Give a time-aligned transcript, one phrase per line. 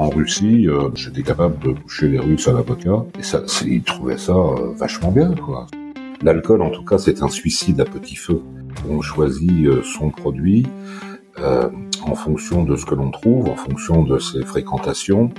[0.00, 4.16] en Russie, euh, j'étais capable de boucher les Russes à l'avocat, et ça, ils trouvaient
[4.16, 5.66] ça euh, vachement bien, quoi.
[6.22, 8.40] L'alcool, en tout cas, c'est un suicide à petit feu.
[8.88, 10.66] On choisit euh, son produit
[12.02, 15.30] en fonction de ce que l'on trouve, en fonction de ses fréquentations,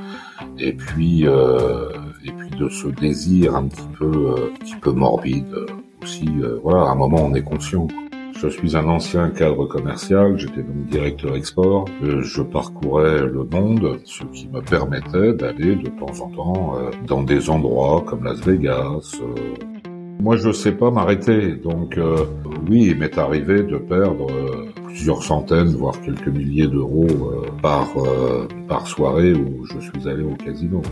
[0.58, 5.56] et puis et puis de ce désir un petit peu un petit peu morbide
[6.02, 6.28] aussi.
[6.64, 7.88] voilà, à un moment, on est conscient.
[8.42, 11.86] Je suis un ancien cadre commercial, j'étais donc directeur export.
[12.02, 16.90] Euh, je parcourais le monde, ce qui me permettait d'aller de temps en temps euh,
[17.06, 19.16] dans des endroits comme Las Vegas.
[19.22, 19.36] Euh.
[20.20, 22.00] Moi, je sais pas m'arrêter, donc
[22.68, 24.28] oui, il m'est arrivé de perdre
[24.86, 27.08] plusieurs centaines, voire quelques milliers d'euros
[27.64, 27.88] par
[28.68, 30.84] par soirée où je suis allé au casino.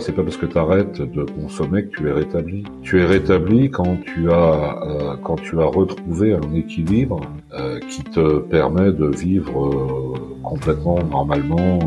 [0.00, 2.64] C'est pas parce que tu arrêtes de consommer que tu es rétabli.
[2.82, 7.20] Tu es rétabli quand tu as euh, quand tu as retrouvé un équilibre
[7.52, 11.78] euh, qui te permet de vivre euh, complètement normalement.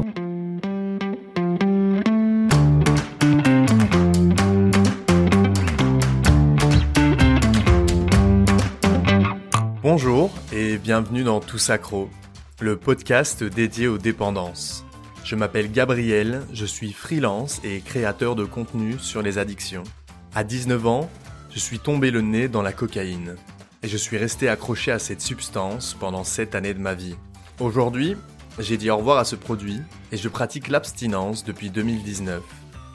[9.84, 12.10] Bonjour et bienvenue dans Tout Sacro,
[12.62, 14.87] le podcast dédié aux dépendances.
[15.28, 19.84] Je m'appelle Gabriel, je suis freelance et créateur de contenu sur les addictions.
[20.34, 21.10] À 19 ans,
[21.50, 23.36] je suis tombé le nez dans la cocaïne
[23.84, 27.18] et je suis resté accroché à cette substance pendant 7 années de ma vie.
[27.60, 28.16] Aujourd'hui,
[28.58, 29.82] j'ai dit au revoir à ce produit
[30.14, 32.42] et je pratique l'abstinence depuis 2019.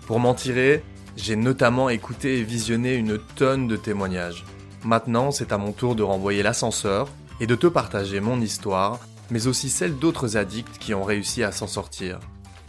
[0.07, 0.83] Pour m'en tirer,
[1.19, 4.47] j'ai notamment écouté et visionné une tonne de témoignages.
[4.87, 7.11] Maintenant, c'est à mon tour de renvoyer l'ascenseur
[7.41, 9.01] et de te partager mon histoire
[9.33, 12.21] mais aussi celle d'autres addicts qui ont réussi à s'en sortir.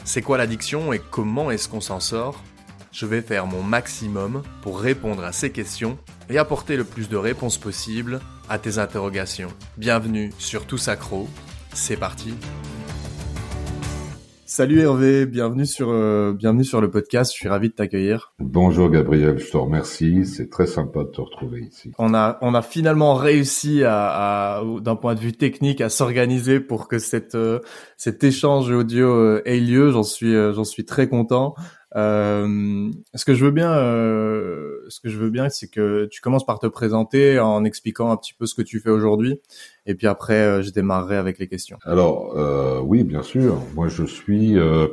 [0.06, 2.42] C'est quoi l'addiction et comment est-ce qu'on s'en sort?
[2.94, 5.98] Je vais faire mon maximum pour répondre à ces questions
[6.30, 9.54] et apporter le plus de réponses possibles à tes interrogations.
[9.78, 11.28] Bienvenue sur Tout Sacro,
[11.74, 12.34] c'est parti
[14.56, 17.32] Salut Hervé, bienvenue sur euh, bienvenue sur le podcast.
[17.32, 18.34] Je suis ravi de t'accueillir.
[18.38, 20.28] Bonjour Gabriel, je te remercie.
[20.28, 21.92] C'est très sympa de te retrouver ici.
[21.98, 26.60] On a on a finalement réussi à, à d'un point de vue technique à s'organiser
[26.60, 27.62] pour que cette euh,
[27.98, 29.90] cet échange audio euh, ait lieu.
[29.90, 31.56] J'en suis j'en suis très content.
[31.96, 36.22] Euh, ce que je veux bien, euh, ce que je veux bien, c'est que tu
[36.22, 39.40] commences par te présenter en expliquant un petit peu ce que tu fais aujourd'hui,
[39.86, 41.78] et puis après, euh, je démarrerai avec les questions.
[41.84, 43.58] Alors, euh, oui, bien sûr.
[43.76, 44.58] Moi, je suis.
[44.58, 44.88] Euh,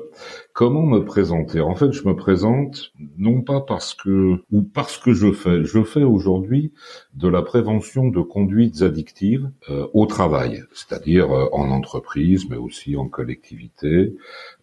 [0.52, 1.60] comment me présenter?
[1.60, 5.64] En fait, je me présente non pas parce que ou parce que je fais.
[5.64, 6.72] Je fais aujourd'hui
[7.14, 9.50] de la prévention de conduites addictives
[9.94, 14.14] au travail, c'est-à-dire en entreprise, mais aussi en collectivité,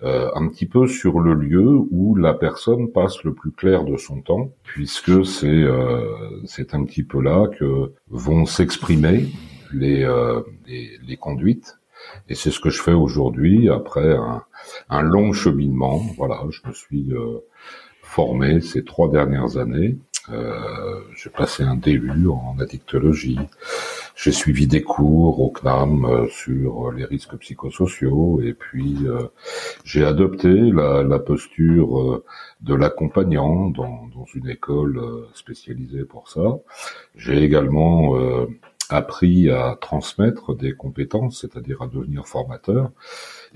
[0.01, 4.21] un petit peu sur le lieu où la personne passe le plus clair de son
[4.21, 5.65] temps, puisque c'est
[6.45, 9.27] c'est un petit peu là que vont s'exprimer
[9.73, 11.77] euh, les, les, conduites.
[12.29, 14.43] Et c'est ce que je fais aujourd'hui après un,
[14.89, 16.01] un, long cheminement.
[16.17, 17.39] Voilà, je me suis euh,
[18.01, 19.97] formé ces trois dernières années.
[20.29, 23.39] Euh, j'ai passé un DU en addictologie.
[24.15, 28.97] J'ai suivi des cours au CNAM euh, sur les risques psychosociaux et puis
[29.85, 32.23] j'ai adopté la, la posture
[32.61, 35.01] de l'accompagnant dans, dans, une école
[35.33, 36.57] spécialisée pour ça.
[37.15, 38.17] J'ai également
[38.89, 42.91] appris à transmettre des compétences, c'est-à-dire à devenir formateur,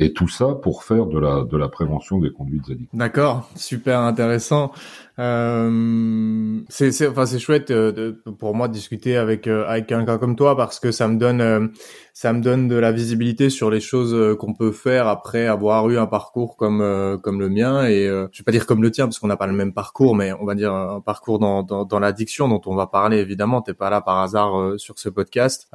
[0.02, 3.00] et tout ça pour faire de la de la prévention des conduites addictives.
[3.00, 4.72] D'accord, super intéressant.
[5.20, 10.18] Euh, c'est enfin c'est chouette euh, de, pour moi de discuter avec euh, avec quelqu'un
[10.18, 11.68] comme toi parce que ça me donne euh,
[12.14, 16.00] ça me donne de la visibilité sur les choses qu'on peut faire après avoir eu
[16.00, 19.20] un parcours comme comme le mien et je vais pas dire comme le tien parce
[19.20, 22.00] qu'on n'a pas le même parcours mais on va dire un parcours dans dans, dans
[22.00, 25.70] l'addiction dont on va parler évidemment t'es pas là par hasard sur ce podcast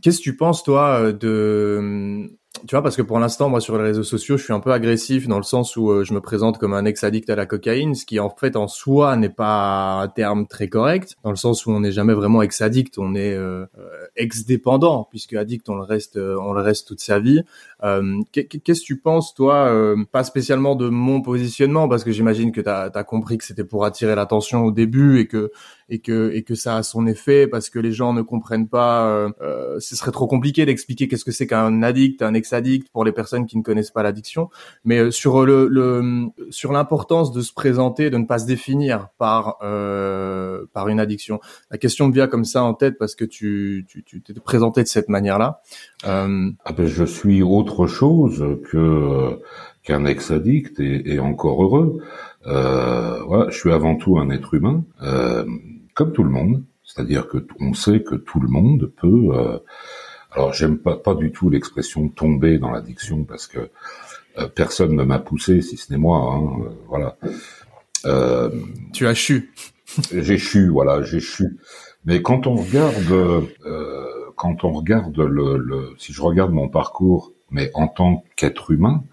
[0.00, 2.30] qu'est-ce que tu penses toi de
[2.66, 4.72] tu vois, parce que pour l'instant, moi, sur les réseaux sociaux, je suis un peu
[4.72, 7.94] agressif dans le sens où euh, je me présente comme un ex-addict à la cocaïne,
[7.94, 11.66] ce qui en fait en soi n'est pas un terme très correct, dans le sens
[11.66, 15.82] où on n'est jamais vraiment ex-addict, on est euh, euh, ex-dépendant, puisque addict, on le
[15.82, 17.42] reste, on le reste toute sa vie.
[18.32, 22.68] Qu'est-ce que tu penses, toi, pas spécialement de mon positionnement, parce que j'imagine que tu
[22.68, 25.50] as, as, compris que c'était pour attirer l'attention au début et que
[25.88, 29.06] et que et que ça a son effet parce que les gens ne comprennent pas.
[29.06, 33.04] Euh, euh ce serait trop compliqué d'expliquer qu'est-ce que c'est qu'un addict, un ex-addict pour
[33.04, 34.50] les personnes qui ne connaissent pas l'addiction.
[34.84, 39.08] Mais euh, sur le, le sur l'importance de se présenter, de ne pas se définir
[39.18, 41.40] par euh, par une addiction.
[41.70, 44.82] La question me vient comme ça en tête parce que tu tu tu t'es présenté
[44.82, 45.60] de cette manière-là.
[46.06, 46.50] Euh...
[46.64, 49.40] Ah ben je suis autre chose que
[49.84, 52.02] qu'un ex-addict et, et, encore heureux.
[52.46, 54.82] Euh, voilà, je suis avant tout un être humain.
[55.02, 55.44] Euh,
[55.92, 59.58] comme tout le monde, c'est-à-dire que on sait que tout le monde peut euh,
[60.32, 63.70] alors j'aime pas pas du tout l'expression tomber dans l'addiction parce que
[64.56, 66.34] personne ne m'a poussé si ce n'est moi.
[66.34, 67.16] Hein, voilà.
[68.92, 69.52] tu as chu.
[70.12, 71.58] j'ai chu, voilà, j'ai chu.
[72.04, 73.46] Mais quand on regarde,
[74.34, 79.04] quand on regarde le, le, si je regarde mon parcours, mais en tant qu'être humain,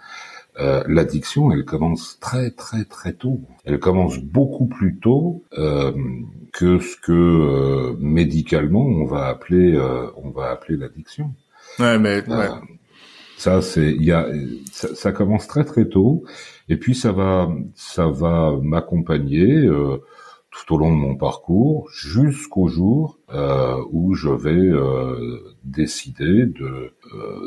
[0.59, 3.41] euh, l'addiction, elle commence très très très tôt.
[3.63, 5.93] Elle commence beaucoup plus tôt euh,
[6.51, 9.79] que ce que euh, médicalement on va appeler
[10.17, 11.33] on va appeler l'addiction.
[11.79, 12.49] Ouais, mais ouais.
[13.37, 14.27] ça c'est il y a
[14.71, 16.23] ça, ça, commence très très tôt
[16.67, 19.65] et puis ça va ça va m'accompagner
[20.51, 23.19] tout au long de mon parcours jusqu'au jour
[23.89, 24.69] où je vais
[25.63, 26.93] décider de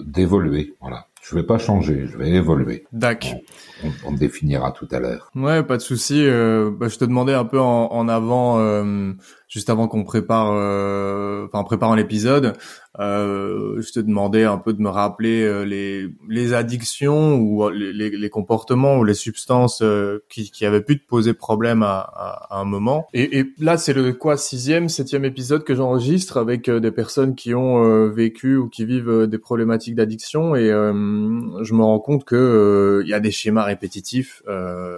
[0.06, 0.74] d'évoluer.
[0.80, 1.06] Voilà.
[1.26, 2.84] Je vais pas changer, je vais évoluer.
[2.92, 3.40] D'accord.
[3.82, 5.30] On, on, définira tout à l'heure.
[5.34, 6.22] Ouais, pas de souci.
[6.26, 9.12] Euh, bah, je te demandais un peu en, en avant, euh,
[9.48, 12.54] juste avant qu'on prépare, euh, enfin préparant l'épisode,
[13.00, 17.92] euh, je te demandais un peu de me rappeler euh, les, les addictions ou les,
[17.92, 22.60] les, comportements ou les substances euh, qui, qui avaient pu te poser problème à, à,
[22.60, 23.06] un moment.
[23.12, 27.54] Et, et là, c'est le quoi sixième, septième épisode que j'enregistre avec des personnes qui
[27.54, 33.08] ont vécu ou qui vivent des problématiques d'addiction et je me rends compte que il
[33.08, 34.42] y a des schémas répétitifs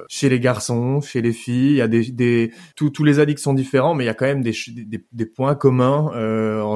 [0.09, 1.71] chez les garçons, chez les filles.
[1.71, 4.27] Il y a des, des tous les addicts sont différents, mais il y a quand
[4.27, 6.11] même des des, des points communs.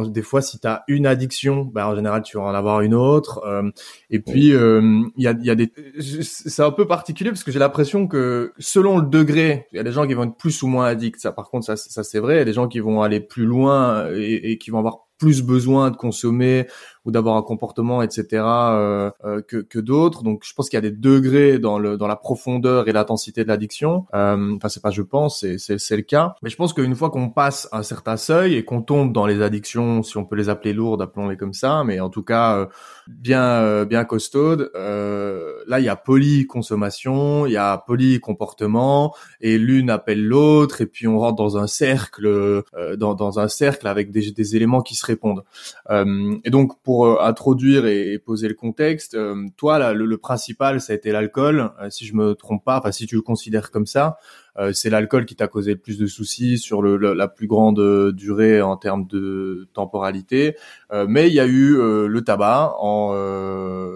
[0.08, 2.94] des fois, si tu as une addiction, bah, en général, tu vas en avoir une
[2.94, 3.40] autre.
[3.46, 3.70] Euh,
[4.10, 7.52] et puis, euh, il y, a, y a des, c'est un peu particulier parce que
[7.52, 10.62] j'ai l'impression que selon le degré, il y a des gens qui vont être plus
[10.62, 11.20] ou moins addicts.
[11.20, 12.36] Ça, par contre, ça, ça c'est vrai.
[12.36, 15.06] Il y a des gens qui vont aller plus loin et, et qui vont avoir
[15.18, 16.66] plus besoin de consommer
[17.04, 18.26] ou d'avoir un comportement, etc.
[18.32, 20.22] Euh, euh, que, que d'autres.
[20.22, 23.42] Donc, je pense qu'il y a des degrés dans le dans la profondeur et l'intensité
[23.42, 24.06] de l'addiction.
[24.14, 26.34] Euh, enfin, c'est pas je pense, c'est c'est le cas.
[26.42, 29.40] Mais je pense qu'une fois qu'on passe un certain seuil et qu'on tombe dans les
[29.40, 32.66] addictions, si on peut les appeler lourdes, appelons-les comme ça, mais en tout cas euh,
[33.08, 34.70] bien euh, bien costaudes.
[34.74, 41.06] Là, il y a polyconsommation, il y a polycomportement, et l'une appelle l'autre, et puis
[41.06, 42.64] on rentre dans un cercle,
[42.96, 45.44] dans, dans un cercle avec des, des éléments qui se répondent.
[45.88, 51.12] et donc euh, introduire et, poser le contexte, euh, toi, le, principal, ça a été
[51.12, 54.18] l'alcool, euh, si je me trompe pas, enfin si tu le considères comme ça.
[54.58, 57.78] Euh, c'est l'alcool qui t'a causé le plus de soucis sur le, la plus grande
[57.78, 60.56] euh, durée en termes de temporalité.
[60.92, 63.12] Euh, mais il y a eu le tabac, en,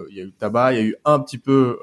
[0.09, 1.77] il y a eu le tabac, il y a eu un petit peu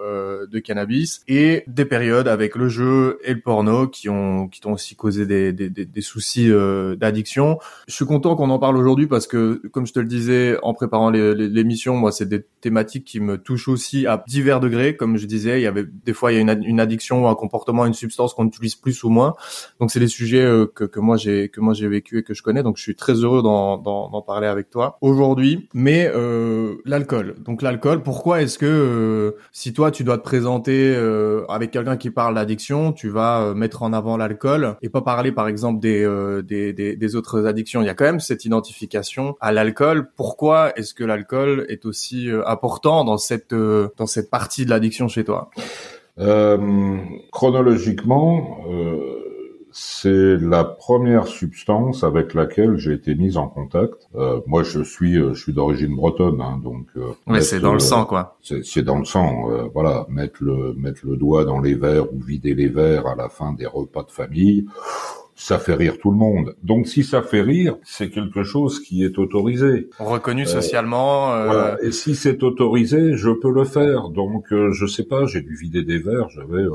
[0.51, 4.73] de cannabis et des périodes avec le jeu et le porno qui ont qui t'ont
[4.73, 6.51] aussi causé des, des, des, des soucis
[6.97, 7.59] d'addiction.
[7.89, 10.75] Je suis content qu'on en parle aujourd'hui parce que, comme je te le disais en
[10.75, 14.97] préparant l'émission, moi c'est des thématiques qui me touchent aussi à divers degrés.
[14.97, 17.35] Comme je disais, il y avait des fois il y a une, une addiction, un
[17.35, 18.47] comportement, une substance qu'on
[18.81, 19.35] plus ou moins.
[19.81, 22.35] Donc c'est des sujets euh, que, que moi j'ai que moi j'ai vécu et que
[22.35, 22.63] je connais.
[22.63, 25.69] Donc je suis très heureux d'en parler avec toi aujourd'hui.
[25.75, 27.35] Mais euh, l'alcool.
[27.41, 28.03] Donc l'alcool.
[28.03, 32.35] Pourquoi est-ce que euh, si toi tu dois te présenter euh, avec quelqu'un qui parle
[32.35, 36.07] d'addiction, tu vas mettre en avant l'alcool et pas parler par exemple des,
[36.45, 37.83] des, des des autres addictions?
[37.83, 40.11] Il y a quand même cette identification à l'alcool.
[40.17, 45.25] Pourquoi est-ce que l'alcool est aussi important dans cette dans cette partie de l'addiction chez
[45.25, 45.51] toi?
[46.19, 46.99] Euh,
[47.31, 49.19] chronologiquement, euh,
[49.73, 54.09] c'est la première substance avec laquelle j'ai été mise en contact.
[54.15, 56.89] Euh, moi, je suis, je suis d'origine bretonne, hein, donc.
[57.27, 58.37] ouais, c'est dans le sang, quoi.
[58.43, 60.07] C'est dans le sang, voilà.
[60.11, 63.55] Mettre le mettre le doigt dans les verres ou vider les verres à la fin
[63.55, 64.67] des repas de famille
[65.43, 66.55] ça fait rire tout le monde.
[66.63, 69.89] Donc si ça fait rire, c'est quelque chose qui est autorisé.
[69.99, 71.33] Reconnu euh, socialement.
[71.35, 71.47] Euh...
[71.47, 71.77] Voilà.
[71.83, 74.09] Et si c'est autorisé, je peux le faire.
[74.09, 76.71] Donc euh, je sais pas, j'ai dû vider des verres, j'avais euh,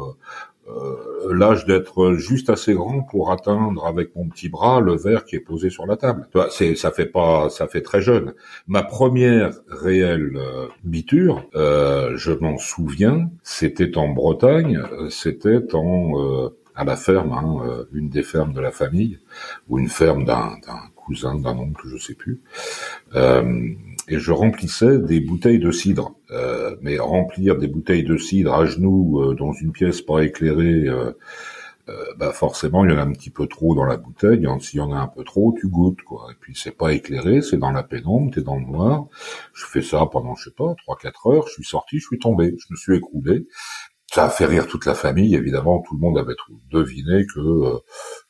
[0.68, 5.38] euh, l'âge d'être juste assez grand pour atteindre avec mon petit bras le verre qui
[5.38, 6.28] est posé sur la table.
[6.52, 8.34] C'est ça fait pas ça fait très jeune.
[8.68, 10.38] Ma première réelle
[10.84, 18.10] biture, je m'en souviens, c'était en Bretagne, c'était en à la ferme, hein, euh, une
[18.10, 19.20] des fermes de la famille,
[19.68, 20.52] ou une ferme d'un
[20.96, 22.42] cousin, d'un oncle, je sais plus.
[23.16, 23.70] Euh,
[24.08, 26.14] et je remplissais des bouteilles de cidre.
[26.30, 30.88] Euh, mais remplir des bouteilles de cidre à genoux dans une pièce pas éclairée,
[32.18, 34.46] bah forcément il y en a un petit peu trop dans la bouteille.
[34.60, 36.28] S'il y en a un peu trop, tu goûtes quoi.
[36.32, 39.08] Et puis c'est pas éclairé, c'est dans la pénombre, t'es dans le noir.
[39.54, 41.48] Je fais ça pendant je sais pas trois quatre heures.
[41.48, 43.48] Je suis sorti, je suis tombé, je me suis écroulé.
[44.14, 45.84] Ça a fait rire toute la famille, évidemment.
[45.88, 46.36] Tout le monde avait
[46.72, 47.78] deviné que euh,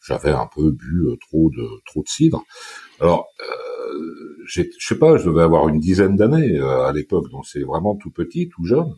[0.06, 2.44] j'avais un peu bu euh, trop de cidre.
[3.00, 3.94] Alors, euh,
[4.46, 7.96] je sais pas, je devais avoir une dizaine d'années euh, à l'époque, donc c'est vraiment
[7.96, 8.96] tout petit, tout jeune.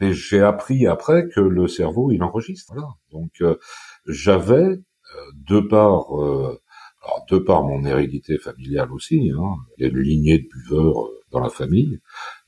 [0.00, 2.74] mais j'ai appris après que le cerveau, il enregistre.
[3.12, 3.30] Donc,
[4.06, 4.78] j'avais,
[5.48, 6.06] de par
[7.30, 11.40] de par mon hérédité familiale aussi, hein, il y a une lignée de buveurs dans
[11.40, 12.00] la famille.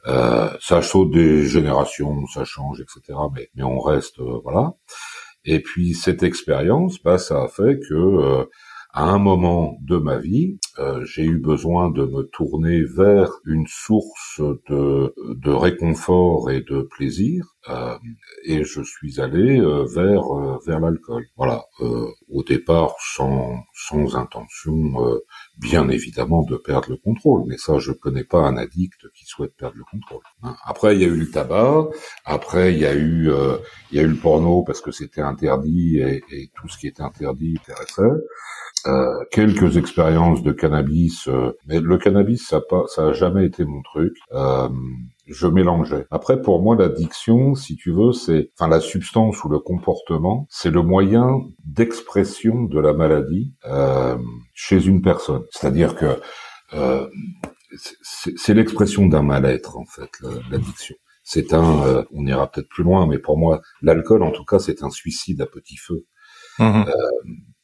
[0.07, 3.19] Euh, ça saute des générations, ça change, etc.
[3.35, 4.75] Mais, mais on reste, euh, voilà.
[5.45, 8.45] Et puis cette expérience, bah, ça a fait que euh,
[8.93, 13.67] à un moment de ma vie, euh, j'ai eu besoin de me tourner vers une
[13.67, 17.98] source de, de réconfort et de plaisir, euh,
[18.44, 21.26] et je suis allé euh, vers euh, vers l'alcool.
[21.36, 25.20] Voilà, au départ sans sans intention,
[25.58, 27.44] bien évidemment, de perdre le contrôle.
[27.46, 30.22] Mais ça, je connais pas un addict qui souhaite perdre le contrôle.
[30.42, 30.54] Hein.
[30.64, 31.88] Après, il y a eu le tabac.
[32.24, 33.30] Après, il y a eu
[33.90, 36.86] il y a eu le porno parce que c'était interdit et, et tout ce qui
[36.86, 38.24] était interdit intéressait.
[39.30, 41.28] Quelques expériences de cannabis,
[41.66, 44.14] mais le cannabis ça pas, ça a jamais été mon truc.
[44.32, 44.68] Euh,
[45.28, 46.06] je mélangeais.
[46.11, 50.70] Après, pour moi, l'addiction, si tu veux, c'est, enfin, la substance ou le comportement, c'est
[50.70, 53.54] le moyen d'expression de la maladie
[54.54, 55.44] chez une personne.
[55.50, 56.20] C'est-à-dire que
[58.02, 60.11] c'est l'expression d'un mal-être en fait,
[60.50, 60.97] l'addiction.
[61.23, 64.82] C'est un, on ira peut-être plus loin, mais pour moi, l'alcool, en tout cas, c'est
[64.82, 66.06] un suicide à petit feu.
[66.58, 66.85] Mmh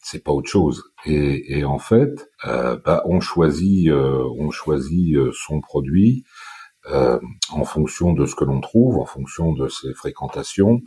[0.05, 0.85] c'est pas autre chose.
[1.07, 6.25] Et, et en fait, euh, bah, on choisit, euh, on choisit euh, son produit
[6.91, 7.19] euh,
[7.51, 10.81] en fonction de ce que l'on trouve, en fonction de ses fréquentations,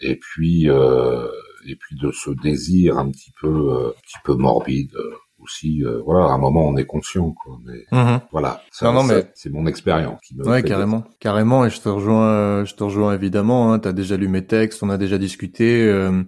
[0.00, 1.28] et puis euh,
[1.66, 4.92] et puis de ce désir un petit peu, un petit peu morbide
[5.40, 5.82] aussi.
[6.04, 7.58] voilà, à un moment on est conscient, quoi.
[7.64, 9.30] Mais mmh voilà, ça, non, non, mais...
[9.34, 10.20] c'est mon expérience.
[10.20, 11.64] Qui me ouais, carrément, carrément.
[11.64, 13.72] Et je te rejoins, je te rejoins évidemment.
[13.72, 15.86] Hein, T'as déjà lu mes textes, on a déjà discuté.
[15.86, 16.22] Euh,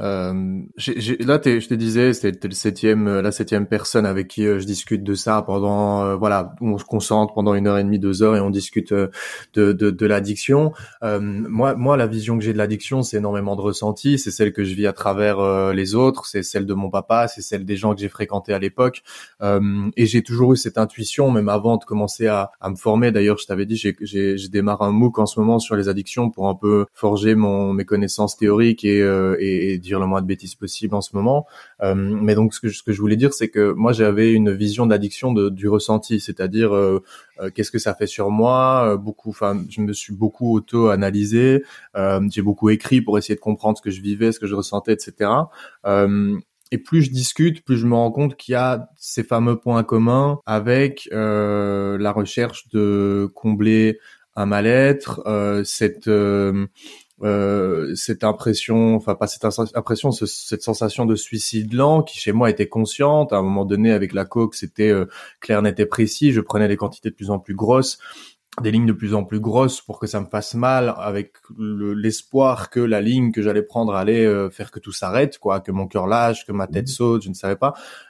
[0.00, 4.64] là, je te disais, c'était le septième, euh, la septième personne avec qui euh, je
[4.64, 8.22] discute de ça pendant, euh, voilà, on se concentre pendant une heure et demie, deux
[8.22, 9.10] heures et on discute de,
[9.54, 10.72] de, de l'addiction.
[11.02, 14.18] moi, moi, la vision que j'ai de l'addiction, c'est énormément de ressenti.
[14.18, 17.42] C'est celle que je vis à travers les autres, c'est celle de mon papa, c'est
[17.42, 19.02] celle des gens que j'ai fréquentés à l'époque.
[19.42, 23.12] et j'ai toujours eu cette intuition, même avant de commencer à, à me former.
[23.12, 26.30] D'ailleurs, je t'avais dit, j'ai, je démarre un MOOC en ce moment sur les addictions
[26.30, 28.98] pour un peu forger mon mes connaissances théoriques et,
[29.38, 31.46] et, et dire le moins de bêtises possible en ce moment.
[31.82, 34.52] Euh, mais donc ce que, ce que je voulais dire, c'est que moi j'avais une
[34.52, 37.02] vision d'addiction du ressenti, c'est-à-dire euh,
[37.40, 38.96] euh, qu'est-ce que ça fait sur moi?
[38.96, 41.64] beaucoup, enfin, je me suis beaucoup auto-analysé.
[42.30, 44.92] j'ai beaucoup écrit pour essayer de comprendre ce que je vivais, ce que je ressentais,
[44.92, 45.30] etc.
[46.72, 49.82] Et plus je discute, plus je me rends compte qu'il y a ces fameux points
[49.82, 53.98] communs avec la recherche de combler
[54.36, 55.22] un mal-être,
[55.64, 56.66] cette euh,
[57.94, 62.68] cette impression, enfin pas cette impression, cette sensation de suicide lent qui chez moi était
[62.68, 63.32] consciente.
[63.32, 65.06] À un moment donné, avec la coke, c'était euh,
[65.40, 66.32] clair, net et précis.
[66.32, 67.98] Je prenais des quantités de plus en plus grosses
[68.60, 72.68] des lignes de plus en plus grosses pour que ça me fasse mal avec l'espoir
[72.68, 75.86] que la ligne que j'allais prendre allait euh, faire que tout s'arrête quoi que mon
[75.86, 76.88] cœur lâche que ma tête mmh.
[76.88, 77.74] saute je ne savais pas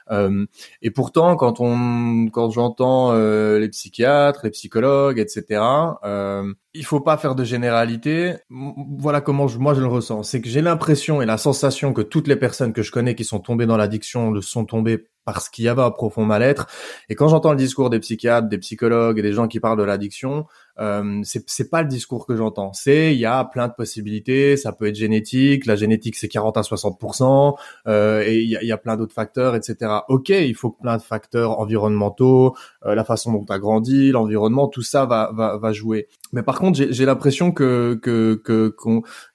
[0.81, 5.61] et pourtant quand on quand j'entends euh, les psychiatres les psychologues etc
[6.03, 10.41] euh, il faut pas faire de généralité voilà comment je, moi je le ressens c'est
[10.41, 13.39] que j'ai l'impression et la sensation que toutes les personnes que je connais qui sont
[13.39, 16.67] tombées dans l'addiction le sont tombées parce qu'il y avait un profond mal-être.
[17.09, 19.83] Et quand j'entends le discours des psychiatres, des psychologues et des gens qui parlent de
[19.83, 20.45] l'addiction,
[20.81, 22.73] euh, c'est pas le discours que j'entends.
[22.73, 26.57] C'est il y a plein de possibilités, ça peut être génétique, la génétique c'est 40
[26.57, 27.55] à 60%
[27.87, 29.91] euh, et il y a, plein d'autres facteurs, etc.
[30.09, 34.67] Ok, il faut plein de facteurs environnementaux, euh, la façon dont tu as grandi, l'environnement,
[34.67, 36.07] tout ça va, va, va jouer.
[36.33, 38.73] Mais par contre, j'ai l'impression que que que,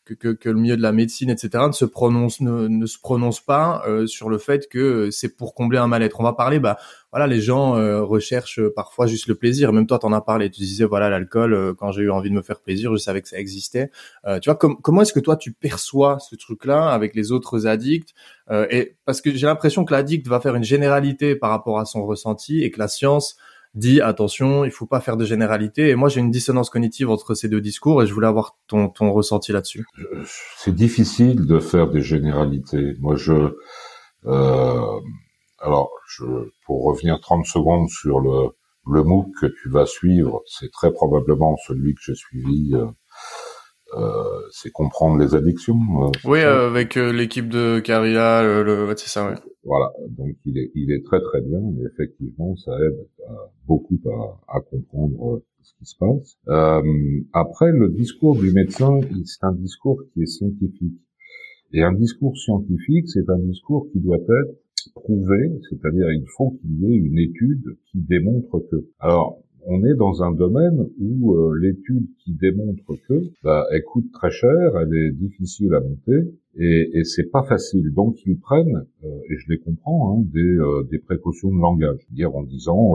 [0.07, 2.99] que, que, que, le milieu de la médecine, etc., ne se prononce ne, ne se
[2.99, 6.21] prononce pas euh, sur le fait que c'est pour combler un mal-être.
[6.21, 6.79] On va parler, bah
[7.11, 9.73] voilà, les gens euh, recherchent parfois juste le plaisir.
[9.73, 10.49] Même toi, t'en as parlé.
[10.49, 11.55] Tu disais voilà, l'alcool.
[11.55, 13.91] Euh, quand j'ai eu envie de me faire plaisir, je savais que ça existait.
[14.41, 18.15] tu vois, comment est-ce que toi tu perçois ce truc-là avec les autres addicts
[18.71, 22.07] Et parce que j'ai l'impression que l'addict va faire une généralité par rapport à son
[22.07, 23.37] ressenti et que la science
[23.77, 25.91] dit attention, il faut pas faire de généralité.
[25.91, 28.89] Et moi, j'ai une dissonance cognitive entre ces deux discours et je voulais avoir ton,
[28.89, 29.85] ton ressenti là-dessus.
[30.57, 32.97] C'est difficile de faire des généralités.
[33.01, 33.55] Moi, je,
[34.25, 35.01] euh,
[35.61, 36.25] alors, je,
[36.65, 38.49] pour revenir 30 secondes sur le,
[38.91, 42.75] le MOOC que tu vas suivre, c'est très probablement celui que j'ai suivi.
[42.75, 42.91] Euh, euh,
[44.51, 45.79] c'est comprendre les addictions.
[46.05, 49.31] Euh, oui, avec l'équipe de Caria, le, c'est ça.
[49.31, 49.37] Ouais.
[49.65, 51.59] Voilà, donc il est, il est très très bien.
[51.59, 53.07] Et effectivement, ça aide
[53.67, 56.39] beaucoup à, à, comprendre ce qui se passe.
[56.49, 61.01] Euh, après, le discours du médecin, c'est un discours qui est scientifique.
[61.73, 64.57] Et un discours scientifique, c'est un discours qui doit être
[64.95, 68.87] prouvé, c'est-à-dire il faut qu'il y ait une étude qui démontre que.
[69.01, 74.11] Alors, on est dans un domaine où euh, l'étude qui démontre que bah, elle coûte
[74.13, 77.93] très cher, elle est difficile à monter et, et c'est pas facile.
[77.93, 82.07] Donc ils prennent, euh, et je les comprends, hein, des, euh, des, précautions de langage,
[82.11, 82.95] dire en disant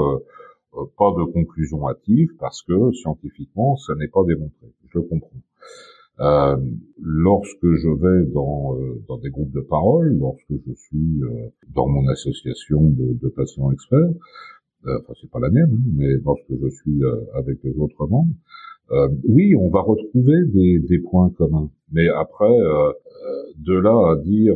[0.98, 4.68] pas de conclusion hâtive parce que scientifiquement ça n'est pas démontré.
[4.94, 5.42] Je le comprends.
[6.20, 6.56] Euh,
[7.02, 11.22] lorsque je vais dans, dans des groupes de parole, lorsque je suis
[11.74, 16.14] dans mon association de, de patients experts, euh, enfin c'est pas la mienne, hein, mais
[16.26, 18.34] lorsque je suis euh, avec les autres membres,
[18.92, 21.70] euh, oui, on va retrouver des, des, points communs.
[21.92, 22.58] Mais après,
[23.58, 24.56] de là à dire,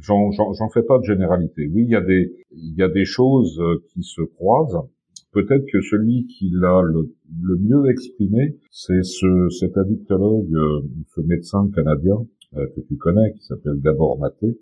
[0.00, 1.68] j'en fais pas de généralité.
[1.72, 3.60] Oui, il y a des, il y a des choses
[3.92, 4.82] qui se croisent.
[5.32, 10.52] Peut-être que celui qui l'a le, le, mieux exprimé, c'est ce, cet addictologue,
[11.14, 12.16] ce médecin canadien
[12.56, 14.58] que tu connais, qui s'appelle Gabor Maté,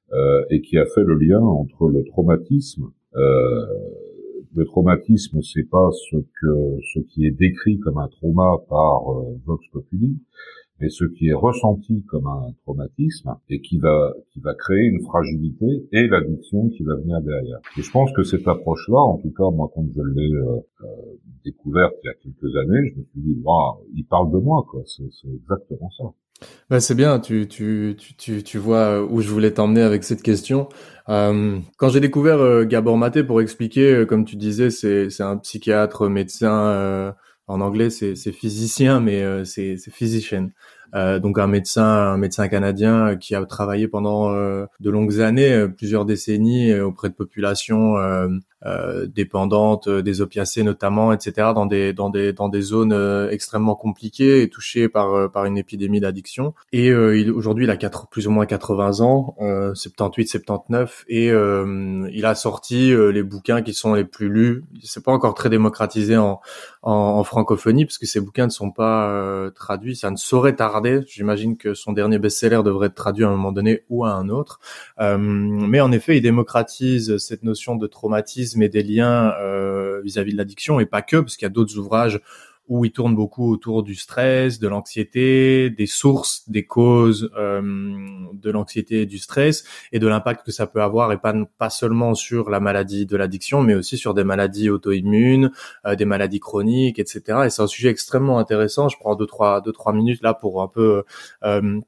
[0.50, 3.66] et qui a fait le lien entre le traumatisme euh,
[4.56, 9.38] le traumatisme, c'est pas ce que ce qui est décrit comme un trauma par euh,
[9.44, 10.18] Vox Populi,
[10.80, 15.02] mais ce qui est ressenti comme un traumatisme et qui va qui va créer une
[15.02, 17.58] fragilité et l'addiction qui va venir derrière.
[17.76, 20.86] Et je pense que cette approche-là, en tout cas moi quand je l'ai euh, euh,
[21.44, 24.64] découverte il y a quelques années, je me suis dit waouh, il parle de moi
[24.70, 24.82] quoi.
[24.86, 26.04] C'est exactement ça.
[26.69, 30.69] Bah, c'est bien, tu, tu, tu, tu, vois où je voulais t'emmener avec cette question.
[31.09, 35.23] Euh, quand j'ai découvert euh, Gabor Maté, pour expliquer, euh, comme tu disais, c'est, c'est
[35.23, 37.14] un psychiatre, médecin,
[37.49, 40.49] en anglais c'est, c'est physicien, mais c'est, c'est physician.
[40.95, 45.52] Euh, donc un médecin, un médecin canadien qui a travaillé pendant euh, de longues années,
[45.52, 47.95] euh, plusieurs décennies auprès de populations
[49.14, 51.52] dépendantes des opiacés notamment, etc.
[51.55, 56.00] dans des dans des dans des zones extrêmement compliquées et touchées par par une épidémie
[56.00, 56.52] d'addiction.
[56.73, 59.37] Et il, aujourd'hui, il a quatre, plus ou moins 80 ans,
[59.75, 64.64] 78, 79, et il a sorti les bouquins qui sont les plus lus.
[64.83, 66.40] C'est pas encore très démocratisé en,
[66.83, 69.95] en, en francophonie parce que ces bouquins ne sont pas traduits.
[69.95, 73.52] Ça ne saurait tarder J'imagine que son dernier best-seller devrait être traduit à un moment
[73.52, 74.61] donné ou à un autre.
[75.00, 80.33] Euh, mais en effet, il démocratise cette notion de traumatisme et des liens euh, vis-à-vis
[80.33, 82.21] de l'addiction, et pas que, parce qu'il y a d'autres ouvrages
[82.68, 87.61] où il tourne beaucoup autour du stress, de l'anxiété, des sources, des causes euh,
[88.32, 91.71] de l'anxiété et du stress et de l'impact que ça peut avoir et pas pas
[91.71, 95.50] seulement sur la maladie de l'addiction, mais aussi sur des maladies auto-immunes,
[95.86, 97.43] euh, des maladies chroniques, etc.
[97.47, 98.88] Et c'est un sujet extrêmement intéressant.
[98.88, 101.04] Je prends deux trois deux trois minutes là pour un peu
[101.45, 101.80] euh,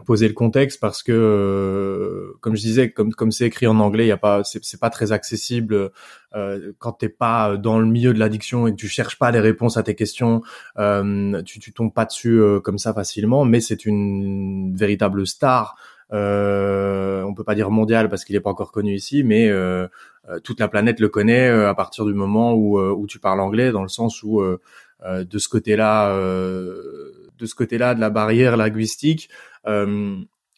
[0.00, 4.04] poser le contexte parce que euh, comme je disais comme comme c'est écrit en anglais
[4.04, 5.90] il y a pas c'est pas très accessible
[6.34, 9.40] euh, quand t'es pas dans le milieu de l'addiction et que tu cherches pas les
[9.40, 10.42] réponses à tes questions
[10.78, 13.44] euh, tu tu tombes pas dessus euh, comme ça facilement.
[13.44, 15.76] Mais c'est une véritable star
[16.12, 19.88] euh, on peut pas dire mondial parce qu'il est pas encore connu ici mais euh,
[20.42, 23.82] toute la planète le connaît à partir du moment où où tu parles anglais dans
[23.82, 26.14] le sens où de ce côté-là
[27.38, 29.28] de ce côté-là de la barrière linguistique
[29.66, 30.16] euh,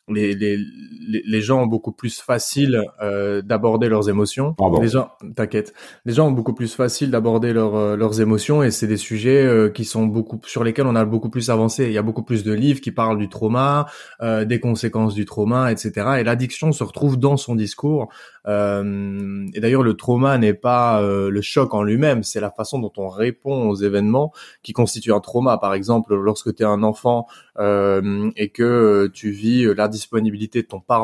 [0.09, 0.59] les,
[1.07, 4.55] les, les gens ont beaucoup plus facile euh, d'aborder leurs émotions.
[4.81, 5.73] Les gens, t'inquiète,
[6.05, 9.45] les gens ont beaucoup plus facile d'aborder leurs euh, leurs émotions et c'est des sujets
[9.45, 11.87] euh, qui sont beaucoup sur lesquels on a beaucoup plus avancé.
[11.87, 13.87] Il y a beaucoup plus de livres qui parlent du trauma,
[14.23, 16.19] euh, des conséquences du trauma, etc.
[16.19, 18.09] Et l'addiction se retrouve dans son discours.
[18.47, 22.93] Euh, et d'ailleurs, le trauma n'est pas le choc en lui-même, c'est la façon dont
[22.97, 25.59] on répond aux événements qui constituent un trauma.
[25.59, 27.27] Par exemple, lorsque tu es un enfant
[27.59, 30.96] et que tu vis la disponibilité de ton parent,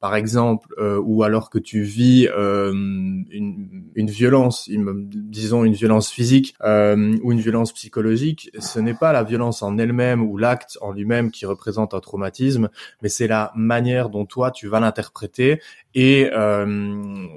[0.00, 6.08] par exemple, euh, ou alors que tu vis euh, une, une, violence, disons une violence
[6.08, 10.78] physique euh, ou une violence psychologique, ce n'est pas la violence en elle-même ou l'acte
[10.82, 12.68] en lui-même qui représente un traumatisme,
[13.02, 15.60] mais c'est la manière dont toi tu vas l'interpréter.
[15.94, 16.30] Et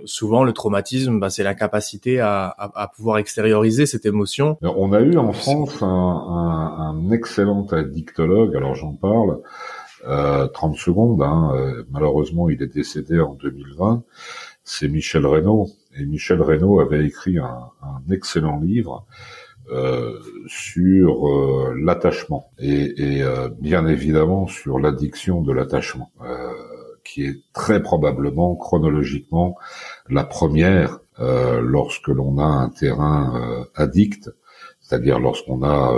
[0.05, 4.57] souvent, le traumatisme, bah, c'est l'incapacité à, à, à, pouvoir extérioriser cette émotion.
[4.61, 9.39] On a eu en France un, un, un excellent addictologue, alors j'en parle,
[10.03, 11.21] 30 euh, secondes.
[11.21, 14.03] Hein, euh, malheureusement, il est décédé en 2020.
[14.63, 15.67] C'est Michel Reynaud.
[15.97, 17.71] Et Michel Reynaud avait écrit un,
[18.09, 19.05] excellent livre
[19.71, 21.27] euh, sur
[21.75, 23.23] l'attachement et,
[23.59, 26.11] bien évidemment sur l'addiction de l'attachement,
[27.03, 29.57] qui est très probablement chronologiquement
[30.09, 34.31] la première lorsque l'on a un terrain addict,
[34.79, 35.93] c'est-à-dire lorsqu'on a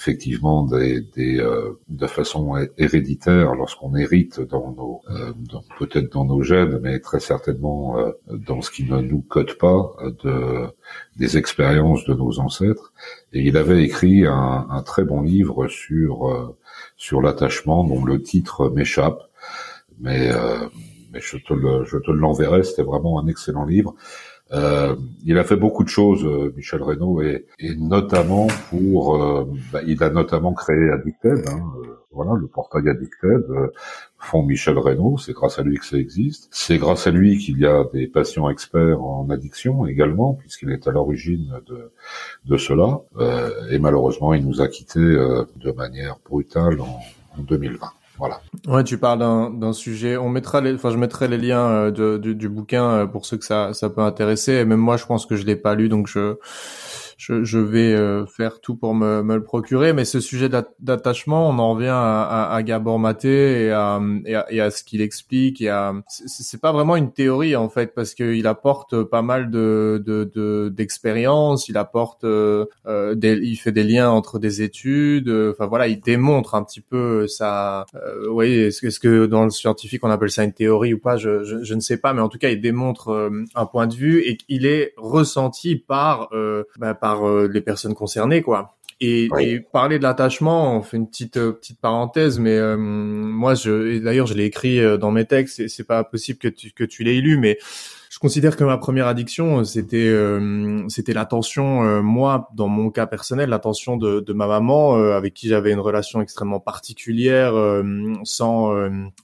[0.00, 5.32] effectivement des, des euh, de façon héréditaire lorsqu'on hérite dans nos euh,
[5.78, 9.92] peut-être dans nos gènes mais très certainement euh, dans ce qui ne nous code pas
[10.24, 10.66] de
[11.16, 12.94] des expériences de nos ancêtres.
[13.34, 16.56] Et il avait écrit un, un très bon livre sur
[16.96, 19.22] sur l'attachement dont le titre m'échappe.
[20.00, 20.30] Mais
[21.12, 23.94] mais je te le je te l'enverrai c'était vraiment un excellent livre
[24.52, 29.44] Euh, il a fait beaucoup de choses, euh, Michel Reynaud, et, et notamment pour, euh,
[29.72, 31.72] bah, il a notamment créé Addicted, hein,
[32.10, 33.44] voilà, le portail Addicted,
[34.18, 36.48] fond Michel Reynaud, c'est grâce à lui que ça existe.
[36.50, 40.88] C'est grâce à lui qu'il y a des patients experts en addiction également, puisqu'il est
[40.88, 41.92] à l'origine de,
[42.46, 43.00] de cela.
[43.70, 47.00] et malheureusement, il nous a quittés de manière brutale en,
[47.38, 47.86] en 2020.
[48.20, 48.42] Voilà.
[48.68, 50.18] Ouais, tu parles d'un sujet.
[50.18, 53.46] On mettra les, enfin, je mettrai les liens euh, du, bouquin euh, pour ceux que
[53.46, 54.52] ça, ça peut intéresser.
[54.52, 56.36] Et même moi, je pense que je l'ai pas lu, donc je,
[57.20, 59.92] je, je vais euh, faire tout pour me, me, le procurer.
[59.92, 64.34] Mais ce sujet d'attachement, on en revient à, à, à Gabor Maté et à, et
[64.34, 65.60] à, et à ce qu'il explique.
[65.60, 70.70] Et à, c'est pas vraiment une théorie en fait, parce qu'il apporte pas mal de
[70.74, 71.66] d'expériences.
[71.66, 75.28] De, il apporte, euh, euh, des, il fait des liens entre des études.
[75.28, 77.84] Enfin voilà, il démontre un petit peu ça.
[77.94, 81.18] Euh, oui, est-ce, est que dans le scientifique on appelle ça une théorie ou pas?
[81.18, 84.22] Je, je, ne sais pas, mais en tout cas il démontre un point de vue
[84.22, 86.30] et qu'il est ressenti par,
[86.78, 88.76] bah, par par euh, les personnes concernées, quoi.
[89.00, 89.30] Et,
[89.72, 94.26] parler de l'attachement, on fait une petite euh, petite parenthèse, mais euh, moi, je d'ailleurs,
[94.26, 95.58] je l'ai écrit dans mes textes.
[95.58, 97.58] Et c'est pas possible que tu que tu l'aies lu, mais
[98.10, 103.06] je considère que ma première addiction, c'était euh, c'était l'attention, euh, moi, dans mon cas
[103.06, 107.54] personnel, l'attention de, de, ma maman, euh, avec qui j'avais une relation extrêmement particulière,
[108.24, 108.74] sans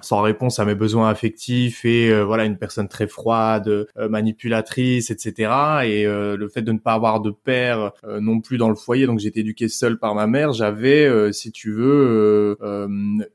[0.00, 5.50] sans réponse à mes besoins affectifs et voilà une personne très froide, manipulatrice, etc.
[5.84, 9.18] Et le fait de ne pas avoir de père non plus dans le foyer, donc
[9.18, 12.56] j'étais éduqué seul par ma mère, j'avais, si tu veux,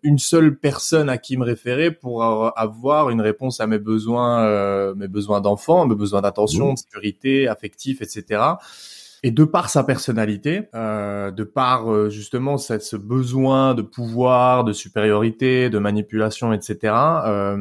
[0.04, 5.10] une seule personne à qui me référer pour avoir une réponse à mes besoins, mes
[5.10, 8.42] besoins d'enfant, de besoin d'attention, de sécurité, affectif, etc.
[9.24, 14.64] Et de par sa personnalité, euh, de par euh, justement cette, ce besoin de pouvoir,
[14.64, 16.94] de supériorité, de manipulation, etc.,
[17.28, 17.56] euh,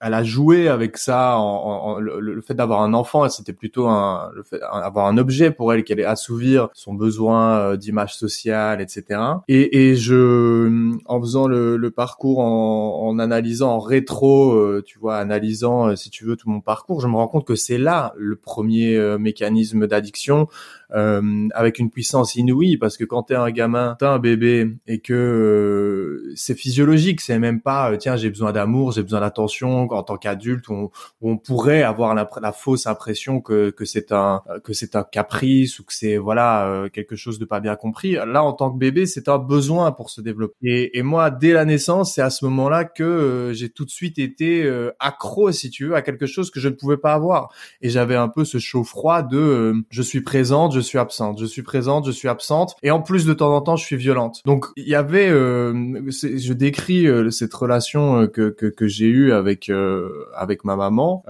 [0.00, 1.38] elle a joué avec ça.
[1.38, 5.50] En, en, le, fait d'avoir un enfant, c'était plutôt un, le fait d'avoir un objet
[5.50, 9.20] pour elle qui allait assouvir son besoin euh, d'image sociale, etc.
[9.48, 15.00] Et, et je, en faisant le, le parcours, en, en, analysant en rétro, euh, tu
[15.00, 18.14] vois, analysant si tu veux tout mon parcours, je me rends compte que c'est là
[18.16, 20.46] le premier mécanisme d'addiction
[20.94, 25.00] euh, avec une puissance inouïe parce que quand t'es un gamin, t'as un bébé et
[25.00, 29.90] que euh, c'est physiologique, c'est même pas euh, tiens j'ai besoin d'amour, j'ai besoin d'attention
[29.90, 34.42] en tant qu'adulte on, on pourrait avoir la, la fausse impression que, que c'est un
[34.64, 38.12] que c'est un caprice ou que c'est voilà quelque chose de pas bien compris.
[38.12, 40.56] Là en tant que bébé c'est un besoin pour se développer.
[40.62, 44.18] Et, et moi dès la naissance c'est à ce moment-là que j'ai tout de suite
[44.18, 47.88] été accro si tu veux à quelque chose que je ne pouvais pas avoir et
[47.88, 52.06] j'avais un peu ce chaud froid de je suis présente, suis absente, je suis présente,
[52.06, 54.42] je suis absente, et en plus de temps en temps, je suis violente.
[54.44, 55.72] Donc il y avait, euh,
[56.10, 60.76] je décris euh, cette relation euh, que que, que j'ai eue avec euh, avec ma
[60.76, 61.24] maman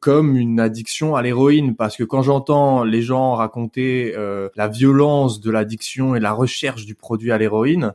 [0.00, 4.14] comme une addiction à l'héroïne, parce que quand j'entends les gens raconter
[4.56, 7.92] la violence de l'addiction et la recherche du produit à l'héroïne,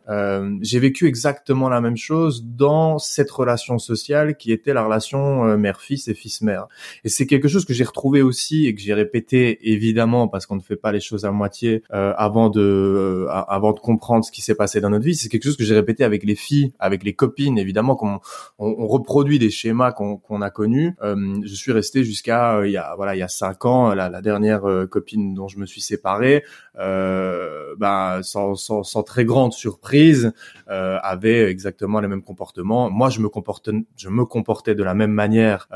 [0.61, 6.07] j'ai vécu exactement la même chose dans cette relation sociale qui était la relation mère-fils
[6.07, 6.67] et fils-mère.
[7.03, 10.55] Et c'est quelque chose que j'ai retrouvé aussi et que j'ai répété évidemment parce qu'on
[10.55, 14.31] ne fait pas les choses à moitié euh, avant de euh, avant de comprendre ce
[14.31, 15.15] qui s'est passé dans notre vie.
[15.15, 18.19] C'est quelque chose que j'ai répété avec les filles, avec les copines, évidemment, qu'on
[18.59, 20.95] on, reproduit des schémas qu'on qu'on a connus.
[21.01, 24.09] Euh, je suis resté jusqu'à il y a voilà il y a cinq ans, la,
[24.09, 26.43] la dernière copine dont je me suis séparé,
[26.75, 30.33] bah sans, sans, sans très grande surprise,
[30.67, 32.89] avait exactement les mêmes comportements.
[32.89, 35.67] Moi, je me comportais je me comportais de la même manière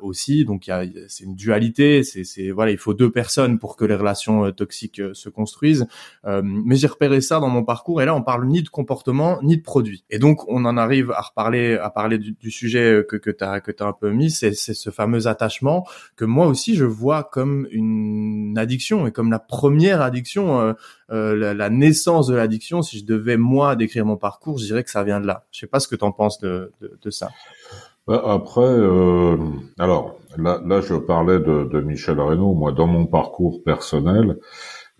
[0.00, 0.44] aussi.
[0.44, 0.70] Donc
[1.08, 2.02] c'est une dualité.
[2.02, 5.86] C'est voilà il faut deux personnes pour que les relations euh, toxiques euh, se construisent.
[6.26, 9.38] Euh, mais j'ai repéré ça dans mon parcours et là on parle ni de comportement
[9.42, 10.04] ni de produit.
[10.10, 13.72] Et donc on en arrive à reparler à parler du, sujet que que t'as que
[13.80, 19.06] un peu mis, c'est ce fameux attachement que moi aussi je vois comme une addiction
[19.06, 20.74] et comme la première addiction.
[21.08, 25.04] la, naissance de l'addiction, si je devais moi décrire mon parcours, je dirais que ça
[25.04, 25.46] vient de là.
[25.52, 26.70] Je sais pas ce que tu en penses de
[27.10, 27.28] ça.
[28.08, 29.36] Après, euh,
[29.78, 32.54] alors là, là, je parlais de, de, Michel Reynaud.
[32.54, 34.38] Moi, dans mon parcours personnel,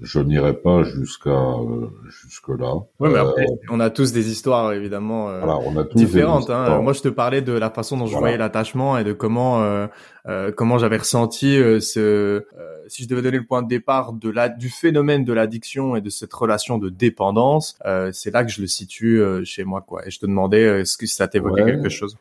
[0.01, 2.75] je n'irai pas jusqu'à euh, jusque là.
[3.01, 6.51] Oui, mais après, euh, on a tous des histoires évidemment euh, on a tous différentes.
[6.51, 6.81] Hein.
[6.81, 10.53] Moi, je te parlais de la façon dont je voyais l'attachement et de comment euh,
[10.57, 12.45] comment j'avais ressenti ce.
[12.87, 16.01] si je devais donner le point de départ de la du phénomène de l'addiction et
[16.01, 17.77] de cette relation de dépendance,
[18.13, 20.07] c'est là que je le situe chez moi, quoi.
[20.07, 22.17] Et je te demandais, est-ce que ça t'évoquait quelque chose?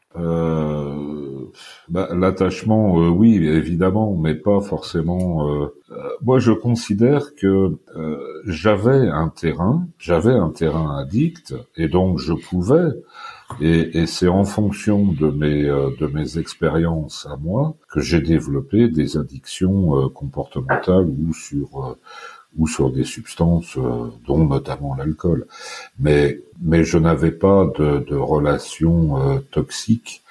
[1.89, 5.69] Bah, L'attachement, oui, évidemment, mais pas forcément.
[6.21, 12.33] moi, je considère que euh, j'avais un terrain, j'avais un terrain addict, et donc je
[12.33, 12.89] pouvais,
[13.61, 18.21] et, et c'est en fonction de mes euh, de mes expériences à moi que j'ai
[18.21, 21.97] développé des addictions euh, comportementales ou sur
[22.57, 23.77] ou sur des substances,
[24.25, 25.47] dont notamment l'alcool.
[25.99, 30.23] Mais mais je n'avais pas de, de relation toxique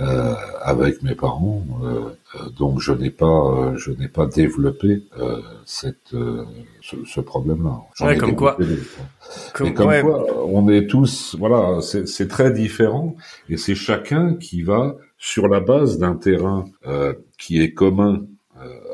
[0.00, 5.02] euh, avec mes parents, euh, euh, donc je n'ai pas, je n'ai pas développé
[5.66, 6.14] cette,
[6.80, 7.80] ce, ce problème-là.
[8.00, 8.56] Ouais, comme quoi.
[9.52, 13.14] Comme, comme quoi, on est tous, voilà, c'est très différent,
[13.50, 16.64] et c'est chacun qui va sur la base d'un terrain
[17.36, 18.22] qui est commun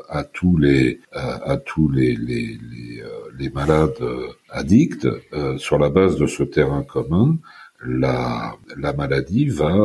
[0.09, 3.03] à tous les à, tous les les, les,
[3.37, 4.01] les malades
[4.49, 5.07] addicts
[5.57, 7.37] sur la base de ce terrain commun
[7.85, 9.75] la la maladie va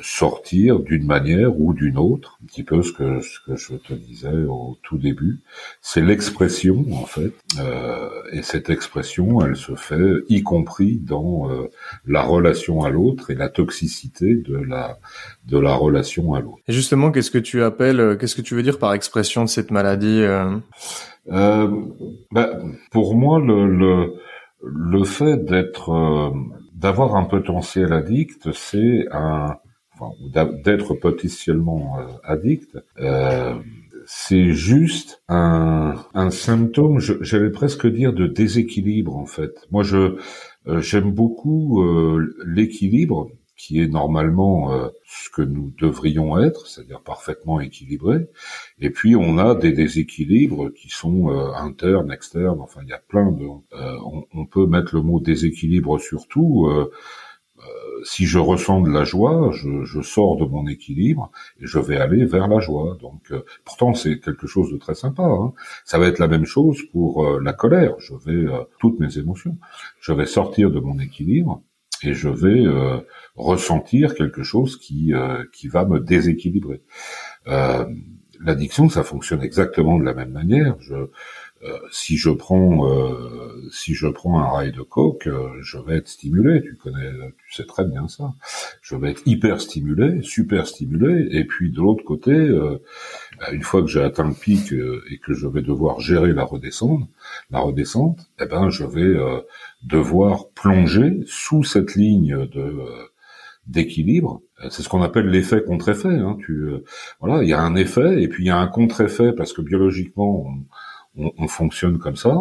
[0.00, 3.94] sortir d'une manière ou d'une autre, un petit peu ce que, ce que je te
[3.94, 5.40] disais au tout début.
[5.80, 11.70] C'est l'expression en fait, euh, et cette expression, elle se fait y compris dans euh,
[12.06, 14.98] la relation à l'autre et la toxicité de la
[15.46, 16.62] de la relation à l'autre.
[16.68, 19.48] Et justement, qu'est-ce que tu appelles, euh, qu'est-ce que tu veux dire par expression de
[19.48, 20.56] cette maladie euh...
[22.30, 22.50] Bah,
[22.92, 24.14] Pour moi, le, le
[24.62, 26.30] le fait d'être euh,
[26.74, 29.56] d'avoir un potentiel addict, c'est un
[30.64, 33.54] d'être potentiellement euh, addict, euh,
[34.06, 39.66] c'est juste un, un symptôme, j'allais presque dire, de déséquilibre en fait.
[39.70, 40.16] Moi, je
[40.68, 41.84] euh, j'aime beaucoup
[42.44, 48.26] l'équilibre qui est normalement ce que nous devrions être, c'est-à-dire parfaitement équilibré.
[48.80, 52.60] Et puis on a des déséquilibres qui sont internes, externes.
[52.60, 53.46] Enfin, il y a plein de.
[53.46, 56.68] On, on, peut mettre le mot déséquilibre sur tout
[58.04, 61.30] si je ressens de la joie, je, je, sors de mon équilibre
[61.60, 62.96] et je vais aller vers la joie.
[63.00, 65.24] Donc, euh, pourtant, c'est quelque chose de très sympa.
[65.24, 65.52] Hein.
[65.84, 67.94] Ça va être la même chose pour euh, la colère.
[67.98, 69.56] Je vais euh, toutes mes émotions.
[70.00, 71.62] Je vais sortir de mon équilibre
[72.02, 72.62] et je vais
[73.36, 75.14] ressentir quelque chose qui
[75.50, 76.82] qui va me déséquilibrer.
[78.40, 80.76] L'addiction, ça fonctionne exactement de la même manière.
[80.80, 81.06] Je euh,
[81.90, 86.08] si je prends euh, si je prends un rail de coke, euh, je vais être
[86.08, 86.62] stimulé.
[86.62, 88.34] Tu connais, tu sais très bien ça.
[88.82, 91.28] Je vais être hyper stimulé, super stimulé.
[91.30, 92.32] Et puis de l'autre côté,
[93.38, 96.44] bah, une fois que j'ai atteint le pic et que je vais devoir gérer la
[96.44, 97.08] redescente,
[97.50, 99.16] la redescente, eh ben je vais
[99.82, 102.74] devoir plonger sous cette ligne de
[103.66, 104.42] d'équilibre.
[104.70, 106.08] C'est ce qu'on appelle l'effet contre-effet.
[106.08, 106.36] Hein.
[106.44, 106.68] Tu,
[107.20, 109.60] voilà, il y a un effet et puis il y a un contre-effet parce que
[109.60, 110.46] biologiquement,
[111.16, 112.36] on, on fonctionne comme ça,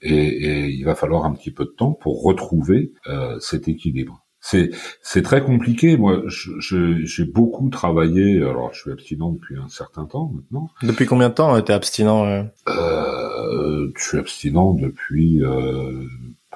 [0.00, 4.24] et, et, il va falloir un petit peu de temps pour retrouver euh, cet équilibre.
[4.40, 4.70] C'est
[5.02, 5.96] c'est très compliqué.
[5.96, 8.40] Moi, j'ai beaucoup travaillé.
[8.40, 10.70] Alors, je suis abstinent depuis un certain temps maintenant.
[10.82, 12.44] Depuis combien de temps euh, tu es abstinent euh...
[12.68, 16.04] euh, Je suis abstinent depuis euh,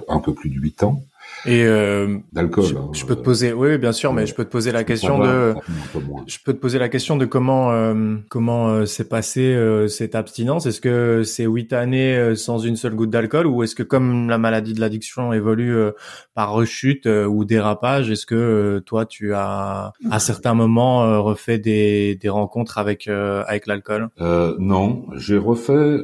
[0.08, 1.02] un peu plus de huit ans.
[1.44, 2.64] Et euh, d'alcool.
[2.64, 4.84] Je, hein, je, peux te poser, oui, bien sûr, mais je peux te poser la
[4.84, 5.54] question de,
[6.26, 10.14] je peux te poser la question de comment euh, comment euh, s'est passé euh, cette
[10.14, 10.66] abstinence.
[10.66, 14.28] Est-ce que c'est huit années euh, sans une seule goutte d'alcool, ou est-ce que comme
[14.28, 15.74] la maladie de l'addiction évolue
[16.34, 22.28] par rechute ou dérapage, est-ce que toi tu as à certains moments refait des des
[22.28, 24.08] rencontres avec avec l'alcool?
[24.18, 25.98] Non, j'ai refait.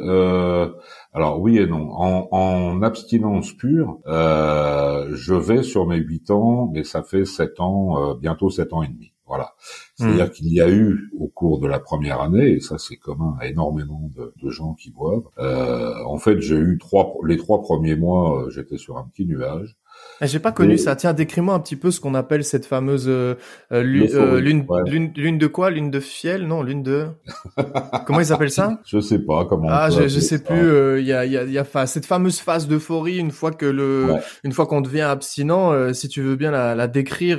[1.12, 1.90] Alors oui et non.
[1.92, 7.60] En, en abstinence pure, euh, je vais sur mes huit ans, mais ça fait sept
[7.60, 9.12] ans, euh, bientôt sept ans et demi.
[9.26, 9.54] Voilà.
[9.96, 10.30] C'est-à-dire hmm.
[10.30, 13.46] qu'il y a eu au cours de la première année, et ça c'est commun à
[13.46, 15.28] énormément de, de gens qui boivent.
[15.38, 19.26] Euh, en fait, j'ai eu trois, les trois premiers mois, euh, j'étais sur un petit
[19.26, 19.76] nuage.
[20.20, 20.96] Ah, j'ai pas connu ça.
[20.96, 23.34] Tiens, décris-moi un petit peu ce qu'on appelle cette fameuse euh,
[23.72, 25.70] euh lune, euh, lune, lune, de quoi?
[25.70, 26.46] Lune de fiel?
[26.46, 27.06] Non, lune de.
[28.06, 28.80] comment ils appellent ça?
[28.84, 29.68] Je sais pas comment.
[29.70, 30.56] Ah, je, je sais plus.
[30.56, 33.66] Euh, il y a, y a, y a cette fameuse phase d'euphorie une fois que
[33.66, 35.92] le, une fois qu'on devient abstinent.
[35.94, 37.38] si tu veux bien la, la décrire,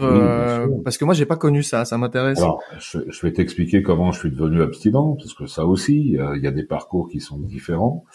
[0.84, 1.84] parce que moi j'ai pas connu ça.
[1.84, 2.39] Ça m'intéresse.
[2.39, 6.42] Alors, je, je vais t'expliquer comment je suis devenu abstinent, parce que ça aussi, il
[6.42, 8.06] y a des parcours qui sont différents.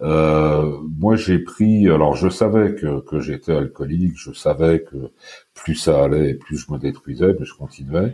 [0.00, 1.88] Euh, moi, j'ai pris.
[1.88, 4.14] Alors, je savais que, que j'étais alcoolique.
[4.16, 5.12] Je savais que
[5.54, 8.12] plus ça allait, plus je me détruisais, mais je continuais.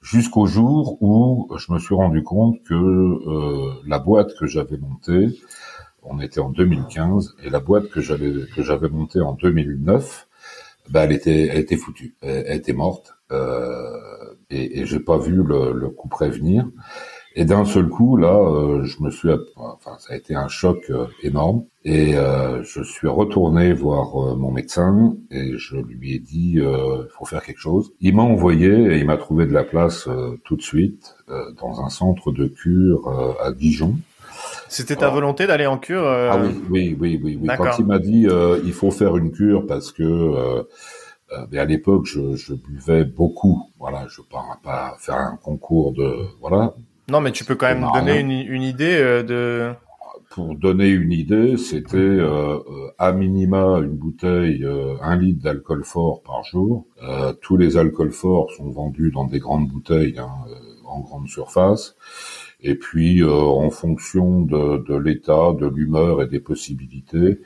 [0.00, 5.28] Jusqu'au jour où je me suis rendu compte que euh, la boîte que j'avais montée,
[6.02, 10.28] on était en 2015, et la boîte que j'avais que j'avais montée en 2009,
[10.90, 13.96] ben elle était elle était foutue, elle, était morte, euh,
[14.50, 16.68] et, et j'ai pas vu le, le coup prévenir.
[17.34, 20.84] Et d'un seul coup, là, euh, je me suis, enfin, ça a été un choc
[20.90, 21.64] euh, énorme.
[21.84, 27.24] Et euh, je suis retourné voir mon médecin et je lui ai dit, il faut
[27.24, 27.92] faire quelque chose.
[28.00, 30.08] Il m'a envoyé et il m'a trouvé de la place
[30.44, 31.16] tout de suite
[31.60, 33.96] dans un centre de cure à Dijon.
[34.68, 37.38] C'était ta volonté d'aller en cure Ah oui, oui, oui, oui.
[37.42, 37.48] oui.
[37.56, 38.28] Quand il m'a dit
[38.64, 40.64] il faut faire une cure parce que
[41.50, 43.72] mais à l'époque, je, je, buvais beaucoup.
[43.80, 46.74] Voilà, je ne pas, pas faire un concours de voilà.
[47.08, 49.74] Non, mais tu peux quand même donner une, une, idée euh, de.
[50.30, 52.58] Pour donner une idée, c'était euh,
[52.96, 56.86] à minima une bouteille, euh, un litre d'alcool fort par jour.
[57.02, 60.30] Euh, tous les alcools forts sont vendus dans des grandes bouteilles hein,
[60.86, 61.96] en grande surface.
[62.62, 67.40] Et puis, en fonction de, de l'état, de l'humeur et des possibilités,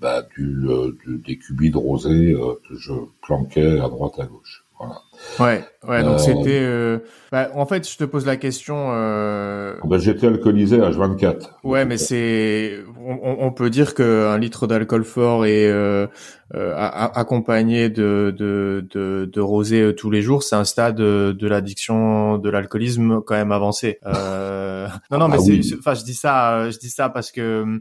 [0.00, 0.66] bah, du,
[1.04, 2.34] du, des cubis de rosé
[2.68, 4.65] que je planquais à droite à gauche.
[4.78, 5.00] Voilà.
[5.40, 6.02] Ouais, ouais.
[6.02, 6.60] Donc c'était.
[6.60, 6.98] Euh...
[7.32, 8.90] Bah, en fait, je te pose la question.
[8.92, 9.74] Euh...
[9.84, 11.60] Bah, j'étais alcoolisé à 24.
[11.64, 12.78] Ouais, mais c'est.
[13.04, 16.06] On, on, peut dire qu'un litre d'alcool fort et euh,
[16.54, 21.46] euh accompagné de de de, de rosé euh, tous les jours, c'est un stade de
[21.46, 23.98] l'addiction, de l'alcoolisme quand même avancé.
[24.06, 24.88] Euh...
[25.10, 25.78] non, non, mais ah c'est.
[25.78, 27.80] Enfin, je dis ça, je dis ça parce que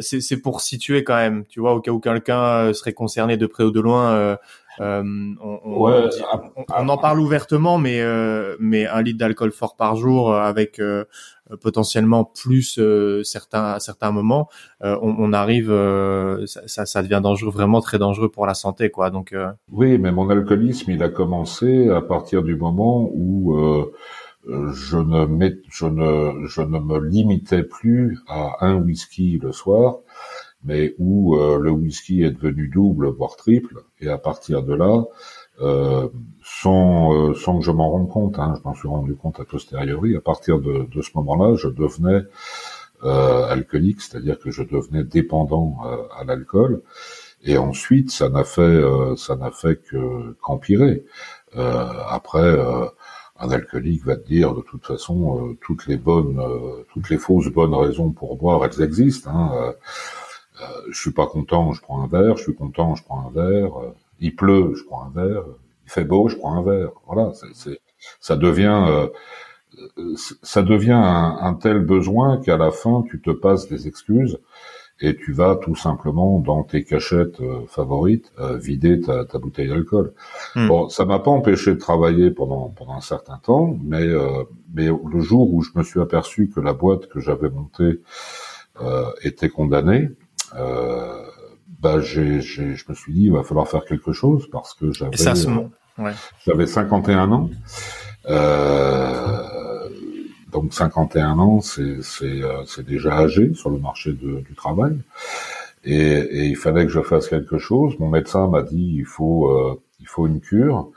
[0.00, 1.44] c'est c'est pour situer quand même.
[1.48, 4.36] Tu vois, au cas où quelqu'un serait concerné de près ou de loin.
[4.80, 5.02] Euh,
[5.40, 6.08] on, on,
[6.68, 10.80] on, en parle ouvertement, mais euh, mais un litre d'alcool fort par jour euh, avec
[11.60, 12.80] potentiellement plus
[13.22, 14.48] certains à certains moments,
[14.80, 15.68] on, arrive,
[16.66, 19.10] ça, ça devient dangereux, vraiment très dangereux pour la santé, quoi.
[19.10, 19.34] Donc
[19.70, 23.54] oui, mais mon alcoolisme, il a commencé à partir du moment où
[24.48, 29.98] je ne, je ne, je ne me limitais plus à un whisky le soir,
[30.64, 35.04] mais où euh, le whisky est devenu double, voire triple, et à partir de là,
[35.60, 36.08] euh,
[36.44, 39.44] sans, euh, sans que je m'en rende compte, hein, je m'en suis rendu compte a
[39.44, 42.24] posteriori, à partir de, de ce moment-là, je devenais
[43.04, 45.78] euh, alcoolique, c'est-à-dire que je devenais dépendant
[46.18, 46.82] à l'alcool,
[47.42, 48.82] et ensuite ça n'a fait
[49.16, 51.04] ça n'a fait que qu'empirer.
[51.54, 52.58] après
[53.38, 56.40] un alcoolique va te dire de toute façon toutes les bonnes,
[56.92, 59.30] toutes les fausses bonnes raisons pour boire, elles existent.
[59.30, 59.74] Hein,
[60.60, 62.36] euh, je suis pas content, je prends un verre.
[62.36, 63.78] Je suis content, je prends un verre.
[63.78, 65.44] Euh, il pleut, je prends un verre.
[65.84, 66.90] Il fait beau, je prends un verre.
[67.06, 67.80] Voilà, c'est,
[68.20, 73.68] ça devient, euh, ça devient un, un, tel besoin qu'à la fin, tu te passes
[73.68, 74.38] des excuses
[75.00, 80.14] et tu vas tout simplement dans tes cachettes favorites vider ta, ta bouteille d'alcool.
[80.54, 80.68] Hmm.
[80.68, 84.06] Bon, ça m'a pas empêché de travailler pendant pendant un certain temps, mais
[84.74, 88.00] mais le jour où je me suis aperçu que la boîte que j'avais montée
[89.22, 90.08] était condamnée,
[90.56, 91.22] euh,
[91.80, 94.92] bah j'ai, j'ai, je me suis dit il va falloir faire quelque chose parce que
[94.92, 95.16] j'avais
[95.98, 96.12] ouais.
[96.44, 97.50] j'avais 51 ans.
[98.28, 99.88] Euh,
[100.52, 104.96] donc 51 ans, c'est euh, c'est déjà âgé sur le marché de, du travail.
[105.84, 107.96] Et, et, il fallait que je fasse quelque chose.
[107.98, 110.90] Mon médecin m'a dit il faut euh, il faut une cure.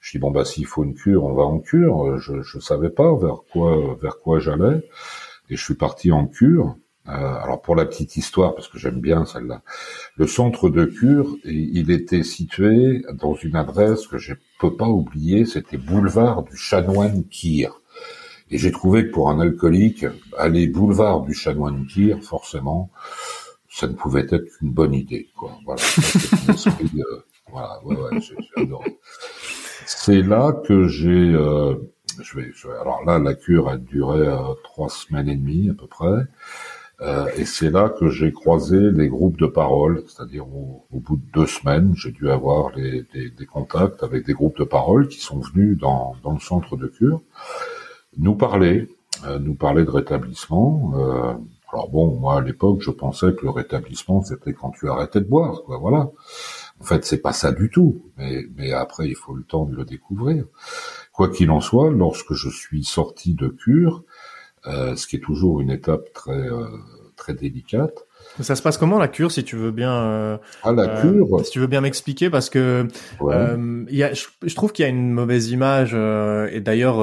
[0.00, 2.18] Je dis bon bah s'il faut une cure, on va en cure.
[2.20, 4.82] Je je savais pas vers quoi vers quoi j'allais
[5.50, 6.76] et je suis parti en cure.
[7.08, 9.62] Euh, alors pour la petite histoire, parce que j'aime bien celle-là,
[10.16, 15.46] le centre de cure, il était situé dans une adresse que je peux pas oublier,
[15.46, 17.80] c'était boulevard du Chanoine Kir.
[18.50, 22.90] Et j'ai trouvé que pour un alcoolique, aller boulevard du Chanoine Kir, forcément,
[23.70, 25.28] ça ne pouvait être qu'une bonne idée.
[25.64, 25.82] Voilà.
[29.86, 31.32] C'est là que j'ai...
[31.32, 31.74] Euh,
[32.80, 36.24] alors là, la cure a duré euh, trois semaines et demie à peu près.
[37.00, 41.30] Euh, et c'est là que j'ai croisé les groupes de parole, c'est-à-dire au, bout de
[41.32, 45.20] deux semaines, j'ai dû avoir les, des, des, contacts avec des groupes de parole qui
[45.20, 47.22] sont venus dans, dans le centre de cure
[48.18, 48.88] nous parler,
[49.24, 50.92] euh, nous parler de rétablissement.
[50.96, 51.34] Euh,
[51.72, 55.26] alors bon, moi à l'époque, je pensais que le rétablissement c'était quand tu arrêtais de
[55.26, 55.78] boire, quoi.
[55.78, 56.10] Voilà.
[56.80, 58.02] En fait, c'est pas ça du tout.
[58.16, 60.44] Mais, mais après, il faut le temps de le découvrir.
[61.12, 64.04] Quoi qu'il en soit, lorsque je suis sorti de cure,
[64.64, 66.66] ce qui est toujours une étape très euh,
[67.16, 68.07] très délicate.
[68.40, 71.44] Ça se passe comment la cure, si tu veux bien euh, Ah la cure.
[71.44, 72.86] si tu veux bien m'expliquer, parce que
[73.22, 76.98] euh, y a, je, trouve qu'il y a une mauvaise image et d'ailleurs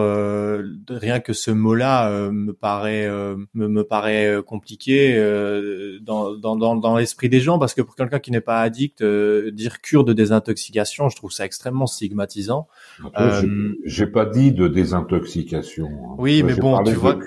[0.90, 3.08] rien que ce mot-là me paraît
[3.54, 5.16] me, me, paraît compliqué
[6.02, 9.04] dans dans dans, dans l'esprit des gens, parce que pour quelqu'un qui n'est pas addict,
[9.04, 12.68] dire cure de désintoxication, je trouve ça extrêmement stigmatisant.
[13.86, 15.88] J'ai pas dit de désintoxication.
[15.88, 16.16] Hein.
[16.18, 17.18] Oui, mais bon, tu vois.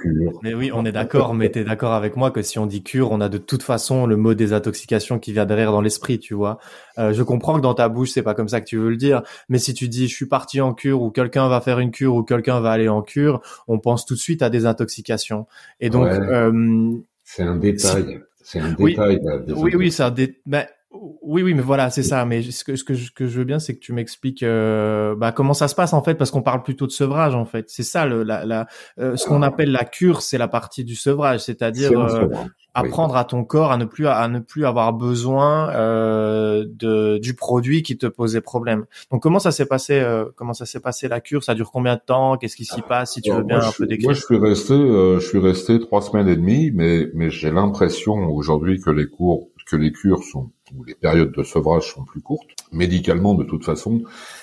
[0.43, 1.35] Mais oui, on est d'accord.
[1.35, 3.98] mais t'es d'accord avec moi que si on dit cure, on a de toute façon
[4.07, 6.59] le mot désintoxication qui vient derrière dans l'esprit, tu vois.
[6.99, 8.97] Euh, je comprends que dans ta bouche, c'est pas comme ça que tu veux le
[8.97, 9.23] dire.
[9.49, 12.15] Mais si tu dis je suis parti en cure ou quelqu'un va faire une cure
[12.15, 15.47] ou quelqu'un va aller en cure, on pense tout de suite à désintoxication.
[15.81, 16.93] Et donc, euh,
[17.25, 18.21] c'est un détail.
[18.43, 19.21] C'est un détail.
[19.49, 20.69] Oui, oui, c'est un détail.
[20.91, 22.25] Oui, oui, mais voilà, c'est ça.
[22.25, 25.15] Mais ce que, ce que, je, que je veux bien, c'est que tu m'expliques euh,
[25.15, 27.67] bah, comment ça se passe en fait, parce qu'on parle plutôt de sevrage en fait.
[27.69, 28.67] C'est ça, le, la, la,
[28.99, 32.29] euh, ce qu'on appelle la cure, c'est la partie du sevrage, c'est-à-dire euh,
[32.73, 37.35] apprendre à ton corps à ne plus à ne plus avoir besoin euh, de du
[37.35, 38.87] produit qui te posait problème.
[39.11, 41.45] Donc comment ça s'est passé euh, Comment ça s'est passé la cure?
[41.45, 42.39] Ça dure combien de temps?
[42.39, 44.09] Qu'est-ce qui s'y passe Si tu veux bien un peu décrire?
[44.09, 48.15] Moi, je suis resté, je suis resté trois semaines et demie, mais mais j'ai l'impression
[48.31, 52.21] aujourd'hui que les cours que les cures sont où les périodes de sevrage sont plus
[52.21, 52.49] courtes.
[52.73, 54.03] Médicalement, de toute façon,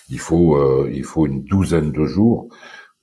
[0.10, 2.48] il faut euh, il faut une douzaine de jours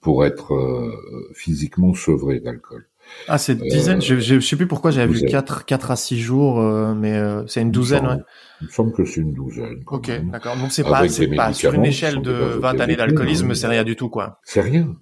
[0.00, 0.92] pour être euh,
[1.34, 2.86] physiquement sevré d'alcool.
[3.26, 3.98] Ah, c'est une dizaine.
[3.98, 6.60] Euh, je, je, sais plus pourquoi j'avais vu 4, 4 à 6 jours,
[6.94, 8.16] mais c'est une douzaine, ouais.
[8.60, 9.82] Il me semble que c'est une douzaine.
[9.88, 10.56] Ok, d'accord.
[10.56, 13.54] Donc c'est pas, c'est pas sur une échelle de 20 années d'alcoolisme, hein.
[13.54, 14.38] c'est rien du tout, quoi.
[14.44, 14.96] C'est rien.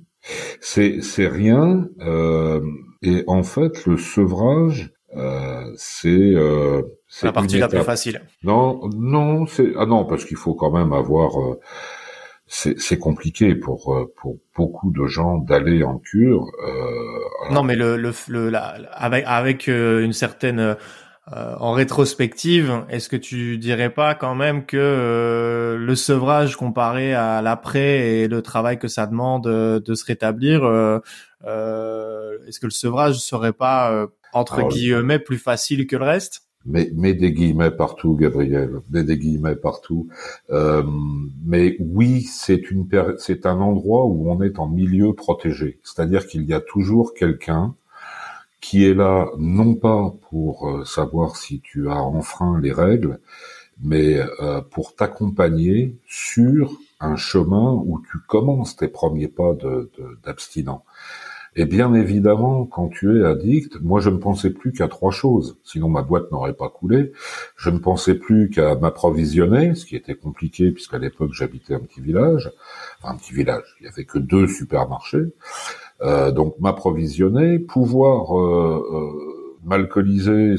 [0.60, 1.86] C'est c'est rien.
[3.02, 4.92] et en fait, le sevrage,
[5.76, 6.34] c'est
[7.10, 8.22] c'est la partie la plus facile.
[8.44, 11.38] Non, non, c'est ah non parce qu'il faut quand même avoir.
[11.40, 11.60] Euh,
[12.46, 16.46] c'est compliqué pour euh, pour beaucoup de gens d'aller en cure.
[16.66, 20.76] Euh, non, mais le le, le la, avec avec euh, une certaine
[21.32, 28.08] en rétrospective, est-ce que tu dirais pas quand même que le sevrage comparé à l'après
[28.08, 30.64] et le travail que ça demande de se rétablir,
[31.44, 36.49] est-ce que le sevrage serait pas entre guillemets plus facile que le reste?
[36.66, 38.80] Mets, des guillemets partout, Gabriel.
[38.90, 40.08] Mets des guillemets partout.
[40.50, 40.82] Euh,
[41.44, 42.86] mais oui, c'est une
[43.18, 45.78] c'est un endroit où on est en milieu protégé.
[45.82, 47.74] C'est-à-dire qu'il y a toujours quelqu'un
[48.60, 53.20] qui est là, non pas pour euh, savoir si tu as enfreint les règles,
[53.82, 59.56] mais euh, pour t'accompagner sur un chemin où tu commences tes premiers pas
[60.22, 60.84] d'abstinent.
[61.56, 65.58] Et bien évidemment, quand tu es addict, moi je ne pensais plus qu'à trois choses,
[65.64, 67.12] sinon ma boîte n'aurait pas coulé.
[67.56, 72.00] Je ne pensais plus qu'à m'approvisionner, ce qui était compliqué puisqu'à l'époque j'habitais un petit
[72.00, 72.50] village,
[72.98, 75.34] enfin un petit village, il y avait que deux supermarchés.
[76.02, 80.56] Euh, donc m'approvisionner, pouvoir euh, euh, m'alcooliser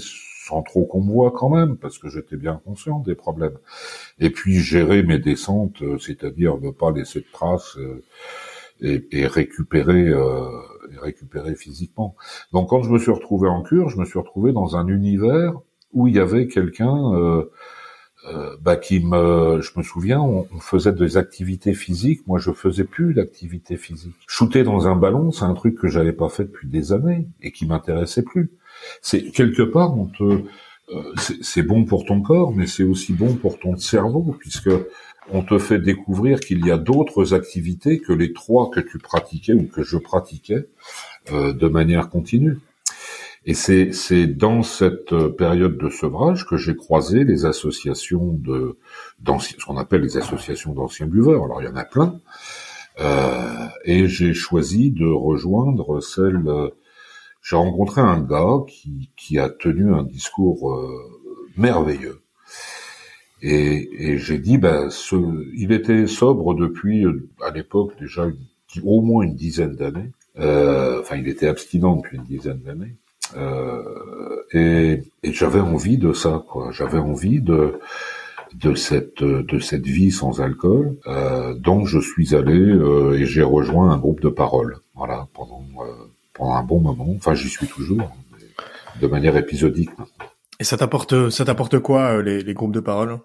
[0.51, 3.57] sans trop qu'on me voit quand même, parce que j'étais bien conscient des problèmes.
[4.19, 8.03] Et puis gérer mes descentes, euh, c'est-à-dire ne pas laisser de traces euh,
[8.81, 10.45] et, et, récupérer euh,
[10.99, 12.15] récupérer physiquement.
[12.51, 15.53] Donc quand je me suis retrouvé en cure, je me suis retrouvé dans un univers
[15.93, 17.51] où il y avait quelqu'un euh,
[18.29, 22.25] euh, bah, qui me, je me souviens, on, faisait des activités physiques.
[22.27, 24.15] Moi, je faisais plus d'activités physiques.
[24.27, 27.51] Shooter dans un ballon, c'est un truc que j'avais pas fait depuis des années et
[27.51, 28.51] qui m'intéressait plus.
[29.01, 33.35] C'est quelque part, on te, euh, c'est bon pour ton corps, mais c'est aussi bon
[33.35, 34.69] pour ton cerveau puisque
[35.29, 39.53] on te fait découvrir qu'il y a d'autres activités que les trois que tu pratiquais
[39.53, 40.67] ou que je pratiquais
[41.31, 42.57] euh, de manière continue.
[43.45, 48.77] Et c'est, c'est dans cette période de sevrage que j'ai croisé les associations de,
[49.25, 51.45] ce qu'on appelle les associations d'anciens buveurs.
[51.45, 52.19] Alors il y en a plein.
[52.99, 56.43] Euh, et j'ai choisi de rejoindre celle.
[57.41, 60.87] j'ai rencontré un gars qui, qui a tenu un discours euh,
[61.57, 62.20] merveilleux
[63.41, 65.15] et, et j'ai dit, ben, ce,
[65.55, 68.27] il était sobre depuis, euh, à l'époque déjà,
[68.83, 70.11] au moins une dizaine d'années.
[70.39, 72.95] Euh, enfin, il était abstinent depuis une dizaine d'années.
[73.35, 73.81] Euh,
[74.53, 76.71] et, et j'avais envie de ça, quoi.
[76.71, 77.79] J'avais envie de
[78.53, 80.97] de cette de cette vie sans alcool.
[81.07, 84.77] Euh, donc, je suis allé euh, et j'ai rejoint un groupe de parole.
[84.95, 85.91] Voilà, pendant euh,
[86.33, 87.07] pendant un bon moment.
[87.15, 88.13] Enfin, j'y suis toujours,
[88.99, 89.91] de manière épisodique.
[90.59, 93.19] Et ça t'apporte ça t'apporte quoi les, les groupes de parole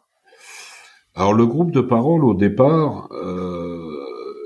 [1.17, 3.91] alors le groupe de parole au départ, euh,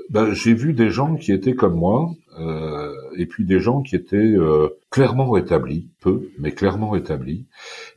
[0.09, 2.09] ben, j'ai vu des gens qui étaient comme moi,
[2.39, 7.45] euh, et puis des gens qui étaient euh, clairement rétablis, peu, mais clairement rétablis,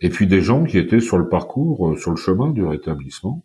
[0.00, 3.44] et puis des gens qui étaient sur le parcours, euh, sur le chemin du rétablissement,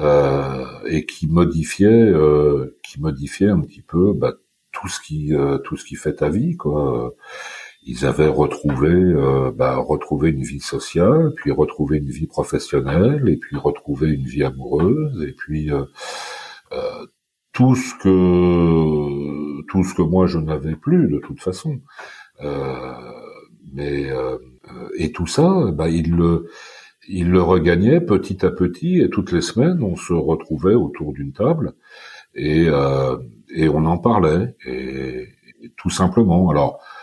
[0.00, 4.34] euh, et qui modifiaient, euh, qui modifiaient un petit peu bah,
[4.72, 5.32] tout ce qui,
[5.64, 7.14] tout ce qui fait ta vie, quoi
[7.82, 13.36] ils avaient retrouvé, euh, bah, retrouvé une vie sociale, puis retrouvé une vie professionnelle, et
[13.36, 15.84] puis retrouvé une vie amoureuse, et puis euh,
[16.72, 17.06] euh,
[17.52, 21.80] tout ce que tout ce que moi je n'avais plus de toute façon.
[23.72, 24.10] mais
[24.98, 26.48] et tout ça, bah, il le
[27.08, 31.32] il le regagnait petit à petit, et toutes les semaines, on se retrouvait autour d'une
[31.32, 31.74] table
[32.34, 32.68] et
[33.54, 35.28] et on en parlait, et,
[35.76, 36.50] tout simplement.
[36.50, 36.99] Alors euh,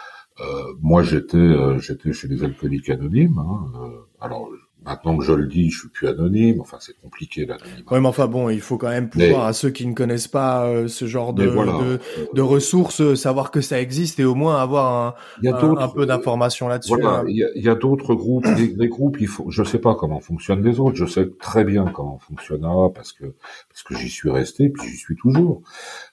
[0.79, 3.39] moi, j'étais euh, j'étais chez les alcooliques anonymes.
[3.39, 4.49] Hein, euh, alors,
[4.87, 6.61] Maintenant que je le dis, je suis plus anonyme.
[6.61, 7.83] Enfin, c'est compliqué l'anonymat.
[7.91, 10.65] Oui, mais enfin bon, il faut quand même pouvoir à ceux qui ne connaissent pas
[10.65, 11.99] euh, ce genre de, de,
[12.33, 16.69] de, ressources euh, savoir que ça existe et au moins avoir un, un, peu d'informations
[16.69, 16.93] là-dessus.
[16.93, 17.25] Voilà, hein.
[17.27, 19.17] il y a, d'autres groupes, des, groupes.
[19.19, 20.95] Il faut, je sais pas comment fonctionnent les autres.
[20.95, 23.25] Je sais très bien comment fonctionnera parce que
[23.67, 25.63] parce que j'y suis resté, puis j'y suis toujours.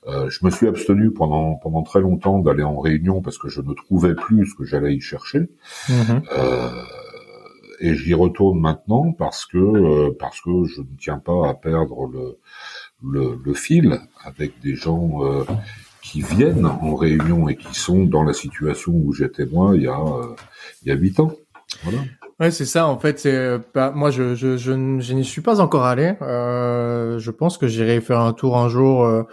[0.09, 3.61] Euh, je me suis abstenu pendant pendant très longtemps d'aller en réunion parce que je
[3.61, 5.49] ne trouvais plus ce que j'allais y chercher.
[5.89, 5.93] Mmh
[6.37, 6.71] euh,
[7.81, 12.09] et j'y retourne maintenant parce que euh, parce que je ne tiens pas à perdre
[12.13, 12.39] le
[13.03, 15.45] le, fil avec des gens euh,
[16.03, 19.87] qui viennent en réunion et qui sont dans la situation où j'étais moi il y
[19.87, 20.35] a euh,
[20.83, 21.33] il y a huit ans.
[21.83, 21.99] Voilà.
[22.41, 22.87] Ouais, c'est ça.
[22.89, 23.59] En fait, c'est
[23.95, 26.15] moi, je je je, je n'y suis pas encore allé.
[26.21, 29.27] je pense que j'irai faire un tour un jour.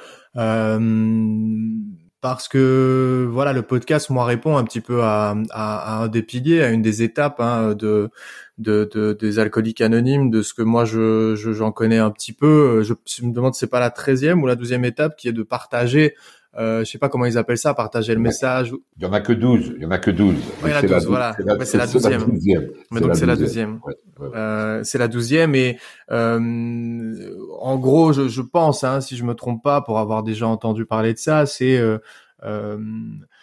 [2.21, 6.69] Parce que voilà le podcast moi répond un petit peu à, un des piliers à
[6.69, 8.11] une des étapes hein, de,
[8.59, 12.83] de, de, des alcooliques anonymes de ce que moi je j'en connais un petit peu.
[12.83, 12.93] Je,
[13.25, 16.15] me demande c'est pas la treizième ou la douzième étape qui est de partager
[16.57, 18.73] euh, je sais pas comment ils appellent ça, partager le message.
[18.97, 20.35] Il y en a que 12, il y en a que 12.
[20.63, 21.35] Oui, la 12, voilà.
[21.63, 22.71] C'est la douzième.
[22.91, 23.79] Mais donc c'est la douzième.
[24.19, 25.79] Euh, c'est la douzième et
[26.11, 30.47] euh, en gros, je, je pense, hein, si je me trompe pas, pour avoir déjà
[30.47, 31.97] entendu parler de ça, c'est euh,
[32.43, 32.77] euh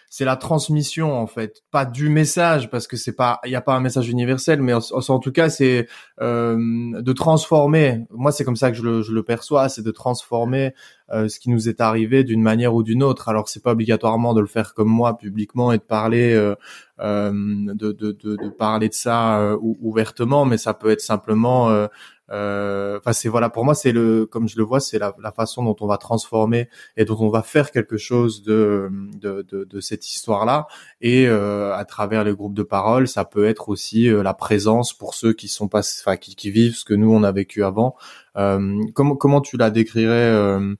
[0.09, 3.61] c'est la transmission en fait, pas du message parce que c'est pas, il y a
[3.61, 5.87] pas un message universel, mais en, tout cas c'est
[6.19, 6.57] euh,
[6.99, 8.05] de transformer.
[8.09, 10.73] Moi c'est comme ça que je le, je le perçois, c'est de transformer
[11.11, 13.29] euh, ce qui nous est arrivé d'une manière ou d'une autre.
[13.29, 16.55] Alors c'est pas obligatoirement de le faire comme moi publiquement et de parler euh,
[16.99, 21.69] euh de, de, de, de, parler de ça euh, ouvertement, mais ça peut être simplement
[21.69, 21.87] euh,
[22.31, 25.63] enfin, c'est voilà, pour moi, c'est le, comme je le vois, c'est la, la, façon
[25.63, 29.79] dont on va transformer et dont on va faire quelque chose de de, de, de
[29.79, 30.67] cette histoire-là.
[31.01, 34.93] Et euh, à travers les groupes de parole, ça peut être aussi euh, la présence
[34.93, 37.63] pour ceux qui sont pas, enfin, qui, qui, vivent ce que nous on a vécu
[37.63, 37.95] avant.
[38.37, 40.75] Euh, comment comment tu la décrirais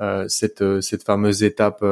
[0.00, 1.84] euh, cette cette fameuse étape,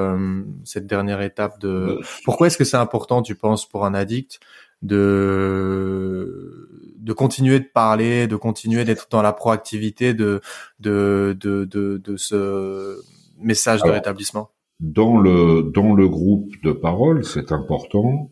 [0.65, 2.01] cette dernière étape de.
[2.25, 4.41] Pourquoi est-ce que c'est important, tu penses, pour un addict
[4.83, 6.69] de
[7.01, 10.41] de continuer de parler, de continuer d'être dans la proactivité de
[10.79, 13.01] de de de, de ce
[13.39, 14.51] message de rétablissement.
[14.81, 18.31] Dans le dans le groupe de parole, c'est important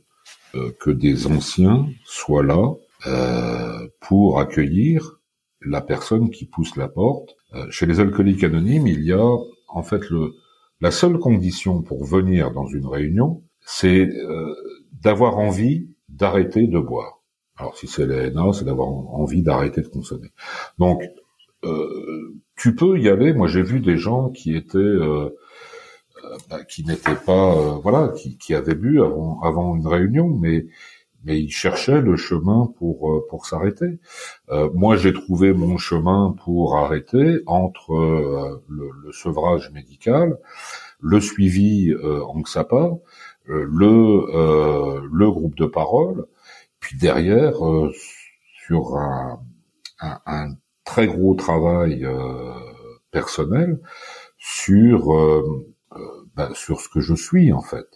[0.54, 2.74] euh, que des anciens soient là
[3.06, 5.20] euh, pour accueillir
[5.60, 7.36] la personne qui pousse la porte.
[7.54, 9.36] Euh, chez les alcooliques anonymes, il y a
[9.68, 10.34] en fait le
[10.80, 14.54] la seule condition pour venir dans une réunion, c'est euh,
[15.02, 17.17] d'avoir envie d'arrêter de boire.
[17.58, 20.30] Alors si c'est NA, c'est d'avoir envie d'arrêter de consommer.
[20.78, 21.02] Donc
[21.64, 23.32] euh, tu peux y aller.
[23.32, 25.36] Moi j'ai vu des gens qui étaient euh,
[26.24, 30.28] euh bah, qui n'étaient pas euh, voilà qui, qui avaient bu avant avant une réunion,
[30.28, 30.66] mais
[31.24, 33.98] mais ils cherchaient le chemin pour euh, pour s'arrêter.
[34.74, 37.92] moi j'ai trouvé mon chemin pour arrêter entre
[38.68, 40.38] le, le, sevrage médical,
[41.00, 42.98] le suivi en XAPA,
[43.46, 46.26] le le groupe de parole
[46.80, 47.92] puis derrière, euh,
[48.66, 49.40] sur un,
[50.00, 50.54] un,
[50.84, 52.52] très gros travail euh,
[53.10, 53.80] personnel
[54.38, 55.66] sur euh,
[56.36, 57.86] ben, sur ce que je suis en fait.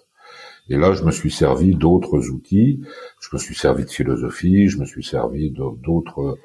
[0.68, 2.80] Et là, je me suis servi d'autres outils.
[3.20, 4.68] Je me suis servi de philosophie.
[4.68, 6.38] Je me suis servi d'autres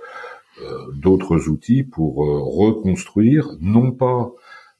[0.95, 4.31] d'autres outils pour reconstruire non pas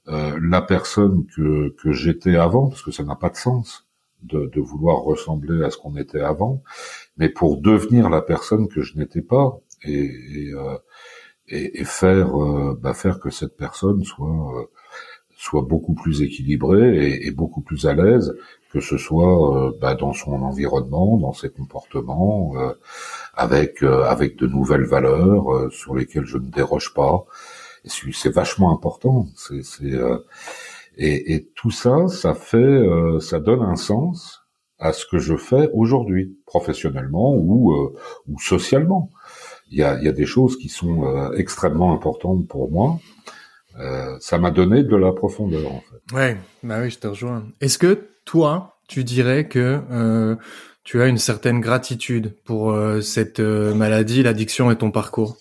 [0.08, 3.88] la personne que que j'étais avant, parce que ça n'a pas de sens
[4.24, 6.64] de, vouloir ressembler à ce qu'on était avant,
[7.18, 10.78] mais pour devenir la personne que je n'étais pas et, et, euh,
[11.48, 14.66] et, et faire euh, bah faire que cette personne soit euh,
[15.38, 18.36] soit beaucoup plus équilibrée et, beaucoup plus à l'aise,
[18.72, 22.54] que ce soit bah, dans son environnement, dans ses comportements,
[23.36, 27.26] avec avec de nouvelles valeurs sur lesquelles je ne déroge pas.
[27.86, 29.28] C'est vachement important.
[29.36, 29.62] C'est
[30.98, 32.82] et, et, tout ça, ça fait,
[33.20, 34.47] ça donne un sens
[34.80, 37.96] à ce que je fais aujourd'hui, professionnellement ou, euh,
[38.28, 39.10] ou socialement.
[39.72, 43.00] Il y a, y a des choses qui sont euh, extrêmement importantes pour moi.
[43.80, 46.16] Euh, ça m'a donné de la profondeur, en fait.
[46.16, 47.46] Ouais, bah oui, je te rejoins.
[47.62, 50.36] Est-ce que toi, tu dirais que euh,
[50.84, 55.38] tu as une certaine gratitude pour cette maladie, l'addiction et ton parcours?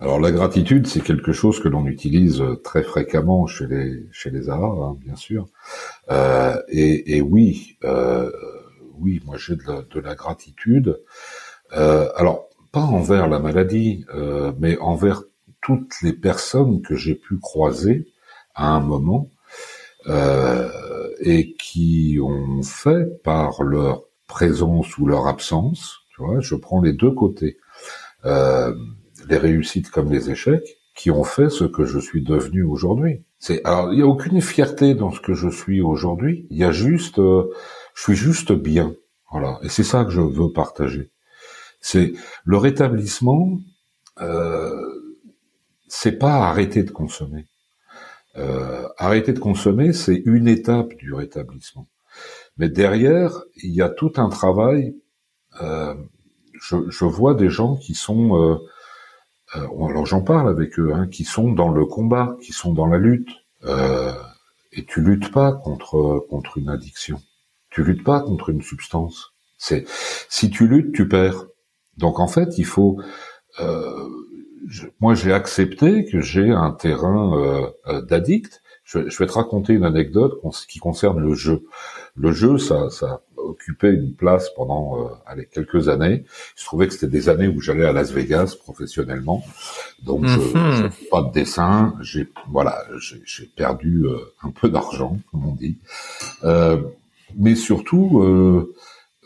[0.00, 4.50] Alors la gratitude, c'est quelque chose que l'on utilise très fréquemment chez les chez les
[4.50, 5.46] Arabes, hein, bien sûr.
[6.10, 8.30] Euh, et, oui, euh,
[8.98, 11.00] oui, moi j'ai de, la gratitude.
[11.76, 15.22] Euh, alors pas envers la maladie, euh, mais envers
[15.62, 18.08] toutes les personnes que j'ai pu croiser
[18.54, 19.28] à un moment
[20.08, 20.68] euh,
[21.20, 26.00] et qui ont fait par leur présence ou leur absence.
[26.10, 27.58] Tu vois, je prends les deux côtés
[29.28, 33.24] les réussites comme les échecs, qui ont fait ce que je suis devenu aujourd'hui.
[33.38, 36.46] C'est alors il y a aucune fierté dans ce que je suis aujourd'hui.
[36.50, 38.94] Il y a juste, je suis juste bien.
[39.30, 41.10] Voilà, et c'est ça que je veux partager.
[41.80, 42.12] C'est
[42.44, 43.58] le rétablissement.
[44.20, 44.70] Euh,
[45.88, 47.46] c'est pas arrêter de consommer.
[48.36, 51.86] Euh, arrêter de consommer, c'est une étape du rétablissement.
[52.56, 54.96] Mais derrière, il y a tout un travail.
[55.62, 55.94] Euh,
[56.54, 58.68] je, je, vois des gens qui sont, euh, euh
[59.54, 62.98] alors j'en parle avec eux, hein, qui sont dans le combat, qui sont dans la
[62.98, 63.30] lutte.
[63.64, 64.12] Euh,
[64.72, 67.20] et tu luttes pas contre contre une addiction.
[67.70, 69.32] Tu luttes pas contre une substance.
[69.58, 69.84] C'est
[70.28, 71.46] si tu luttes, tu perds.
[71.96, 73.00] Donc en fait, il faut
[73.60, 74.08] euh,
[75.00, 78.62] moi j'ai accepté que j'ai un terrain euh, euh, d'addict.
[78.84, 80.34] Je, vais te raconter une anecdote
[80.68, 81.64] qui concerne le jeu.
[82.16, 86.24] Le jeu, ça, ça occupait une place pendant euh, allez, quelques années.
[86.26, 89.44] Il se trouvait que c'était des années où j'allais à Las Vegas professionnellement,
[90.02, 90.90] donc je, mhm.
[91.10, 91.94] pas de dessin.
[92.00, 95.78] J'ai voilà, j'ai perdu euh, un peu d'argent, comme on dit.
[97.36, 98.74] mais surtout,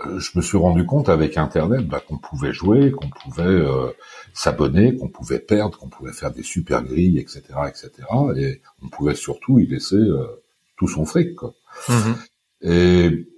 [0.06, 3.88] euh, je me suis rendu compte avec Internet bah, qu'on pouvait jouer, qu'on pouvait euh,
[4.32, 7.90] s'abonner, qu'on pouvait perdre, qu'on pouvait faire des super grilles, etc., etc.
[8.36, 10.26] Et on pouvait surtout y laisser euh,
[10.76, 11.34] tout son fric.
[11.34, 11.54] Quoi.
[11.88, 12.14] Mm-hmm.
[12.62, 13.28] Et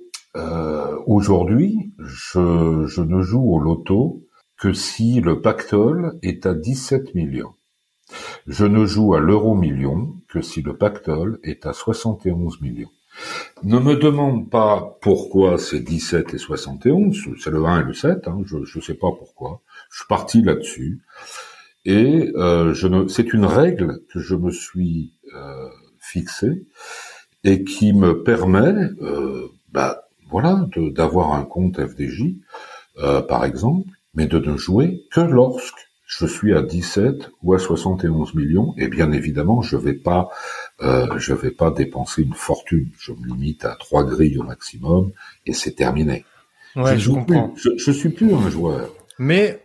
[1.06, 4.22] aujourd'hui, je, je ne joue au loto
[4.58, 7.54] que si le pactole est à 17 millions.
[8.46, 12.90] Je ne joue à l'euro million que si le pactole est à 71 millions.
[13.62, 18.28] Ne me demande pas pourquoi c'est 17 et 71, c'est le 1 et le 7,
[18.28, 19.60] hein, je ne sais pas pourquoi.
[19.90, 21.02] Je suis parti là-dessus.
[21.84, 22.74] Et euh,
[23.08, 25.68] c'est une règle que je me suis euh,
[25.98, 26.66] fixée
[27.44, 32.34] et qui me permet, euh, bah, voilà, d'avoir un compte FDJ,
[32.98, 37.58] euh, par exemple, mais de ne jouer que lorsque je suis à 17 ou à
[37.60, 40.28] 71 millions, et bien évidemment, je vais pas,
[40.82, 42.88] euh, je vais pas dépenser une fortune.
[42.98, 45.12] Je me limite à trois grilles au maximum,
[45.46, 46.24] et c'est terminé.
[46.74, 47.54] Ouais, je, comprends.
[47.56, 48.92] Je, je, suis plus un joueur.
[49.20, 49.62] Mais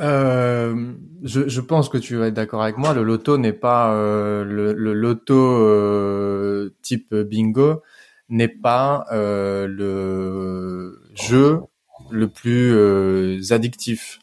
[0.00, 0.92] euh,
[1.22, 2.92] je, je, pense que tu vas être d'accord avec moi.
[2.92, 7.82] Le loto n'est pas euh, le, le, loto type bingo
[8.28, 11.60] n'est pas euh, le jeu
[12.10, 14.18] le plus euh, addictif.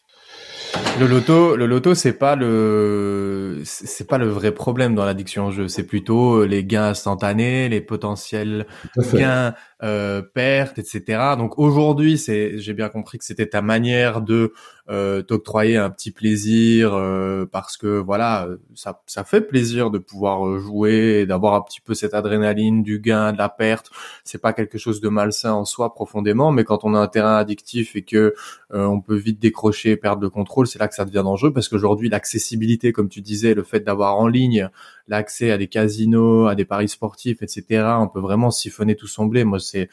[0.99, 5.51] Le loto, le loto, c'est pas le, c'est pas le vrai problème dans l'addiction au
[5.51, 5.67] jeu.
[5.67, 8.67] C'est plutôt les gains instantanés, les potentiels
[9.13, 11.35] gains euh, etc.
[11.37, 14.53] Donc aujourd'hui, c'est, j'ai bien compris que c'était ta manière de
[14.89, 20.45] euh, t'octroyer un petit plaisir euh, parce que voilà, ça, ça fait plaisir de pouvoir
[20.45, 23.89] euh, jouer et d'avoir un petit peu cette adrénaline du gain, de la perte.
[24.23, 27.37] C'est pas quelque chose de malsain en soi profondément, mais quand on a un terrain
[27.37, 28.33] addictif et que
[28.73, 31.69] euh, on peut vite décrocher, perdre le contrôle, c'est là que ça devient dangereux parce
[31.69, 34.69] qu'aujourd'hui l'accessibilité, comme tu disais, le fait d'avoir en ligne
[35.07, 37.83] l'accès à des casinos, à des paris sportifs, etc.
[37.99, 39.43] On peut vraiment siphonner tout son blé.
[39.43, 39.89] Moi, c'est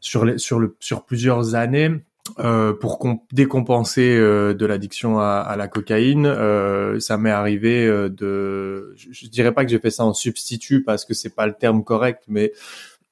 [0.00, 2.00] sur sur le sur plusieurs années.
[2.38, 2.98] Euh, pour
[3.32, 9.52] décompenser euh, de l'addiction à, la cocaïne, euh, ça m'est arrivé de, je, je, dirais
[9.52, 12.52] pas que j'ai fait ça en substitut parce que c'est pas le terme correct, mais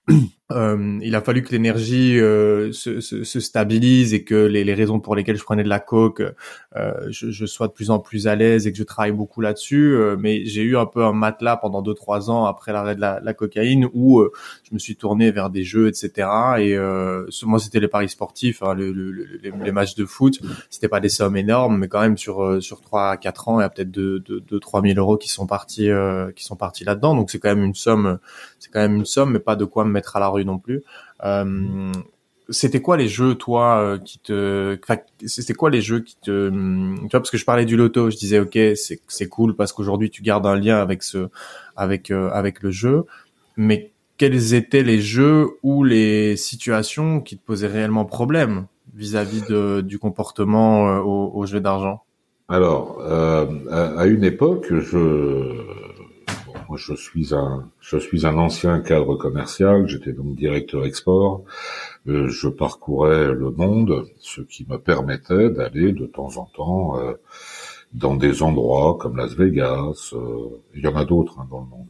[0.51, 4.73] euh, il a fallu que l'énergie euh, se, se, se, stabilise et que les, les,
[4.73, 6.23] raisons pour lesquelles je prenais de la coke,
[6.77, 9.43] euh, je, je, sois de plus en plus à l'aise et que je travaille beaucoup
[9.43, 9.95] là-dessus.
[9.95, 13.01] Euh, mais j'ai eu un peu un matelas pendant deux trois ans après l'arrêt de
[13.01, 14.33] la, la, cocaïne où euh,
[14.65, 16.29] je me suis tourné vers des jeux, etc.
[16.59, 16.79] Et
[17.45, 20.41] moi, c'était les paris sportifs, hein, le, le, les, les, matchs de foot.
[20.71, 23.67] C'était pas des sommes énormes, mais quand même sur sur trois quatre ans, il y
[23.67, 25.91] a peut-être deux deux trois mille euros qui sont partis
[26.35, 27.15] qui sont partis là-dedans.
[27.15, 28.19] Donc c'est quand même une somme,
[28.59, 30.59] c'est quand même une somme, mais pas de quoi me mettre à la rue non
[30.59, 30.83] plus.
[31.25, 31.93] Euh,
[32.51, 34.79] c'était quoi les jeux, toi, euh, qui te,
[35.27, 38.17] c'était quoi les jeux qui te, tu vois, parce que je parlais du loto, je
[38.17, 41.29] disais ok, c'est cool parce qu'aujourd'hui tu gardes un lien avec ce,
[41.77, 43.05] avec euh, avec le jeu,
[43.57, 49.45] mais quels étaient les jeux ou les situations qui te posaient réellement problème vis-à-vis
[49.83, 52.03] du comportement au, jeu d'argent?
[52.49, 55.69] Alors, à, une époque, je
[56.69, 59.87] moi, je suis un, je suis un ancien cadre commercial.
[59.89, 61.45] J'étais donc directeur export.
[62.07, 67.15] Euh, je parcourais le monde, ce qui me permettait d'aller de temps en temps euh,
[67.95, 70.11] dans des endroits comme Las Vegas.
[70.13, 71.87] Euh, il y en a d'autres hein, dans le monde.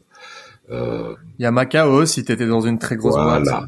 [0.70, 3.66] Euh, il y a Macao si tu étais dans une très grosse voilà.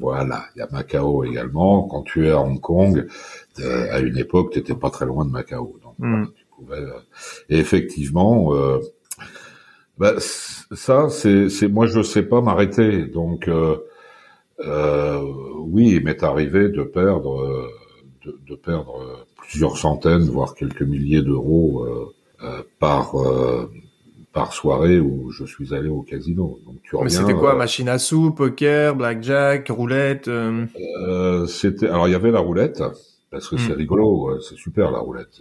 [0.00, 1.84] Voilà, il y a Macao également.
[1.84, 3.06] Quand tu es à Hong Kong,
[3.62, 5.78] à une époque, tu n'étais pas très loin de Macao.
[5.82, 6.26] Donc, hmm.
[6.34, 6.82] tu pouvais,
[7.48, 8.80] et effectivement, euh,
[9.98, 13.06] bah, ça, c'est, c'est, moi, je sais pas m'arrêter.
[13.06, 13.76] Donc, euh,
[14.60, 15.20] euh,
[15.60, 17.70] oui, il m'est arrivé de perdre,
[18.24, 21.86] de, de, perdre plusieurs centaines, voire quelques milliers d'euros
[22.78, 23.14] par
[24.36, 26.60] par soirée où je suis allé au casino.
[26.66, 30.66] Donc tu Mais c'était quoi, machine à sous, poker, blackjack, roulette euh...
[31.46, 32.82] C'était alors il y avait la roulette
[33.30, 33.78] parce que c'est hmm.
[33.78, 35.40] rigolo, c'est super la roulette.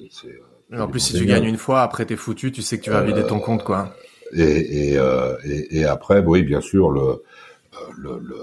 [0.74, 3.03] En plus, si tu gagnes une fois, après t'es foutu, tu sais que tu vas
[3.03, 3.93] vider ton compte, quoi.
[4.34, 4.99] Et, et,
[5.45, 7.23] et, et après, oui, bien sûr, le,
[7.97, 8.36] le, le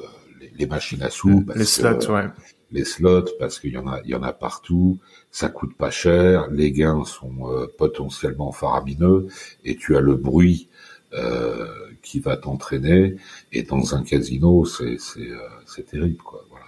[0.56, 1.44] les, machines à sous.
[1.54, 2.26] les slots, ouais.
[2.70, 4.98] Les slots, parce qu'il y en a, il y en a partout.
[5.30, 6.48] Ça coûte pas cher.
[6.50, 9.26] Les gains sont euh, potentiellement faramineux,
[9.64, 10.68] et tu as le bruit
[11.14, 11.66] euh,
[12.02, 13.16] qui va t'entraîner.
[13.52, 16.44] Et dans un casino, c'est c'est euh, c'est terrible, quoi.
[16.48, 16.64] Voilà.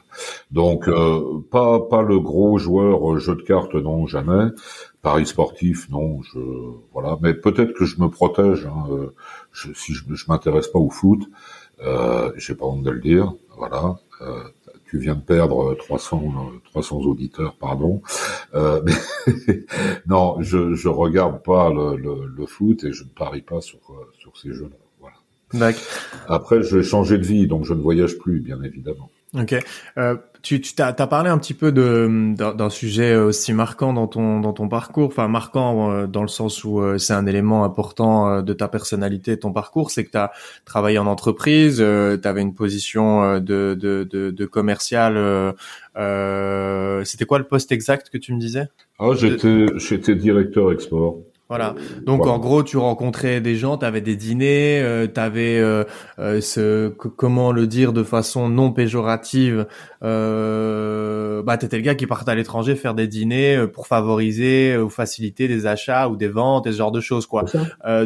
[0.50, 4.50] Donc euh, pas pas le gros joueur jeu de cartes, non jamais.
[5.04, 6.22] Paris sportif, non.
[6.22, 6.40] Je
[6.92, 8.66] voilà, mais peut-être que je me protège.
[8.66, 8.86] Hein,
[9.52, 11.20] je, si je, je m'intéresse pas au foot,
[11.82, 13.34] euh, j'ai pas honte de le dire.
[13.56, 13.98] Voilà.
[14.22, 14.42] Euh,
[14.86, 18.00] tu viens de perdre 300 300 auditeurs, pardon.
[18.54, 18.94] Euh, mais
[20.06, 23.80] non, je je regarde pas le, le, le, foot et je ne parie pas sur
[24.18, 24.76] sur ces jeux-là.
[25.00, 25.76] Voilà.
[26.28, 29.10] Après, je vais changer de vie, donc je ne voyage plus, bien évidemment.
[29.34, 29.54] Ok.
[29.98, 34.52] Euh, tu t'as as parlé un petit peu d'un sujet aussi marquant dans ton dans
[34.52, 38.42] ton parcours, enfin marquant euh, dans le sens où euh, c'est un élément important euh,
[38.42, 40.32] de ta personnalité, ton parcours, c'est que tu as
[40.66, 45.14] travaillé en entreprise, tu avais une position de de commercial.
[47.04, 48.68] C'était quoi le poste exact que tu me disais?
[49.14, 51.20] J'étais j'étais directeur export.
[51.50, 51.74] Voilà.
[52.06, 55.84] Donc en gros, tu rencontrais des gens, tu avais des dîners, euh, tu avais euh,
[56.18, 59.66] euh, ce comment le dire de façon non péjorative.
[60.02, 64.78] Euh, bah t'étais le gars qui partait à l'étranger faire des dîners euh, pour favoriser
[64.78, 67.44] ou faciliter des achats ou des ventes et ce genre de choses quoi.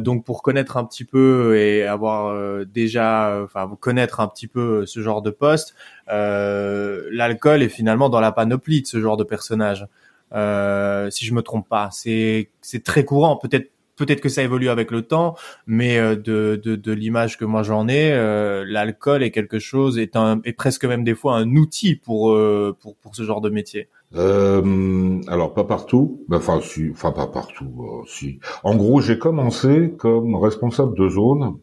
[0.01, 2.34] donc pour connaître un petit peu et avoir
[2.66, 5.76] déjà, enfin connaître un petit peu ce genre de poste,
[6.09, 9.86] l'alcool est finalement dans la panoplie de ce genre de personnage.
[10.32, 11.88] Euh, si je me trompe pas.
[11.92, 13.36] C'est c'est très courant.
[13.36, 15.34] Peut-être peut-être que ça évolue avec le temps,
[15.66, 19.98] mais euh, de, de, de l'image que moi j'en ai, euh, l'alcool est quelque chose,
[19.98, 23.40] est, un, est presque même des fois un outil pour, euh, pour, pour ce genre
[23.40, 23.88] de métier.
[24.14, 28.04] Euh, alors pas partout, enfin si, enfin pas partout.
[28.06, 28.38] si.
[28.62, 31.58] En gros, j'ai commencé comme responsable de zone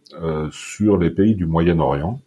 [0.51, 2.20] sur les pays du Moyen-Orient.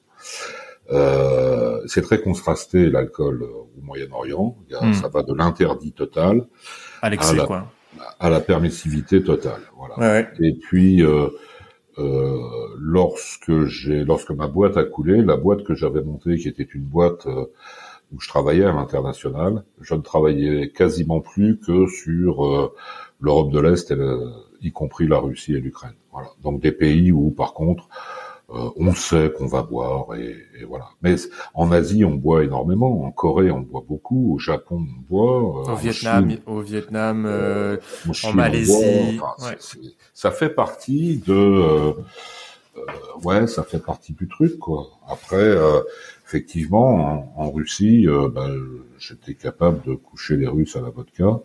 [0.91, 4.57] Euh, c'est très contrasté l'alcool au Moyen-Orient.
[4.81, 4.93] Hmm.
[4.95, 6.47] Ça va de l'interdit total
[7.03, 7.17] à, la,
[7.47, 7.67] quoi.
[8.19, 9.61] à la permissivité totale.
[9.77, 10.27] Voilà.
[10.41, 11.29] Et puis euh,
[11.99, 12.39] euh,
[12.79, 16.85] lorsque j'ai, lorsque ma boîte a coulé, la boîte que j'avais montée, qui était une
[16.85, 17.47] boîte euh,
[18.13, 22.73] où je travaillais à l'international, je ne travaillais quasiment plus que sur euh,
[23.21, 23.93] l'Europe de l'Est,
[24.63, 25.95] y compris la Russie et l'Ukraine.
[26.13, 26.29] Voilà.
[26.43, 27.89] Donc des pays où, par contre,
[28.51, 30.89] euh, on sait qu'on va boire et, et, voilà.
[31.03, 31.17] Mais
[31.53, 33.05] en Asie, on boit énormément.
[33.05, 34.35] En Corée, on boit beaucoup.
[34.35, 35.69] Au Japon, on boit.
[35.69, 37.77] Euh, au, Vietnam, au Vietnam, euh,
[38.25, 39.21] en Malaisie.
[40.15, 41.93] ça fait partie de.
[43.23, 44.87] ouais, ça fait partie du truc, quoi.
[45.07, 45.55] Après,
[46.25, 48.57] effectivement, en, Russie, ben,
[48.99, 51.41] j'étais capable de coucher les Russes à la vodka,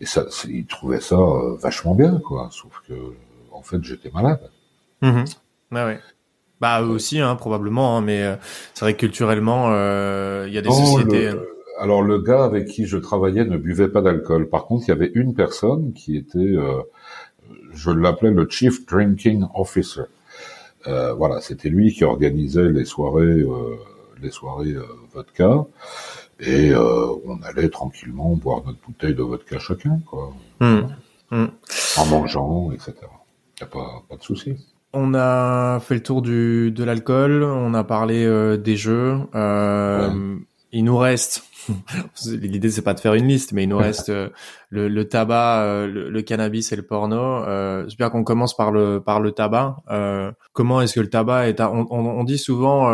[0.00, 1.18] et ça, ils trouvaient ça
[1.58, 2.48] vachement bien, quoi.
[2.50, 2.94] Sauf que,
[3.52, 4.50] en fait, j'étais malade.
[5.02, 5.24] Mmh.
[5.72, 6.00] Ah ouais.
[6.60, 8.36] Bah eux aussi, hein, probablement, hein, mais euh,
[8.72, 11.28] c'est vrai que culturellement, euh, il y a des sociétés.
[11.28, 11.38] Hein.
[11.78, 14.48] Alors le gars avec qui je travaillais ne buvait pas d'alcool.
[14.48, 16.80] Par contre, il y avait une personne qui était, euh,
[17.74, 20.04] je l'appelais le Chief Drinking Officer.
[20.86, 23.44] voilà, c'était lui qui organisait les soirées,
[24.22, 24.76] les soirées
[25.12, 25.66] vodka,
[26.40, 30.32] et on allait tranquillement boire notre bouteille de vodka chacun, quoi.
[30.60, 30.80] Mmh.
[31.32, 31.46] Mmh.
[31.98, 32.94] En mangeant, etc.
[33.60, 34.56] Y a pas, pas de souci.
[34.98, 39.18] On a fait le tour du de l'alcool, on a parlé euh, des jeux.
[39.34, 40.38] Euh,
[40.76, 41.42] Il nous reste.
[42.26, 44.28] L'idée c'est pas de faire une liste, mais il nous reste euh,
[44.68, 47.16] le, le, tabac, euh, le, cannabis et le porno.
[47.16, 49.76] Euh, J'espère qu'on commence par le par le tabac.
[50.52, 52.92] comment est-ce que le tabac est on, on, on, dit souvent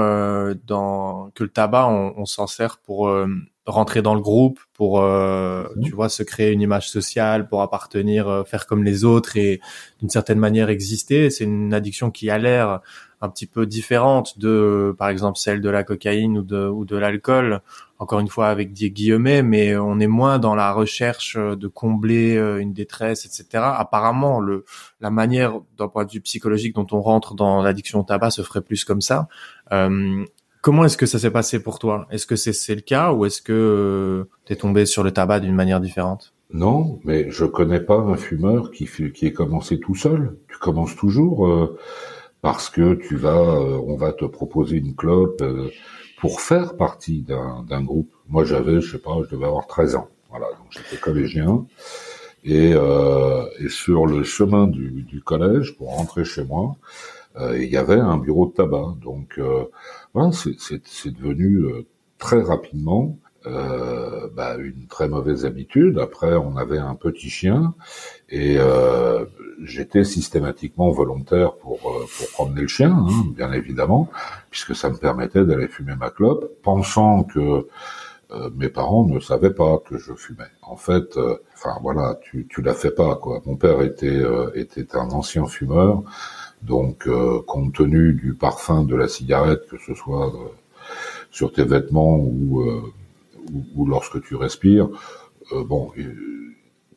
[0.65, 3.11] dans que le tabac on, on s'en sert pour
[3.67, 5.85] rentrer dans le groupe pour euh, mhm.
[5.85, 9.61] tu vois se créer une image sociale pour appartenir euh, faire comme les autres et
[10.01, 12.81] d'une certaine manière exister c'est une addiction qui a l'air
[13.23, 16.97] un petit peu différente de par exemple celle de la cocaïne ou de ou de
[16.97, 17.63] l'alcool.
[17.99, 22.37] Encore une fois avec des guillemets mais on est moins dans la recherche de combler
[22.37, 24.65] euh, une détresse etc apparemment le
[25.01, 28.43] la manière d'un point de vue psychologique dont on rentre dans l'addiction au tabac se
[28.43, 29.29] ferait plus comme ça.
[29.73, 30.25] Euh,
[30.63, 32.07] Comment est-ce que ça s'est passé pour toi?
[32.13, 35.41] Est-ce que c'est le cas ou est-ce que euh, tu es tombé sur le tabac
[35.41, 36.35] d'une manière différente?
[36.53, 40.37] Non, mais je connais pas un fumeur qui, qui est commencé tout seul.
[40.49, 41.77] Tu commences toujours euh,
[42.43, 45.43] parce que tu vas, euh, on va te proposer une clope
[46.19, 48.13] pour faire partie d'un groupe.
[48.29, 50.09] Moi, j'avais, je sais pas, je devais avoir 13 ans.
[50.31, 51.67] Voilà, donc j'étais collégien.
[52.45, 56.77] Et, euh, et, sur le chemin du, du, collège, pour rentrer chez moi,
[57.37, 58.97] euh, il y avait un bureau de tabac.
[59.01, 59.65] Donc euh,
[60.15, 61.87] voilà, c'est devenu euh,
[62.19, 65.99] très rapidement euh, bah, une très mauvaise habitude.
[65.99, 67.75] Après, on avait un petit chien
[68.29, 69.25] et euh,
[69.63, 74.09] j'étais systématiquement volontaire pour, euh, pour promener le chien, hein, bien évidemment,
[74.51, 77.67] puisque ça me permettait d'aller fumer ma clope, pensant que
[78.31, 80.51] euh, mes parents ne savaient pas que je fumais.
[80.63, 83.43] En fait, euh, enfin voilà, tu tu la fais pas quoi.
[83.45, 84.23] Mon père était
[84.55, 86.03] était un ancien fumeur,
[86.63, 87.09] donc
[87.47, 90.33] compte tenu du parfum de la cigarette, que ce soit
[91.31, 92.65] sur tes vêtements ou
[93.77, 94.89] ou, lorsque tu respires.
[95.53, 95.93] Euh, bon,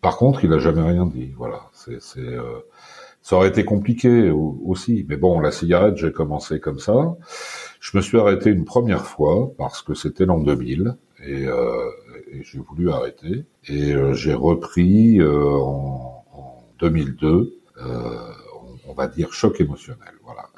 [0.02, 1.34] par contre, il a jamais rien dit.
[1.38, 2.60] Voilà, c'est, c'est euh,
[3.26, 7.18] ça aurait été compliqué aussi, mais bon, la cigarette, j'ai commencé comme ça.
[7.80, 11.90] Je me suis arrêté une première fois parce que c'était l'an 2000 et, euh,
[12.32, 13.46] et j'ai voulu arrêter.
[13.68, 20.14] Et euh, j'ai repris euh, en, en, 2002, on, on, va dire choc émotionnel.
[20.36, 20.50] Voilà.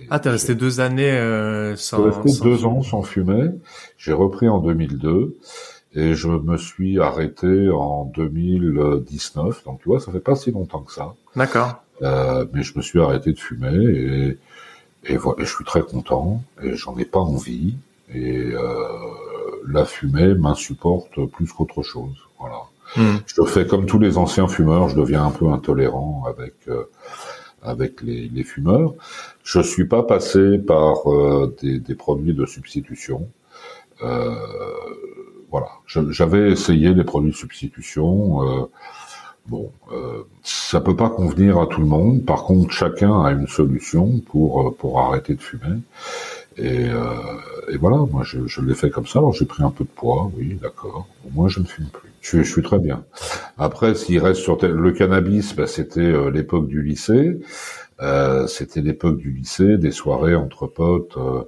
[0.00, 2.02] Et, ah, t'as resté deux années euh, sans.
[2.02, 3.50] Resté deux ans sans fumer.
[3.96, 5.36] J'ai repris en 2002
[5.94, 9.64] et je me suis arrêté en 2019.
[9.64, 11.14] Donc tu vois, ça fait pas si longtemps que ça.
[11.36, 11.82] D'accord.
[12.02, 14.38] Euh, mais je me suis arrêté de fumer et
[15.04, 17.74] et, voilà, et je suis très content et j'en ai pas envie
[18.14, 18.86] et euh,
[19.66, 22.16] la fumée m'insupporte plus qu'autre chose.
[22.38, 22.62] Voilà.
[22.96, 23.18] Hmm.
[23.26, 26.84] Je fais comme tous les anciens fumeurs, je deviens un peu intolérant avec euh,
[27.62, 28.94] avec les, les, fumeurs.
[29.44, 33.28] Je suis pas passé par euh, des, des, produits de substitution.
[34.02, 34.34] Euh,
[35.50, 38.42] voilà, j'avais essayé les produits de substitution.
[38.42, 38.66] Euh,
[39.46, 42.24] bon, euh, ça peut pas convenir à tout le monde.
[42.24, 45.80] Par contre, chacun a une solution pour euh, pour arrêter de fumer.
[46.56, 46.86] Et,
[47.68, 49.18] et voilà, moi je, je l'ai fait comme ça.
[49.20, 51.06] Alors j'ai pris un peu de poids, oui, d'accord.
[51.26, 52.10] Au moins je ne fume plus.
[52.20, 53.04] Je, je suis très bien.
[53.58, 57.40] Après, s'il reste sur le cannabis, bah, c'était l'époque du lycée.
[58.00, 61.16] Euh, c'était l'époque du lycée, des soirées entre potes.
[61.16, 61.44] Euh.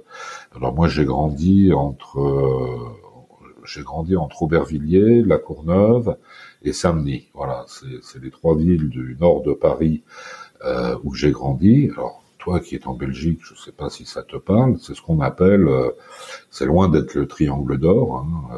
[0.55, 2.79] alors moi, j'ai grandi entre euh,
[3.65, 6.17] j'ai grandi entre Aubervilliers, La Courneuve
[6.63, 7.29] et Saint-Denis.
[7.33, 10.03] Voilà, c'est les trois villes du nord de Paris
[11.03, 11.89] où j'ai grandi.
[11.97, 14.77] Alors toi qui es en Belgique, je ne sais pas si ça te parle.
[14.79, 15.67] C'est ce qu'on appelle,
[16.51, 18.19] c'est loin d'être le Triangle d'Or.
[18.19, 18.57] Hein,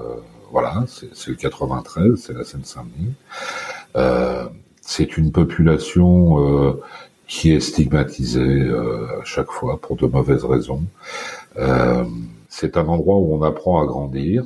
[0.51, 3.15] voilà, c'est le 93, c'est la Seine-Saint-Denis.
[4.81, 6.77] c'est une population
[7.27, 10.83] qui est stigmatisé euh, à chaque fois pour de mauvaises raisons.
[11.57, 12.05] Euh,
[12.49, 14.45] c'est un endroit où on apprend à grandir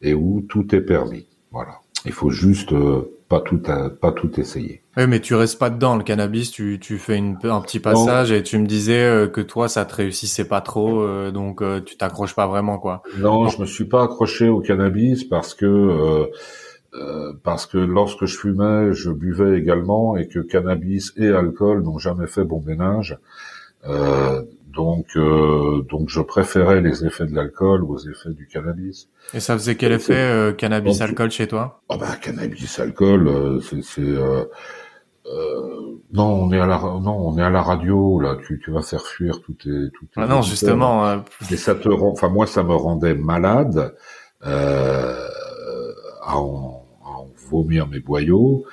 [0.00, 1.26] et où tout est permis.
[1.50, 1.80] Voilà.
[2.04, 3.60] Il faut juste euh, pas tout
[4.00, 4.81] pas tout essayer.
[4.96, 6.50] Oui, mais tu restes pas dedans le cannabis.
[6.50, 9.84] Tu tu fais une, un petit passage et tu me disais euh, que toi ça
[9.84, 13.02] te réussissait pas trop, donc tu t'accroches pas vraiment quoi.
[13.18, 16.28] Non, je me suis pas accroché au cannabis parce que
[16.94, 21.98] euh, parce que lorsque je fumais, je buvais également et que cannabis et alcool n'ont
[21.98, 23.18] jamais fait bon ménage.
[23.86, 29.08] Euh, donc, euh, donc je préférais les effets de l'alcool aux effets du cannabis.
[29.32, 31.82] Et ça faisait quel effet euh, cannabis alcool chez toi?
[31.88, 34.00] Ah bah cannabis alcool, c'est
[36.12, 38.36] non, on est à la non, on est à la radio là.
[38.46, 41.22] Tu, tu vas faire fuir tout tes tout Ah non, justement.
[41.50, 43.94] Et ça te rend, enfin moi ça me rendait malade.
[44.44, 45.28] Euh,
[46.22, 46.80] à en,
[47.50, 48.64] vomir mes boyaux.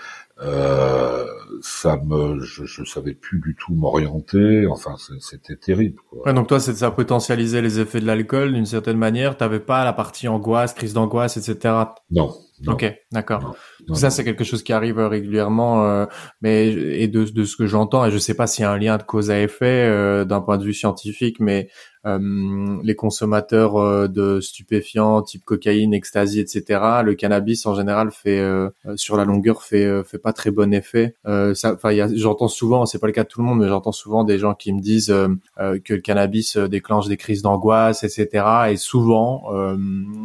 [0.42, 1.26] Euh,
[1.62, 4.68] ça me, je, je savais plus du tout m'orienter.
[4.68, 6.00] Enfin, c'était terrible.
[6.10, 6.26] Quoi.
[6.26, 9.36] Ouais, donc toi, ça potentialisait les effets de l'alcool d'une certaine manière.
[9.36, 11.76] T'avais pas la partie angoisse, crise d'angoisse, etc.
[12.10, 12.34] Non.
[12.68, 13.56] Ok, d'accord.
[13.94, 16.06] Ça, c'est quelque chose qui arrive régulièrement, euh,
[16.42, 18.78] mais et de, de ce que j'entends, et je sais pas s'il y a un
[18.78, 23.78] lien de cause à effet euh, d'un point de vue scientifique, mais euh, les consommateurs
[23.78, 26.82] euh, de stupéfiants type cocaïne, ecstasy, etc.
[27.04, 31.16] Le cannabis en général fait euh, sur la longueur fait fait pas très bon effet.
[31.26, 34.24] ça, enfin, j'entends souvent, c'est pas le cas de tout le monde, mais j'entends souvent
[34.24, 35.14] des gens qui me disent
[35.58, 38.46] que le cannabis déclenche des crises d'angoisse, etc.
[38.72, 39.44] Et souvent,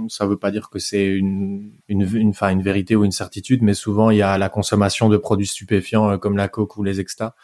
[0.09, 3.62] ça veut pas dire que c'est une une une, enfin, une vérité ou une certitude,
[3.62, 7.01] mais souvent il y a la consommation de produits stupéfiants comme la coke ou les
[7.01, 7.35] extas.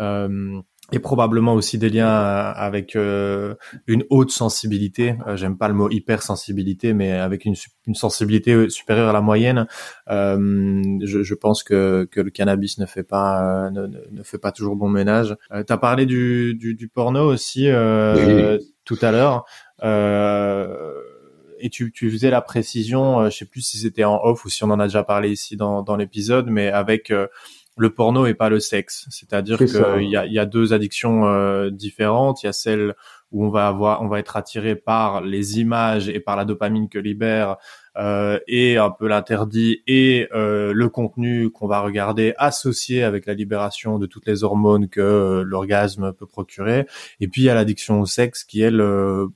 [0.00, 0.60] Euh,
[0.92, 3.54] et probablement aussi des liens euh, avec euh,
[3.86, 5.16] une haute sensibilité.
[5.26, 7.54] Euh, j'aime pas le mot hypersensibilité, mais avec une,
[7.86, 9.66] une, sensibilité supérieure à la moyenne.
[10.08, 14.76] Je, je, pense que, que le cannabis ne fait pas ne, ne fait pas toujours
[14.76, 15.36] bon ménage.
[15.50, 17.66] tu as parlé du, du, du, porno aussi
[18.84, 19.44] tout à l'heure.
[21.60, 24.64] et tu, tu, faisais la précision, je sais plus si c'était en off ou si
[24.64, 27.12] on en a déjà parlé ici dans, dans l'épisode, mais avec
[27.76, 29.06] le porno et pas le sexe.
[29.10, 32.42] C'est-à-dire qu'il y a, y a deux addictions euh, différentes.
[32.42, 32.94] Il y a celle
[33.32, 36.88] où on va avoir, on va être attiré par les images et par la dopamine
[36.88, 37.56] que libère
[37.96, 43.34] euh, et un peu l'interdit et euh, le contenu qu'on va regarder associé avec la
[43.34, 46.86] libération de toutes les hormones que l'orgasme peut procurer.
[47.20, 48.82] Et puis il y a l'addiction au sexe qui elle,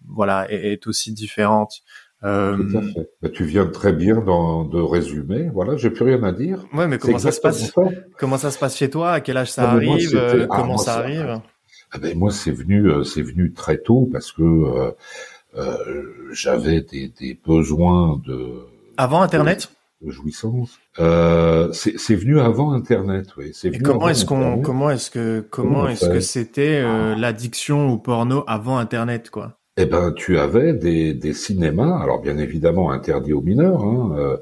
[0.09, 1.83] voilà, est, aussi différente.
[2.25, 2.57] Euh...
[2.57, 3.11] Tout à fait.
[3.23, 5.51] Bah, tu viens très bien dans, de résumer.
[5.53, 6.65] Voilà, j'ai plus rien à dire.
[6.73, 7.73] Ouais, mais comment ça se passe
[8.19, 9.13] Comment ça se passe chez toi?
[9.13, 10.19] À quel âge ça arrive?
[10.19, 11.41] ah, Comment ça, arrive?
[11.93, 14.95] Ah ben moi, c'est venu, c'est venu très tôt parce que
[15.57, 16.03] euh,
[16.33, 18.67] j'avais des, des, besoins de
[18.97, 19.71] avant Internet?
[20.03, 20.79] De, jouissance.
[20.99, 23.53] Euh, c'est venu avant Internet, oui.
[23.55, 28.45] C'est comment est-ce qu'on, comment est-ce que, comment est-ce que c'était euh, l'addiction au porno
[28.47, 29.59] avant Internet, quoi?
[29.77, 34.37] Eh ben, tu avais des, des cinémas, alors bien évidemment interdits aux mineurs, hein, euh,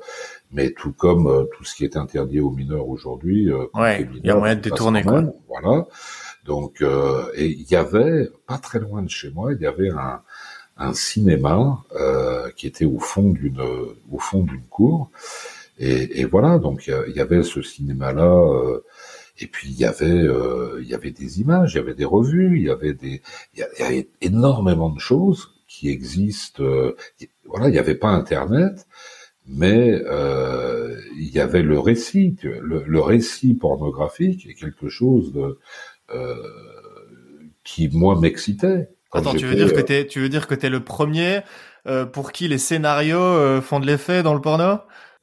[0.50, 3.50] mais tout comme euh, tout ce qui est interdit aux mineurs aujourd'hui.
[3.74, 5.24] ouais, il y a moyen de détourner, quoi.
[5.48, 5.86] Voilà.
[6.44, 10.22] Donc, et il y avait pas très loin de chez moi, il y avait un
[10.76, 13.60] un cinéma euh, qui était au fond d'une
[14.10, 15.10] au fond d'une cour
[15.78, 18.84] et, et, voilà donc il y avait ce cinéma là euh,
[19.38, 22.04] et puis il y avait euh, il y avait des images il y avait des
[22.04, 23.22] revues il y avait des
[23.54, 26.96] il y, avait énormément de choses qui existent euh,
[27.46, 28.86] voilà il n'y avait pas internet
[29.46, 35.58] mais euh, il y avait le récit le, le, récit pornographique est quelque chose de
[37.64, 40.70] qui moi m'excitait Attends, tu veux dire que euh, t'es, tu veux dire que t'es
[40.70, 41.40] le premier
[41.86, 44.78] euh, pour qui les scénarios euh, font de l'effet dans le porno?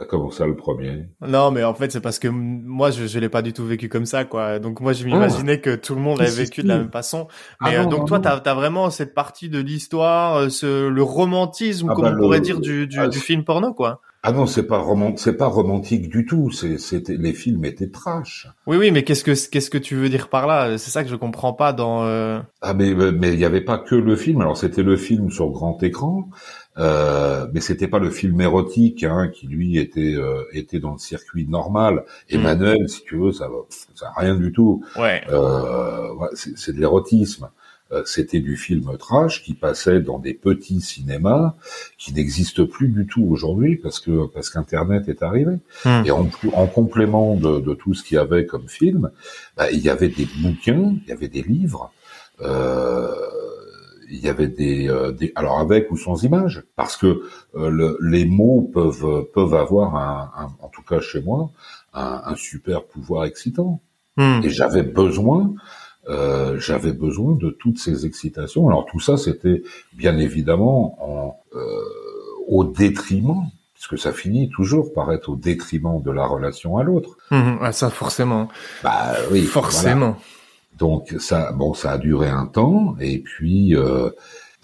[0.07, 1.07] Comment ça, le premier?
[1.27, 3.89] Non, mais en fait, c'est parce que moi, je, je l'ai pas du tout vécu
[3.89, 4.57] comme ça, quoi.
[4.57, 5.57] Donc moi, je m'imaginais ah.
[5.57, 7.27] que tout le monde l'avait vécu de la même façon.
[7.61, 12.05] Mais ah donc toi, t'as as vraiment cette partie de l'histoire, ce le romantisme, comme
[12.05, 13.99] bah, on pourrait dire, du, du, du film porno, quoi.
[14.21, 16.51] Ah non, c'est pas romantique, c'est pas romantique du tout.
[16.51, 18.49] C'est, c'était, les films étaient trash.
[18.67, 20.77] Oui, oui, mais qu'est-ce que, qu'est-ce que tu veux dire par là?
[20.77, 22.03] C'est ça que je comprends pas dans.
[22.03, 22.41] Euh...
[22.61, 24.41] Ah mais mais il y avait pas que le film.
[24.41, 26.29] Alors c'était le film sur grand écran,
[26.77, 30.99] euh, mais c'était pas le film érotique hein, qui lui était euh, était dans le
[30.99, 32.05] circuit normal.
[32.31, 32.35] Hmm.
[32.35, 33.49] Emmanuel, si tu veux, ça
[33.95, 34.83] ça rien du tout.
[34.97, 35.21] Ouais.
[35.29, 37.49] Euh, c'est, c'est de l'érotisme.
[37.91, 41.55] Euh, c'était du film trash qui passait dans des petits cinémas
[41.97, 45.55] qui n'existent plus du tout aujourd'hui parce que parce qu'Internet est arrivé.
[45.85, 46.03] Hmm.
[46.05, 49.09] Et en, en complément de, de, tout ce qu'il y avait comme film,
[49.57, 51.91] bah, il y avait des bouquins, il y avait des livres.
[52.41, 53.11] Euh,
[54.09, 57.21] il y avait des, euh, des, alors avec ou sans images, parce que
[57.55, 61.51] euh, le, les mots peuvent peuvent avoir un, un, en tout cas chez moi
[61.93, 63.81] un, un super pouvoir excitant.
[64.17, 64.41] Hmm.
[64.43, 65.53] Et j'avais besoin
[66.09, 68.67] euh, j'avais besoin de toutes ces excitations.
[68.67, 69.61] Alors tout ça, c'était
[69.93, 71.83] bien évidemment en, euh,
[72.47, 73.43] au détriment,
[73.75, 77.17] puisque ça finit toujours par être au détriment de la relation à l'autre.
[77.31, 78.47] Mmh, ça forcément.
[78.83, 80.17] Bah oui, forcément.
[80.77, 83.75] Donc ça, bon, ça a duré un temps, et puis.
[83.75, 84.09] Euh,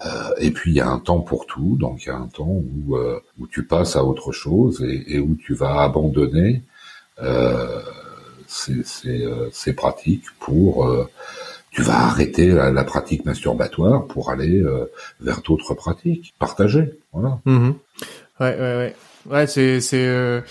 [0.06, 2.28] euh, et puis il y a un temps pour tout, donc il y a un
[2.28, 6.64] temps où euh, où tu passes à autre chose et, où tu vas abandonner
[7.22, 7.82] euh,
[8.70, 11.10] euh, c'est pratique pour euh,
[11.72, 14.64] tu vas arrêter la, pratique masturbatoire pour aller
[15.22, 17.40] vers d'autres pratiques partagées voilà.
[17.46, 17.72] Mmh
[18.42, 18.96] ouais ouais ouais.
[19.30, 20.44] Ouais c'est c'est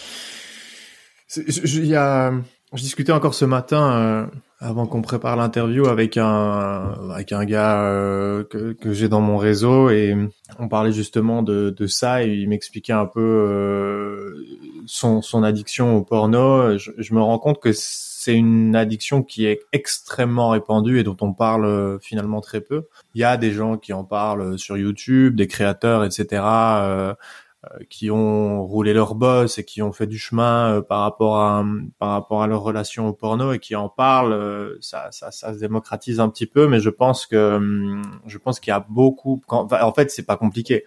[1.36, 2.32] il y a
[2.72, 4.30] je discutais encore ce matin
[4.64, 9.90] avant qu'on prépare l'interview avec un avec un gars que, que j'ai dans mon réseau
[9.90, 10.16] et
[10.58, 14.34] on parlait justement de, de ça et il m'expliquait un peu
[14.86, 16.78] son, son addiction au porno.
[16.78, 17.72] Je, je me rends compte que
[18.24, 22.84] c'est une addiction qui est extrêmement répandue et dont on parle euh, finalement très peu.
[23.14, 26.38] Il y a des gens qui en parlent sur YouTube, des créateurs, etc., euh,
[27.04, 27.14] euh,
[27.90, 31.64] qui ont roulé leur boss et qui ont fait du chemin par rapport à
[31.98, 34.76] par rapport à leur relation au porno et qui en parlent.
[34.80, 38.70] ça, ça, ça se démocratise un petit peu, mais je pense que je pense qu'il
[38.70, 39.42] y a beaucoup.
[39.48, 40.84] en fait, c'est pas compliqué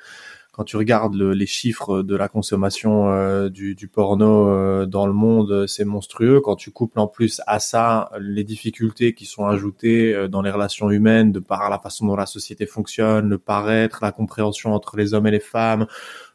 [0.57, 5.13] quand tu regardes les chiffres de la consommation euh, du, du, porno euh, dans le
[5.13, 6.41] monde, c'est monstrueux.
[6.41, 10.49] Quand tu couples en plus à ça les difficultés qui sont ajoutées euh, dans les
[10.49, 14.97] relations humaines, de par la façon dont la société fonctionne, le paraître, la compréhension entre
[14.97, 15.85] les hommes et les femmes,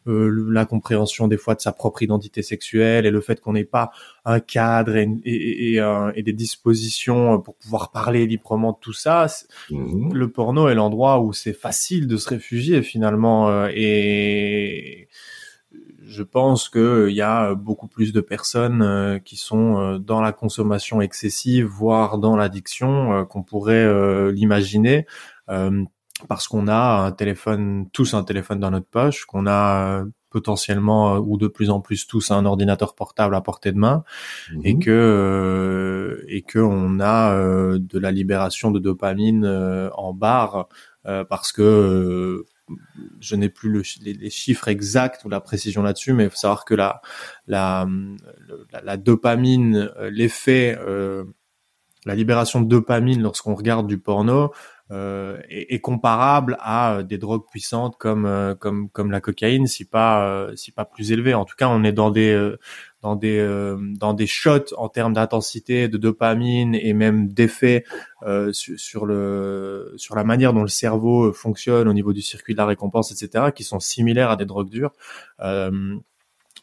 [0.07, 3.65] euh, la compréhension des fois de sa propre identité sexuelle et le fait qu'on n'ait
[3.65, 3.91] pas
[4.25, 9.27] un cadre et, et, et, et, des dispositions pour pouvoir parler librement de tout ça.
[9.71, 10.13] Mhm.
[10.13, 15.09] Le porno est l'endroit où c'est facile de se réfugier finalement euh, et
[16.05, 21.01] je pense qu'il y a beaucoup plus de personnes euh, qui sont dans la consommation
[21.01, 25.07] excessive, voire dans l'addiction, qu'on pourrait l'imaginer
[26.29, 31.37] parce qu'on a un téléphone, tous un téléphone dans notre poche, qu'on a potentiellement ou
[31.37, 34.03] de plus en plus tous un ordinateur portable à portée de main
[34.65, 34.83] et mhm.
[34.83, 37.37] que et que on a
[37.79, 39.47] de la libération de dopamine
[39.95, 40.69] en barre
[41.29, 42.47] parce que
[43.21, 46.65] je n'ai plus le, les, chiffres exacts ou la précision là-dessus, mais il faut savoir
[46.65, 47.01] que la,
[47.47, 47.87] la,
[48.83, 51.25] la, dopamine, euh, l'effet, euh,
[52.05, 54.49] la libération de dopamine lorsqu'on regarde du porno euh,
[54.93, 60.73] est, est, comparable à des drogues puissantes comme comme comme la cocaïne, si pas si
[60.73, 61.35] pas plus élevé.
[61.35, 62.57] En tout cas, on est dans des
[63.03, 67.85] dans des euh, dans des shots en termes d'intensité, de dopamine et même d'effet
[68.23, 72.55] euh, sur, sur, le sur la manière dont le cerveau fonctionne au niveau du circuit
[72.55, 74.93] de la récompense, etc., qui sont similaires à des drogues dures.
[75.41, 75.97] Euh,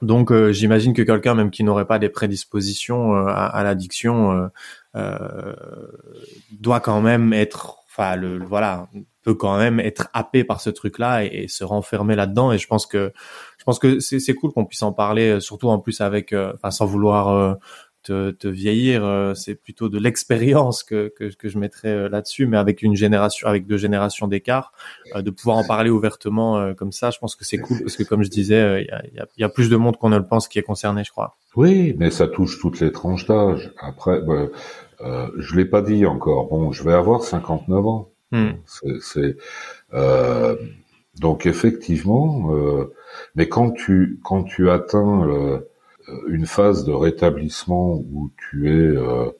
[0.01, 4.49] donc j'imagine que quelqu'un même qui n'aurait pas des prédispositions à, à l'addiction
[4.93, 8.87] doit quand même être, enfin le voilà,
[9.23, 12.51] peut quand même être happé par ce truc-là et, et se renfermer là-dedans.
[12.51, 13.11] Et je pense que
[13.57, 16.53] je pense que c'est cool qu'on puisse en parler, euh, surtout en plus avec, euh,
[16.55, 17.53] enfin sans vouloir euh,
[18.03, 22.95] te, te, vieillir, c'est plutôt de l'expérience que, que, je mettrais là-dessus, mais avec une
[22.95, 24.71] génération, avec deux générations d'écart,
[25.13, 28.23] de pouvoir en parler ouvertement comme ça, je pense que c'est cool parce que comme
[28.23, 31.03] je disais, il y, a, plus de monde qu'on ne le pense qui est concerné,
[31.03, 31.35] je crois.
[31.57, 33.69] Oui, mais ça touche toutes les tranches d'âge.
[33.81, 34.47] Après, bah,
[35.01, 36.47] euh, je l'ai pas dit encore.
[36.47, 38.09] Bon, je vais avoir 59 ans.
[38.31, 38.51] Hmm.
[39.01, 39.37] C'est
[39.93, 40.55] euh,
[41.19, 42.93] donc effectivement, euh,
[43.35, 45.59] mais quand tu quand tu atteins euh,
[46.27, 49.31] une phase de rétablissement où tu es euh,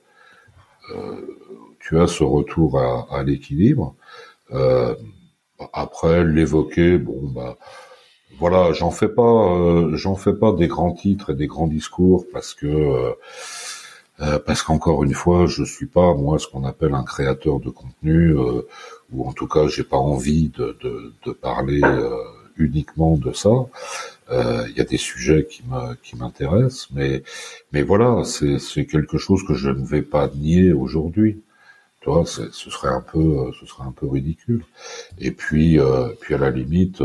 [1.80, 3.96] tu as ce retour à, à l'équilibre,
[5.74, 7.58] après l'évoquer, bon bah
[8.40, 12.54] voilà, j'en fais pas j'en fais pas des grands titres et des grands discours parce
[12.54, 13.14] que
[14.46, 18.36] parce qu'encore une fois, je suis pas moi ce qu'on appelle un créateur de contenu,
[19.12, 21.82] ou en tout cas, j'ai pas envie de, de, de parler
[22.58, 23.50] uniquement de ça.
[24.32, 25.64] Euh, il y a des sujets qui
[26.04, 27.24] qui m'intéressent, mais
[27.72, 31.42] mais voilà, c'est quelque chose que je ne vais pas nier aujourd'hui.
[32.02, 34.64] Tu vois, ce serait un peu ce serait un peu ridicule.
[35.20, 37.02] Et puis euh, puis à la limite.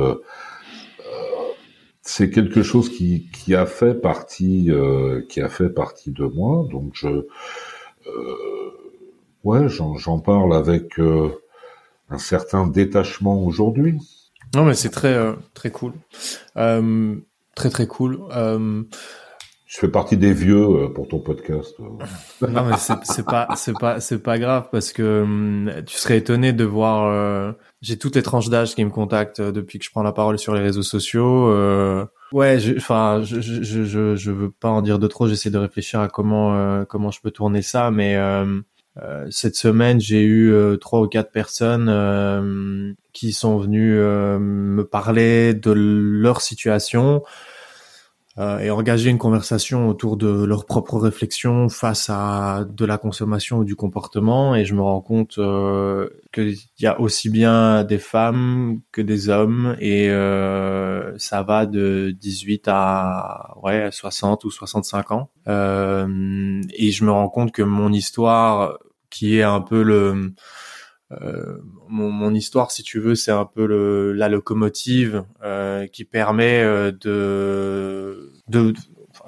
[2.05, 4.71] Euh, c'est quelque chose qui, qui a fait partie
[5.29, 7.27] qui a fait partie de moi donc je
[9.45, 13.99] ouais j'en parle avec un certain détachement aujourd'hui
[14.55, 15.93] non, mais c'est très euh, très cool,
[16.57, 17.17] euh,
[17.57, 18.21] très très cool.
[18.31, 18.83] Euh,
[19.67, 21.75] je fais partie des vieux pour ton podcast.
[21.81, 26.65] non, mais c'est pas c'est pas c'est pas grave parce que tu serais étonné de
[26.65, 27.55] voir.
[27.85, 30.55] J'ai toutes les tranches d'âge qui me contactent depuis que je prends la parole sur
[30.55, 31.49] les réseaux sociaux.
[32.33, 35.29] ouais, enfin, je, je, je je veux pas en dire de trop.
[35.29, 38.17] J'essaie de réfléchir à comment comment je peux tourner ça, mais
[39.03, 44.83] euh, cette semaine, j'ai eu euh, trois ou quatre personnes euh, qui sont venues me
[44.83, 47.23] parler de leur situation
[48.37, 53.65] et engager une conversation autour de leurs propres réflexions face à de la consommation ou
[53.65, 54.57] du comportement.
[54.57, 55.39] Et je me rends compte
[56.33, 60.09] qu'il y a aussi bien des femmes que des hommes et
[61.17, 65.31] ça va de 18 à ouais 60 ou 65 ans.
[65.47, 68.79] et je me rends compte que mon histoire
[69.11, 70.35] qui est un peu le
[71.13, 76.05] euh, mon, mon, histoire, si tu veux, c'est un peu le, la locomotive euh, qui
[76.05, 78.73] permet euh, de, de,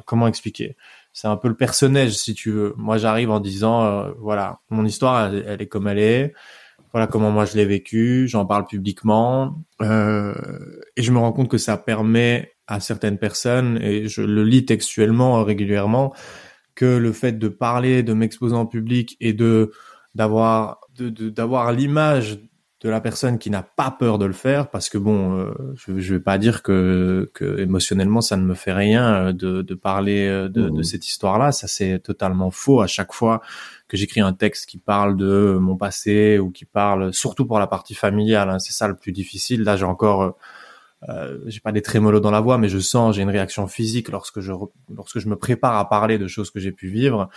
[0.05, 0.77] comment expliquer?
[1.13, 2.75] C'est un peu le personnage, si tu veux.
[2.77, 6.35] Moi, j'arrive en disant, euh, voilà, mon histoire, elle, est comme elle est.
[6.93, 8.27] Voilà comment moi je l'ai vécu.
[8.27, 14.09] J'en parle publiquement et je me rends compte que ça permet à certaines personnes, et
[14.09, 16.15] je le lis textuellement régulièrement,
[16.75, 19.73] que le fait de parler, de m'exposer en public et de
[20.17, 22.41] d'avoir de, d'avoir l'image
[22.81, 25.99] de la personne qui n'a pas peur de le faire parce que bon euh, je,
[25.99, 29.75] je vais pas dire que, que émotionnellement ça ne me fait rien euh, de, de
[29.75, 30.85] parler euh, de, de mmh.
[30.85, 33.41] cette histoire là ça c'est totalement faux à chaque fois
[33.89, 37.67] que j'écris un texte qui parle de mon passé ou qui parle surtout pour la
[37.67, 40.37] partie familiale hein, c'est ça le plus difficile là j'ai encore
[41.09, 44.09] euh, j'ai pas des trémolos dans la voix, mais je sens, j'ai une réaction physique
[44.09, 44.53] lorsque je
[44.95, 47.29] lorsque je me prépare à parler de choses que j'ai pu vivre.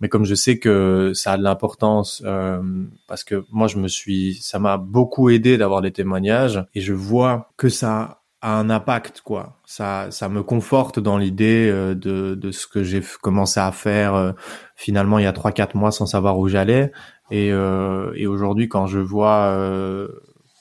[0.00, 2.60] Mais comme je sais que ça a de l'importance, euh,
[3.06, 6.92] parce que moi je me suis, ça m'a beaucoup aidé d'avoir des témoignages et je
[6.92, 9.58] vois que ça a un impact quoi.
[9.64, 14.14] Ça, ça me conforte dans l'idée euh, de, de ce que j'ai commencé à faire
[14.14, 14.32] euh,
[14.74, 16.92] finalement il y a trois quatre mois sans savoir où j'allais
[17.30, 20.08] et, euh, et aujourd'hui quand je vois, euh,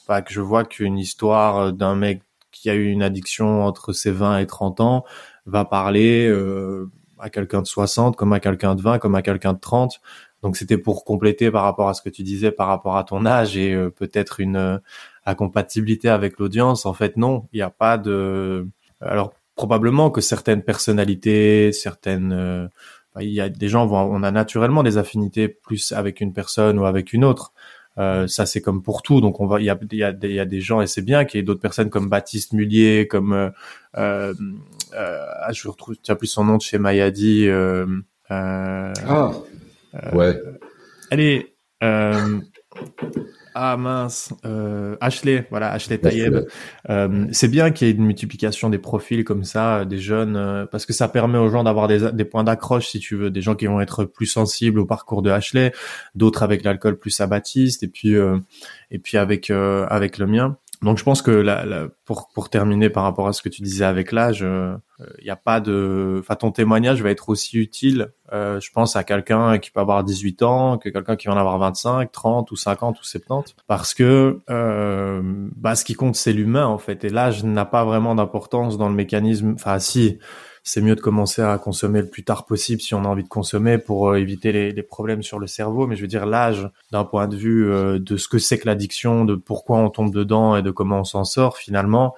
[0.07, 4.11] bah, que je vois qu'une histoire d'un mec qui a eu une addiction entre ses
[4.11, 5.03] 20 et 30 ans
[5.45, 6.34] va parler
[7.19, 10.01] à quelqu'un de 60 comme à quelqu'un de 20 comme à quelqu'un de 30
[10.41, 13.25] donc c'était pour compléter par rapport à ce que tu disais par rapport à ton
[13.25, 14.77] âge et euh, peut-être une euh,
[15.25, 18.67] incompatibilité avec l'audience en fait non il n'y a pas de
[19.01, 22.69] Alors probablement que certaines personnalités, certaines
[23.21, 26.85] il y a des gens on a naturellement des affinités plus avec une personne ou
[26.85, 27.53] avec une autre.
[27.97, 30.39] Euh, ça c'est comme pour tout, donc on va, il y a, y a, y
[30.39, 33.31] a des gens et c'est bien qu'il y ait d'autres personnes comme Baptiste Mullier, comme
[33.31, 33.49] euh,
[33.97, 34.34] euh,
[34.91, 37.47] ah, je retrouve, tiens plus son nom de chez Mayadi.
[38.30, 39.31] Ah
[40.13, 40.41] ouais.
[41.09, 41.55] Allez,
[43.57, 46.45] ah mince, euh, Ashley, voilà, Ashley Tayeb.
[46.90, 50.36] Euh, c'est bien qu'il y ait une multiplication des profils comme ça, euh, des jeunes,
[50.36, 53.32] euh, parce que ça permet aux gens d'avoir des, des, points d'accroche, si tu veux,
[53.32, 55.72] des gens qui vont être plus sensibles au parcours de Ashley,
[56.15, 58.15] d'autres avec l'alcool plus à Baptiste, et puis
[58.91, 60.57] et puis avec avec le mien.
[60.81, 63.61] Donc je pense que la, la, pour pour terminer par rapport à ce que tu
[63.61, 64.77] disais avec l'âge, il euh,
[65.23, 69.03] n'y a pas de, enfin ton témoignage va être aussi utile, euh, je pense à
[69.03, 72.56] quelqu'un qui peut avoir 18 ans que quelqu'un qui va en avoir 25, 30 ou
[72.56, 75.22] 50 ou 70, parce que euh,
[75.56, 78.89] bah ce qui compte c'est l'humain en fait, et l'âge n'a pas vraiment d'importance dans
[78.89, 79.53] le mécanisme.
[79.56, 80.19] Enfin si
[80.67, 83.29] c'est mieux de commencer à consommer le plus tard possible si on a envie de
[83.29, 85.85] consommer pour euh, éviter les, les, problèmes sur le cerveau.
[85.85, 88.65] Mais je veux dire, l'âge, d'un point de vue euh, de ce que c'est que
[88.65, 92.15] l'addiction, de pourquoi on tombe dedans et de comment on s'en sort, finalement,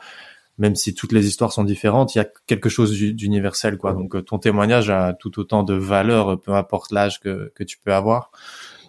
[0.58, 3.92] même si toutes les histoires sont différentes, il y a quelque chose d'universel, quoi.
[3.92, 7.78] Donc, euh, ton témoignage a tout autant de valeur, peu importe l'âge que, que tu
[7.84, 8.32] peux avoir.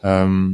[0.04, 0.50] Euh...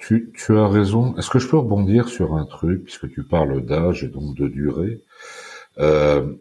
[0.00, 1.14] Tu, tu, as raison.
[1.18, 4.48] Est-ce que je peux rebondir sur un truc, puisque tu parles d'âge et donc de
[4.48, 5.02] durée?
[5.78, 6.32] Euh,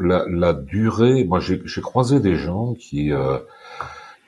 [0.00, 3.38] la, la, durée, moi j'ai croisé des gens qui euh,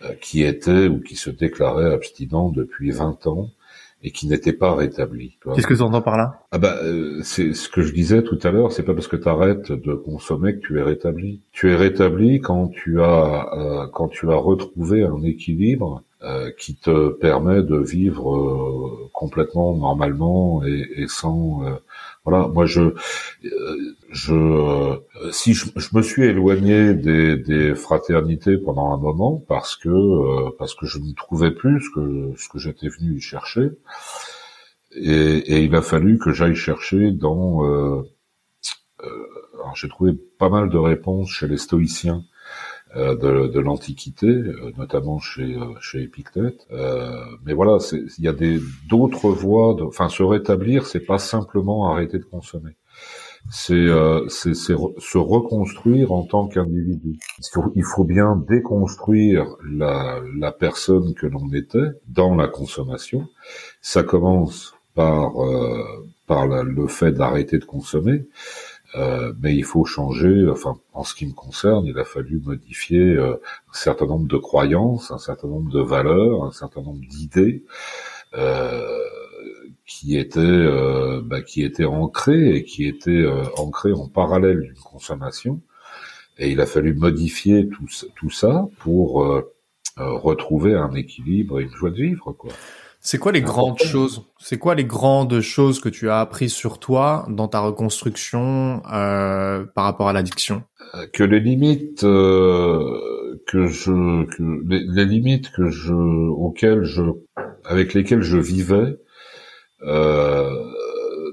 [0.05, 3.51] euh, qui étaient ou qui se déclaraient abstinents depuis 20 ans
[4.03, 5.39] et qui n'étaient pas rétablis.
[5.55, 6.41] Qu'est-ce que tu entends par là?
[6.53, 9.17] Ah bah euh, c'est ce que je disais tout à l'heure, c'est pas parce que
[9.17, 11.41] tu arrêtes de consommer que tu es rétabli.
[11.53, 16.77] Tu es rétabli quand tu as euh, quand tu as retrouvé un équilibre euh, qui
[16.77, 21.63] te permet de vivre complètement normalement et, et sans
[22.27, 24.97] voilà, moi je, euh, je, euh,
[25.31, 30.75] si je, me suis éloigné des, des, fraternités pendant un moment parce que euh, parce
[30.75, 33.71] que je ne trouvais plus ce que ce que j'étais venu y chercher,
[34.91, 37.65] et, et, il a fallu que j'aille chercher dans.
[37.65, 38.03] Euh,
[39.55, 42.25] alors j'ai trouvé pas mal de réponses chez les stoïciens
[42.95, 46.67] de, de l'Antiquité, euh, notamment chez, euh, chez Épictète.
[47.45, 49.75] mais voilà, il y a des d'autres voies.
[49.75, 52.77] De, enfin, se rétablir, c'est pas simplement arrêter de consommer.
[53.51, 57.19] C'est euh, se reconstruire en tant qu'individu.
[57.75, 63.29] Il faut bien déconstruire la, la personne que l'on était dans la consommation.
[63.83, 65.85] Ça commence par euh,
[66.27, 68.27] par le fait d'arrêter de consommer,
[68.97, 70.49] euh, mais il faut changer.
[70.51, 74.39] Enfin, en ce qui me concerne, il a fallu modifier euh, un certain nombre de
[74.39, 77.65] croyances, un certain nombre de valeurs, un certain nombre d'idées
[78.35, 78.81] euh,
[79.87, 83.25] qui étaient euh, bah, qui étaient ancrées et qui étaient
[83.59, 85.61] ancrées en parallèle d'une consommation.
[86.39, 89.43] Et il a fallu modifier tout, tout ça pour
[89.97, 92.53] retrouver un équilibre et une joie de vivre, quoi.
[93.07, 94.25] C'est quoi les grandes choses?
[94.37, 99.65] C'est quoi les grandes choses que tu as apprises sur toi dans ta reconstruction euh,
[99.77, 100.65] par rapport à l'addiction?
[100.97, 107.03] Euh, Que les limites euh, que je, que les, limites que je, auxquelles je,
[107.65, 108.97] avec lesquelles je vivais,
[109.83, 110.51] euh,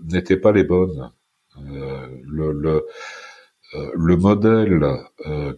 [0.06, 1.12] n'étaient pas les bonnes.
[1.58, 2.86] Euh, le, le,
[3.74, 4.86] euh, le modèle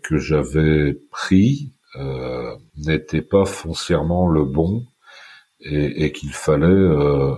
[0.02, 1.74] que j'avais pris
[2.78, 4.86] n'était pas foncièrement le bon
[5.66, 7.34] et, et qu'il fallait euh,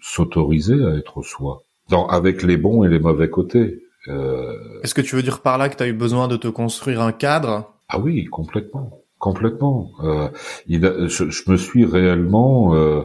[0.00, 3.82] s'autoriser à être soi, dans, avec les bons et les mauvais côtés.
[4.08, 4.80] Euh...
[4.82, 7.00] Est-ce que tu veux dire par là que tu as eu besoin de te construire
[7.00, 7.72] un cadre?
[7.88, 9.90] Ah oui, complètement, complètement.
[10.02, 10.28] Euh,
[10.66, 13.02] il a, je, je, me suis réellement, euh,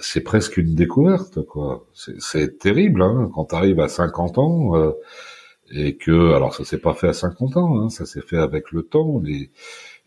[0.00, 1.86] c'est presque une découverte, quoi.
[1.92, 4.92] C'est terrible hein, quand tu arrives à 50 ans euh,
[5.70, 8.72] et que, alors ça s'est pas fait à 50 ans, hein, ça s'est fait avec
[8.72, 9.20] le temps.
[9.22, 9.50] Les,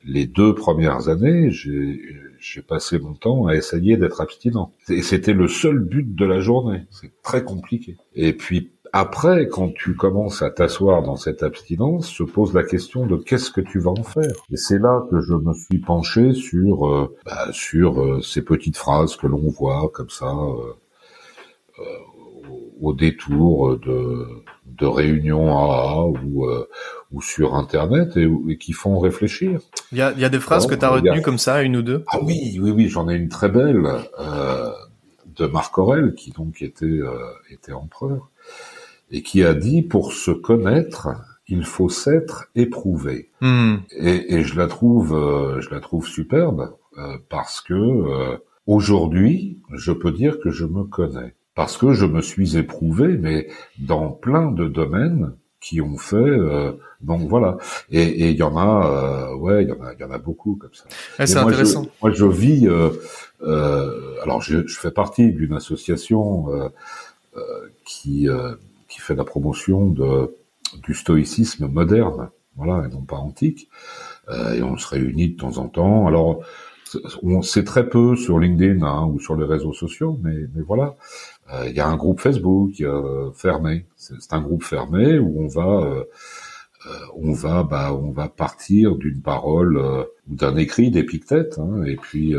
[0.05, 4.73] les deux premières années, j'ai passé mon temps à essayer d'être abstinent.
[4.89, 6.85] Et c'était le seul but de la journée.
[6.89, 7.97] C'est très compliqué.
[8.15, 13.05] Et puis après, quand tu commences à t'asseoir dans cette abstinence, se pose la question
[13.05, 14.33] de qu'est-ce que tu vas en faire.
[14.51, 18.75] Et c'est là que je me suis penché sur euh, bah, sur euh, ces petites
[18.75, 21.83] phrases que l'on voit comme ça euh,
[22.81, 24.25] au détour de
[24.77, 26.67] de réunions AA ou, euh,
[27.11, 29.59] ou sur Internet et, qui font réfléchir.
[29.91, 31.81] Il y a, y a des phrases que tu as retenues comme ça, une ou
[31.81, 32.03] deux?
[32.07, 33.85] Ah oui, oui, oui, j'en ai une très belle
[34.19, 34.69] euh,
[35.35, 38.29] de Marc Aurel, qui donc était, euh, était empereur,
[39.11, 41.09] et qui a dit, pour se connaître,
[41.47, 43.29] il faut s'être éprouvé.
[43.41, 43.77] Hmm.
[43.91, 49.91] Et, et, je la trouve, euh, je la trouve superbe, euh, parce que aujourd'hui, je
[49.91, 51.35] peux dire que je me connais.
[51.55, 53.47] Parce que je me suis éprouvé, mais
[53.79, 56.15] dans plein de domaines qui ont fait.
[56.17, 57.57] Euh, donc voilà.
[57.89, 60.17] Et il y en a, euh, ouais, il y en a, il y en a
[60.17, 60.85] beaucoup comme ça.
[61.25, 61.87] c'est intéressant.
[62.01, 62.67] moi, je vis.
[62.67, 62.89] Euh,
[63.43, 66.47] euh, alors, je, je, fais partie d'une association
[67.85, 68.27] qui
[68.89, 70.35] qui fait la promotion de
[70.83, 73.69] du stoïcisme moderne, voilà, et non pas antique.
[74.29, 76.07] et on se réunit de temps en temps.
[76.07, 76.43] Alors,
[77.23, 80.95] on sait très peu sur LinkedIn hein, ou sur les réseaux sociaux, mais, mais voilà.
[81.53, 83.85] Euh, il y a un groupe Facebook euh, fermé.
[83.95, 86.03] C'est un groupe fermé où on va euh,
[87.15, 92.33] on va bah on va partir d'une parole ou d'un écrit d'Épictète hein, et puis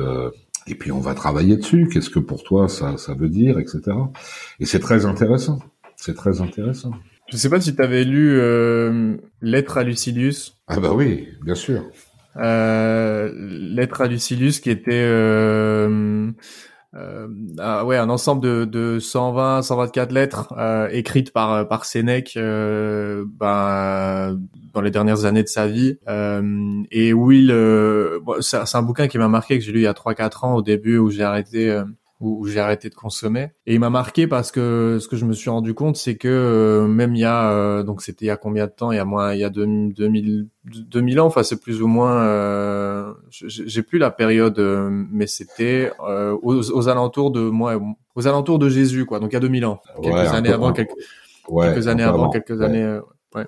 [0.67, 1.89] et puis on va travailler dessus.
[1.93, 3.83] Qu'est-ce que pour toi ça ça veut dire, etc.
[4.59, 5.61] Et c'est très intéressant.
[5.97, 6.93] C'est très intéressant.
[7.33, 10.59] Je sais pas si tu avais lu euh, Lettre à Lucilius.
[10.69, 11.83] Ah bah oui, bien sûr.
[12.37, 16.31] Euh, Lettre à Lucilius qui était euh,
[16.95, 17.27] euh,
[17.59, 23.25] ah ouais, un ensemble de, de 120, 124 lettres euh, écrites par par Sénèque euh,
[23.27, 24.39] ben,
[24.75, 25.99] dans les dernières années de sa vie.
[26.09, 29.87] Euh, et il euh, c'est un bouquin qui m'a marqué que j'ai lu il y
[29.87, 31.83] a 3-4 ans au début où j'ai arrêté
[32.23, 33.51] où, j'ai arrêté de consommer.
[33.67, 36.29] Et il m'a marqué parce que ce que je me suis rendu compte, c'est que
[36.29, 38.93] euh, même il y a, euh, donc c'était il y a combien de temps?
[38.93, 41.27] Il y a moins, il y a 2000, 2000 ans.
[41.27, 42.23] Enfin, c'est plus ou moins.
[42.23, 47.81] Euh, j'ai plus la période, mais c'était aux, alentours de moi,
[48.15, 49.19] aux alentours de Jésus, quoi.
[49.19, 50.95] Donc il y a 2000 ans, quelques années avant, quelques,
[51.49, 53.01] quelques années avant, quelques années.
[53.35, 53.47] ouais.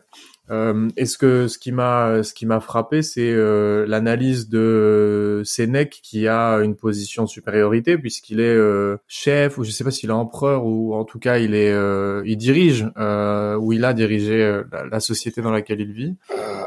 [0.50, 5.42] Euh, et ce que ce qui m'a ce qui m'a frappé, c'est euh, l'analyse de
[5.44, 9.90] Sénèque qui a une position de supériorité puisqu'il est euh, chef ou je sais pas
[9.90, 13.84] s'il est empereur ou en tout cas il est euh, il dirige euh, ou il
[13.84, 16.16] a dirigé la, la, société dans laquelle il vit.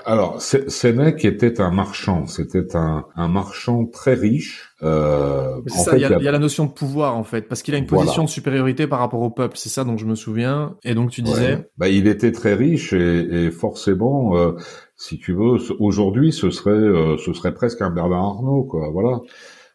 [0.05, 6.19] alors Sénèque était un marchand, c'était un, un marchand très riche euh, il y, a,
[6.19, 8.85] y, a la notion de pouvoir en fait, parce qu'il a une position de supériorité
[8.85, 9.57] par rapport au peuple.
[9.57, 10.75] C'est ça dont je me souviens.
[10.83, 11.69] Et donc tu disais.
[11.77, 14.51] Bah, il était très riche et, et forcément, euh,
[14.95, 18.89] si tu veux, aujourd'hui, ce serait, euh, ce serait presque un Bernard Arnault, quoi.
[18.91, 19.21] Voilà.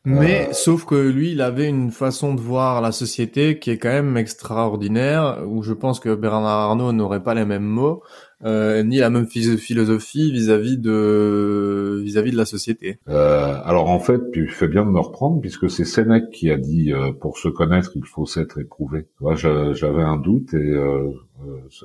[0.04, 3.78] Mais euh, sauf que lui, il avait une façon de voir la société qui est
[3.78, 8.02] quand même extraordinaire, où je pense que Bernard Arnault n'aurait pas les mêmes mots.
[8.44, 12.98] Euh, ni la même philosophie vis-à-vis de vis-à-vis de la société.
[13.08, 16.56] Euh, alors en fait, tu fais bien de me reprendre puisque c'est Sénèque qui a
[16.56, 19.06] dit euh, pour se connaître il faut s'être éprouvé.
[19.34, 21.10] J'avais un doute et euh,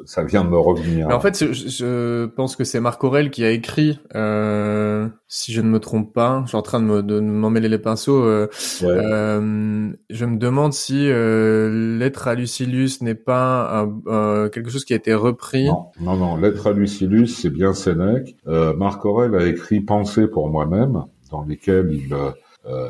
[0.05, 1.07] ça vient de me revenir.
[1.07, 5.53] Mais en fait, je, je, pense que c'est Marc Aurel qui a écrit, euh, si
[5.53, 8.23] je ne me trompe pas, je suis en train de me de m'emmêler les pinceaux.
[8.23, 8.47] Euh,
[8.83, 14.93] euh, je me demande si euh, Lettre à Lucilius n'est pas un, quelque chose qui
[14.93, 15.65] a été repris.
[15.65, 16.37] Non, non, non.
[16.37, 18.35] Lettre à Lucilius, c'est bien Sénèque.
[18.45, 22.15] Marc Aurel a écrit Pensée pour moi-même, dans lesquels il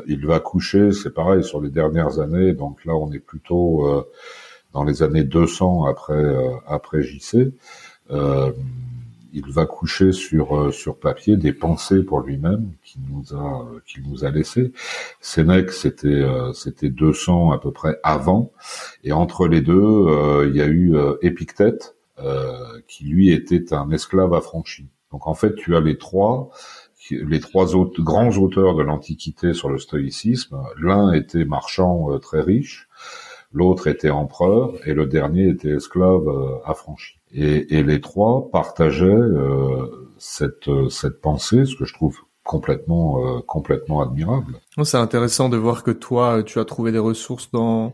[0.08, 0.92] il va coucher.
[0.92, 2.54] C'est pareil sur les dernières années.
[2.54, 4.06] Donc là, on est plutôt
[4.78, 7.52] dans les années 200 après euh, après JC,
[8.12, 8.52] euh,
[9.34, 14.08] il va coucher sur euh, sur papier des pensées pour lui-même qu'il nous a qu'il
[14.08, 14.72] nous a laissé.
[15.20, 16.24] Sénèque c'était
[16.54, 18.52] c'était 200 à peu près avant
[19.04, 21.96] et entre les deux il y a eu Épictète
[22.88, 24.86] qui lui était un esclave affranchi.
[25.12, 26.52] Donc en fait tu as les trois
[27.10, 30.62] les trois autres grands auteurs de l'Antiquité sur le stoïcisme.
[30.80, 32.87] L'un était marchand très riche,
[33.58, 37.20] l'autre était empereur et le dernier était esclave euh, affranchi.
[37.34, 43.42] Et, et, les trois partageaient euh, cette, cette pensée, ce que je trouve complètement euh,
[43.46, 44.60] complètement admirable.
[44.84, 47.94] C'est intéressant de voir que toi tu as trouvé des ressources dans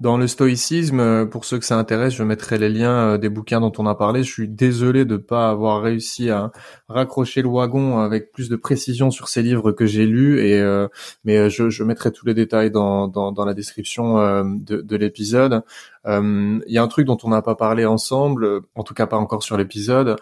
[0.00, 1.26] dans le stoïcisme.
[1.26, 3.94] Pour ceux que ça intéresse, je mettrai les liens euh, des bouquins dont on a
[3.94, 4.22] parlé.
[4.22, 6.52] Je suis désolé de pas avoir réussi à
[6.88, 10.86] raccrocher le wagon avec plus de précision sur ces livres que j'ai lus et euh,
[11.24, 15.62] mais je, je, mettrai tous les détails dans dans, dans la description de, de l'épisode.
[16.06, 19.18] Il y a un truc dont on n'a pas parlé ensemble, en tout cas pas
[19.18, 20.16] encore sur l'épisode.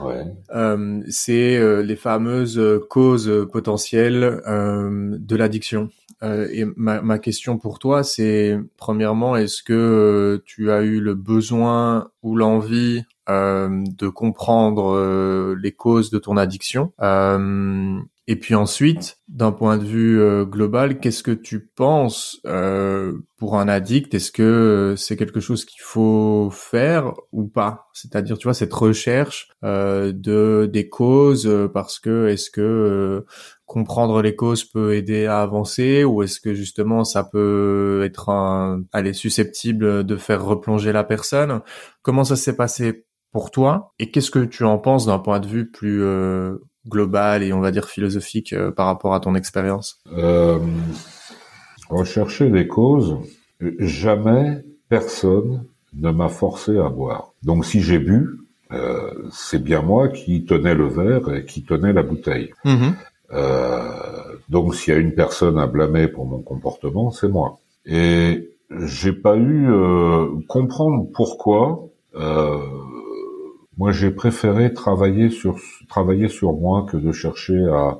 [0.00, 5.90] Euh, c'est euh, les fameuses euh, causes potentielles euh, de l'addiction.
[6.22, 11.14] Euh, et ma, ma, question pour toi, c'est premièrement, est-ce que tu as eu le
[11.14, 16.92] besoin ou l'envie de comprendre les causes de ton addiction.
[18.28, 23.58] Et puis ensuite, d'un point de vue euh, global, qu'est-ce que tu penses euh, pour
[23.58, 24.14] un addict?
[24.14, 27.88] Est-ce que euh, c'est quelque chose qu'il faut faire ou pas?
[27.92, 33.26] C'est-à-dire, tu vois, cette recherche euh, de des causes, parce que est-ce que
[33.66, 38.84] comprendre les causes peut aider à avancer, ou est-ce que justement ça peut être un,
[38.92, 41.60] aller susceptible de faire replonger la personne?
[42.02, 45.46] Comment ça s'est passé pour toi Et qu'est-ce que tu en penses d'un point de
[45.46, 46.02] vue plus
[46.88, 50.00] global et on va dire philosophique euh, par rapport à ton expérience?
[50.16, 50.58] Euh,
[51.88, 53.18] Rechercher des causes,
[53.78, 55.64] jamais personne
[55.94, 57.32] ne m'a forcé à boire.
[57.42, 58.38] Donc si j'ai bu,
[58.72, 62.52] euh, c'est bien moi qui tenais le verre et qui tenais la bouteille.
[62.64, 62.94] Mhm.
[63.32, 63.80] Euh,
[64.48, 67.58] donc s'il y a une personne à blâmer pour mon comportement, c'est moi.
[67.84, 68.50] Et
[68.86, 71.88] j'ai pas eu euh, comprendre pourquoi.
[72.14, 72.58] Euh,
[73.82, 75.56] moi, j'ai préféré travailler sur
[75.88, 77.98] travailler sur moi que de chercher à,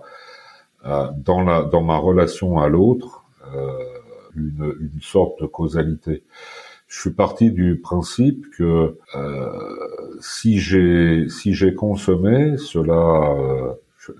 [0.84, 3.66] à dans la dans ma relation à l'autre euh,
[4.36, 6.22] une, une sorte de causalité.
[6.86, 13.72] Je suis parti du principe que euh, si j'ai si j'ai consommé, cela euh,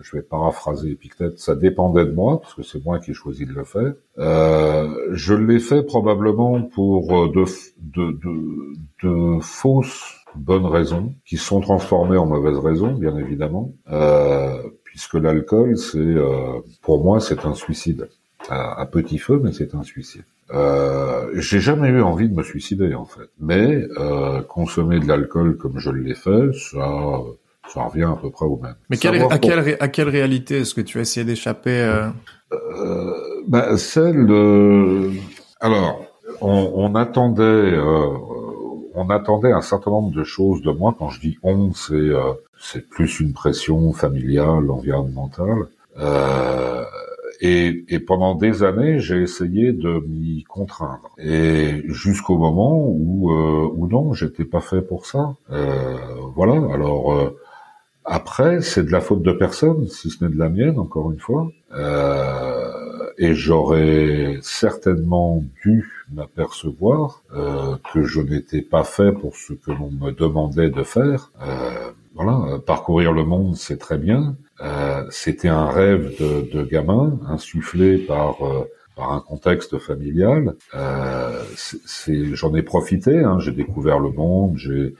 [0.02, 3.46] je, vais paraphraser Épictète, ça dépendait de moi, parce que c'est moi qui ai choisi
[3.46, 3.94] de le faire.
[4.18, 7.44] Euh, je l'ai fait probablement pour euh, de,
[7.78, 14.56] de, de, de, fausses bonnes raisons, qui sont transformées en mauvaises raisons, bien évidemment, euh,
[14.84, 18.08] puisque l'alcool, c'est euh, pour moi, c'est un suicide.
[18.48, 20.24] À, petit feu, mais c'est un suicide.
[20.52, 25.56] Euh, j'ai jamais eu envie de me suicider en fait, mais euh, consommer de l'alcool
[25.56, 27.20] comme je l'ai fait, ça,
[27.68, 28.74] ça revient à peu près au même.
[28.90, 32.08] Mais quelle, à, quelle, à quelle réalité est-ce que tu as essayé d'échapper euh...
[32.52, 33.12] euh,
[33.46, 35.10] bah, Celle de...
[35.60, 36.04] Alors,
[36.40, 37.42] on, on attendait...
[37.42, 38.08] Euh,
[38.94, 40.94] on attendait un certain nombre de choses de moi.
[40.98, 45.66] Quand je dis on, c'est euh, c'est plus une pression familiale, environnementale.
[45.98, 46.84] Euh,
[47.40, 51.10] et, et, pendant des années, j'ai essayé de m'y contraindre.
[51.18, 55.34] Et jusqu'au moment où, euh, où non, j'étais pas fait pour ça.
[55.50, 55.96] Euh,
[56.36, 56.54] voilà.
[56.72, 57.36] Alors euh,
[58.04, 61.20] après, c'est de la faute de personne, si ce n'est de la mienne, encore une
[61.20, 61.48] fois.
[61.74, 62.51] Euh,
[63.22, 69.92] et j'aurais certainement dû m'apercevoir euh, que je n'étais pas fait pour ce que l'on
[69.92, 71.30] me demandait de faire.
[71.40, 74.34] Euh, voilà, parcourir le monde, c'est très bien.
[74.60, 78.64] Euh, C'était un rêve de, de, gamin, insufflé par euh,
[78.96, 80.54] par un contexte familial.
[80.74, 81.42] Euh,
[82.40, 83.20] J'en ai profité.
[83.20, 84.56] Hein, j'ai découvert le monde.
[84.56, 84.94] J'ai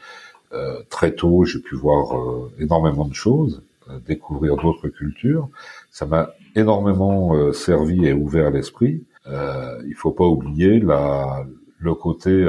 [0.54, 3.71] euh, très tôt, j'ai pu voir euh, énormément de choses, euh,
[4.06, 5.48] découvrir d'autres cultures.
[5.90, 9.04] Ça m'a énormément servi et ouvert l'esprit.
[9.26, 11.44] il faut pas oublier la,
[11.78, 12.46] le côté,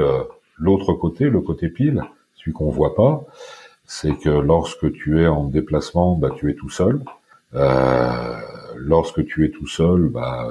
[0.58, 2.02] l'autre côté, le côté pile,
[2.34, 3.24] celui qu'on voit pas,
[3.86, 7.02] c'est que lorsque tu es en déplacement, bah, tu es tout seul.
[7.54, 8.38] Euh,
[8.76, 10.48] lorsque tu es tout seul, bah,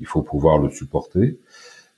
[0.00, 1.38] il faut pouvoir le supporter.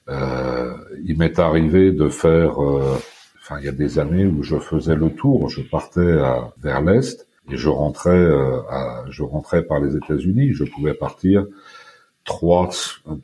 [0.08, 0.74] Euh,
[1.04, 5.10] il m'est arrivé de faire enfin il y a des années où je faisais le
[5.10, 6.16] tour, je partais
[6.58, 10.52] vers l'est et je rentrais, euh, à, je rentrais par les États-Unis.
[10.52, 11.46] Je pouvais partir
[12.24, 12.70] trois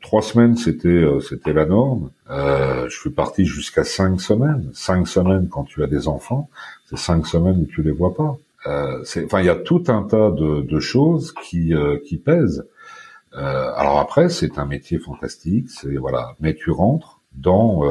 [0.01, 2.11] trois semaines, c'était euh, c'était la norme.
[2.29, 4.69] Euh, je suis parti jusqu'à cinq semaines.
[4.73, 6.49] Cinq semaines quand tu as des enfants,
[6.89, 8.37] c'est cinq semaines où tu les vois pas.
[8.67, 12.65] Euh, enfin, il y a tout un tas de, de choses qui euh, qui pèsent.
[13.33, 15.69] alors après, c'est un métier fantastique.
[15.69, 17.83] C'est voilà, mais tu rentres dans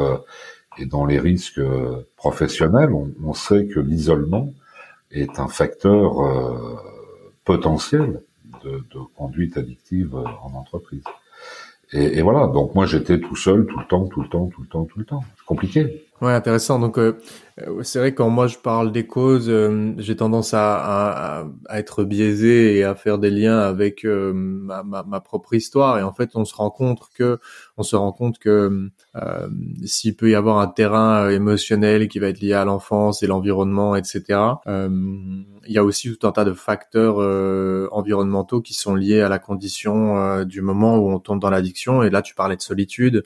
[0.78, 4.52] et dans les risques euh, professionnels, on, on sait que l'isolement
[5.10, 6.76] est un facteur euh,
[7.44, 8.22] potentiel
[8.64, 8.82] de,
[9.16, 11.04] conduite addictive euh, en entreprise.
[11.92, 14.62] Et, et, voilà, donc moi j'étais tout seul tout le temps, tout le temps, tout
[14.62, 15.24] le temps, tout le temps.
[15.50, 16.06] Compliqué.
[16.20, 16.78] Ouais, intéressant.
[16.78, 17.18] Donc euh,
[17.82, 22.04] c'est vrai quand moi je parle des causes, euh, j'ai tendance à, à, à, être
[22.04, 25.98] biaisé et à faire des liens avec euh, ma, ma, ma, propre histoire.
[25.98, 27.38] Et en fait, on se rend compte que
[27.78, 28.90] on se rend compte que
[29.84, 33.96] s'il peut y avoir un terrain émotionnel qui va être lié à l'enfance et l'environnement,
[33.96, 34.38] etc.
[34.66, 37.16] il y a aussi tout un tas de facteurs
[37.92, 42.02] environnementaux qui sont liés à la condition du moment où on tombe dans l'addiction.
[42.02, 43.24] Et là, tu parlais de solitude.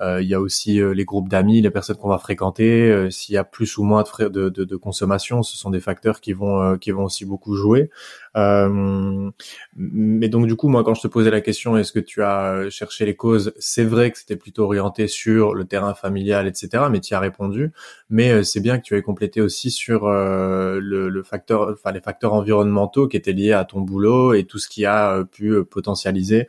[0.00, 3.38] Il y a aussi les groupes d'amis, les personnes qu'on va fréquenter euh, s'il y
[3.38, 6.60] a plus ou moins de, de, de, de, consommation, ce sont des facteurs qui vont
[6.60, 7.90] euh, qui vont aussi beaucoup jouer.
[8.36, 9.30] Euh,
[9.76, 12.68] mais donc du coup, moi, quand je te posais la question, est-ce que tu as
[12.70, 16.84] cherché les causes C'est vrai que c'était plutôt orienté sur le terrain familial, etc.
[16.90, 17.72] Mais tu as répondu.
[18.10, 22.34] Mais c'est bien que tu aies complété aussi sur le, le, facteur, enfin les facteurs
[22.34, 26.48] environnementaux qui étaient liés à ton boulot et tout ce qui a pu potentialiser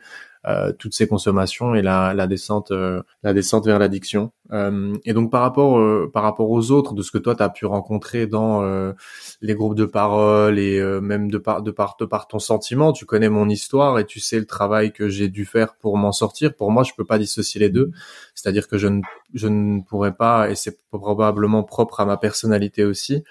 [0.78, 4.32] toutes ces consommations et la, la descente euh, la descente vers l'addiction.
[4.52, 5.80] Euh, et donc par rapport
[6.12, 8.62] par rapport aux autres de ce que toi tu as pu rencontrer dans
[9.42, 13.06] les groupes de parole et même de par de par de par ton sentiment tu
[13.06, 16.54] connais mon histoire et tu sais le travail que j'ai dû faire pour m'en sortir.
[16.54, 17.90] Pour moi je peux pas dissocier les deux.
[18.34, 19.00] C'est-à-dire que je ne
[19.34, 23.24] je ne pourrais pas et c'est probablement propre à ma personnalité aussi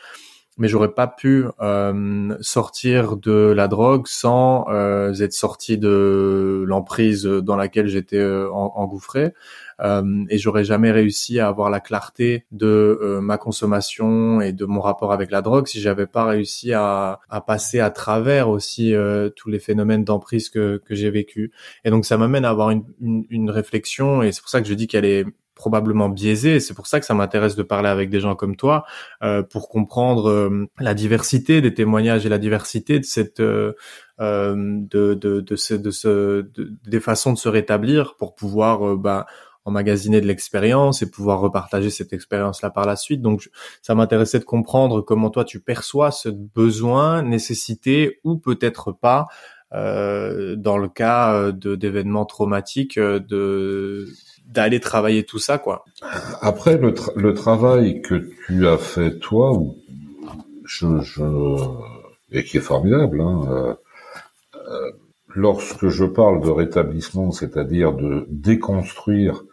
[0.58, 7.24] mais j'aurais pas pu euh, sortir de la drogue sans euh, être sorti de l'emprise
[7.26, 9.34] dans laquelle j'étais euh, engouffré.
[9.82, 14.64] Euh, et j'aurais jamais réussi à avoir la clarté de euh, ma consommation et de
[14.64, 18.94] mon rapport avec la drogue si j'avais pas réussi à, à, passer à travers aussi
[19.36, 21.52] tous les phénomènes d'emprise que, que j'ai vécu.
[21.84, 24.68] Et donc ça m'amène à avoir une, une, une réflexion et c'est pour ça que
[24.68, 25.26] je dis qu'elle est
[25.56, 26.60] probablement biaisé.
[26.60, 28.86] C'est pour ça que ça m'intéresse de parler avec des gens comme toi
[29.24, 33.74] euh, pour comprendre euh, la diversité des témoignages et la diversité de cette euh,
[34.20, 36.46] de de de, ce, de, ce,
[36.86, 39.26] des façons de se rétablir pour pouvoir bah,
[39.64, 43.22] emmagasiner de l'expérience et pouvoir repartager cette expérience-là par la suite.
[43.22, 43.50] Donc,
[43.82, 49.28] ça m'intéressait de comprendre comment toi tu perçois ce besoin, nécessité ou peut-être pas
[49.74, 54.08] euh, dans le cas de d'événements traumatiques de
[54.48, 55.86] d'aller travailler tout ça, quoi.
[56.42, 59.60] Après, le, le, travail que tu as fait toi,
[60.66, 61.24] je, je,
[62.32, 63.74] et qui est formidable, hein, euh,
[64.56, 64.92] euh,
[65.30, 69.44] lorsque je parle de rétablissement, c'est-à-dire de déconstruire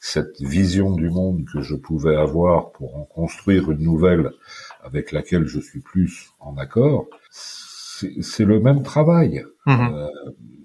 [0.00, 4.30] cette vision du monde que je pouvais avoir pour en construire une nouvelle
[4.84, 9.44] avec laquelle je suis plus en accord, c'est le même travail.
[9.66, 9.94] Mm-hmm.
[9.94, 10.08] Euh,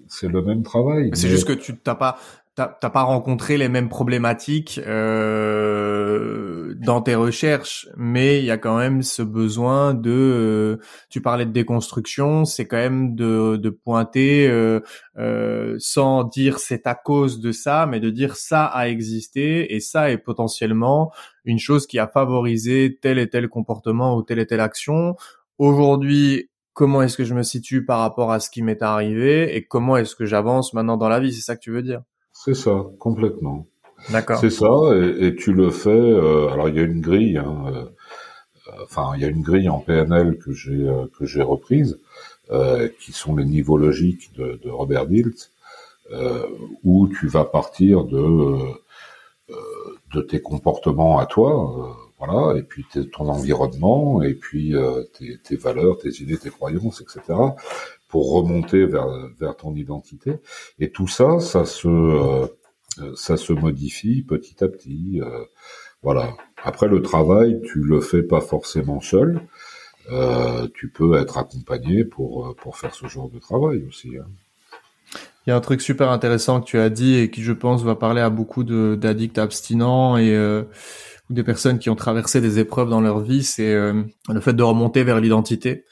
[0.06, 1.10] c'est le même travail.
[1.14, 2.18] C'est juste que tu t'as pas
[2.56, 8.78] t'as pas rencontré les mêmes problématiques euh, dans tes recherches, mais il y a quand
[8.78, 10.10] même ce besoin de.
[10.10, 10.76] Euh,
[11.10, 14.80] tu parlais de déconstruction, c'est quand même de, de pointer euh,
[15.18, 19.80] euh, sans dire c'est à cause de ça, mais de dire ça a existé et
[19.80, 21.12] ça est potentiellement
[21.44, 25.16] une chose qui a favorisé tel et tel comportement ou telle et telle action.
[25.58, 29.64] Aujourd'hui, comment est-ce que je me situe par rapport à ce qui m'est arrivé et
[29.66, 32.02] comment est-ce que j'avance maintenant dans la vie, c'est ça que tu veux dire?
[32.44, 33.66] C'est ça, complètement.
[34.10, 34.38] D'accord.
[34.38, 34.68] C'est ça,
[35.18, 35.88] et, tu le fais.
[35.90, 37.84] Euh, alors il y a une grille, hein, euh,
[38.82, 41.98] enfin il y a une grille en PNL que j'ai euh, que j'ai reprise,
[43.00, 45.50] qui sont les niveaux logiques de, de Robert Dilt,
[46.82, 48.58] où tu vas partir de
[50.12, 54.74] de tes comportements à toi, voilà, et puis ton environnement, et puis
[55.18, 57.34] tes, tes valeurs, tes idées, tes croyances, etc
[58.14, 59.08] pour remonter vers,
[59.40, 60.34] vers ton identité.
[60.78, 62.46] Et tout ça, ça se, euh,
[63.16, 65.20] ça se modifie petit à petit.
[65.20, 65.42] Euh,
[66.00, 66.36] voilà.
[66.62, 69.40] Après le travail, tu le fais pas forcément seul.
[70.12, 74.16] Euh, tu peux être accompagné pour pour faire ce genre de travail aussi.
[74.16, 74.28] Hein.
[75.44, 77.82] Il y a un truc super intéressant que tu as dit et qui, je pense,
[77.82, 80.62] va parler à beaucoup d'addicts abstinents et euh,
[81.30, 85.02] des personnes qui ont traversé des épreuves dans leur vie, c'est le fait de remonter
[85.02, 85.84] vers l'identité.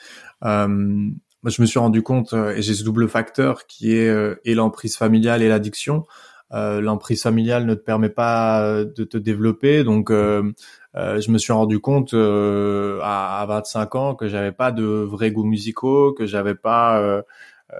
[0.44, 1.10] Euh,
[1.42, 4.36] moi, je me suis rendu compte, euh, et j'ai ce double facteur qui est euh,
[4.44, 6.06] et l'emprise familiale et l'addiction.
[6.52, 11.52] Euh, l'emprise familiale ne te permet pas euh, de te développer, donc je me suis
[11.52, 16.54] rendu compte à, à, 25 ans que j'avais pas de vrais goûts musicaux, que j'avais
[16.54, 17.22] pas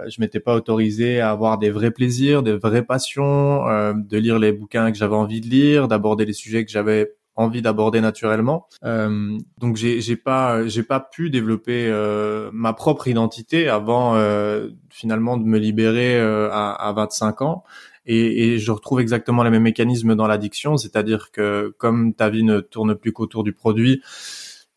[0.06, 4.52] je m'étais pas autorisé à avoir des vrais plaisirs, des vraies passions, de lire les
[4.52, 8.66] bouquins que j'avais envie de lire, d'aborder les sujets que j'avais envie d'aborder naturellement.
[8.84, 15.36] Euh, donc j'ai pas j'ai pas pu développer euh, ma propre identité avant euh, finalement
[15.36, 17.64] de me libérer euh, à, à 25 ans.
[18.04, 22.42] Et, et, je retrouve exactement les mêmes mécanismes dans l'addiction, c'est-à-dire que comme ta vie
[22.42, 24.02] ne tourne plus qu'autour du produit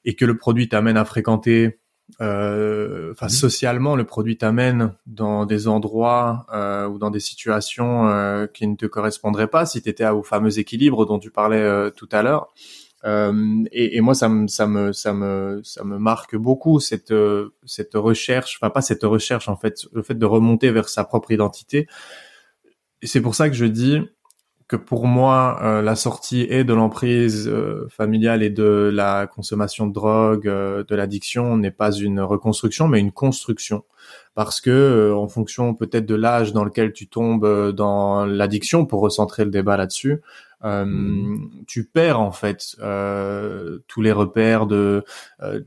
[0.03, 1.80] et que le produit t'amène à fréquenter
[2.22, 8.48] euh, enfin socialement, le produit t'amène dans des endroits euh, ou dans des situations euh,
[8.48, 11.90] qui ne te correspondraient pas si tu étais au fameux équilibre dont tu parlais euh,
[11.90, 12.53] tout à l'heure.
[13.03, 17.14] Euh, et, et, moi, ça me, ça me, ça me, ça me marque beaucoup cette,
[17.65, 21.32] cette recherche, enfin pas cette recherche en fait, le fait de remonter vers sa propre
[21.32, 21.88] identité.
[23.02, 23.99] Et c'est pour ça que je dis,
[24.67, 29.85] que pour moi, euh, la sortie est de l'emprise euh, familiale et de la consommation
[29.85, 33.83] de drogue, euh, de l'addiction, n'est pas une reconstruction, mais une construction.
[34.33, 39.45] Parce que, en fonction peut-être de l'âge dans lequel tu tombes dans l'addiction, pour recentrer
[39.45, 40.21] le débat là-dessus,
[40.63, 41.63] mmh.
[41.67, 42.75] tu perds en fait
[43.87, 45.05] tous les repères de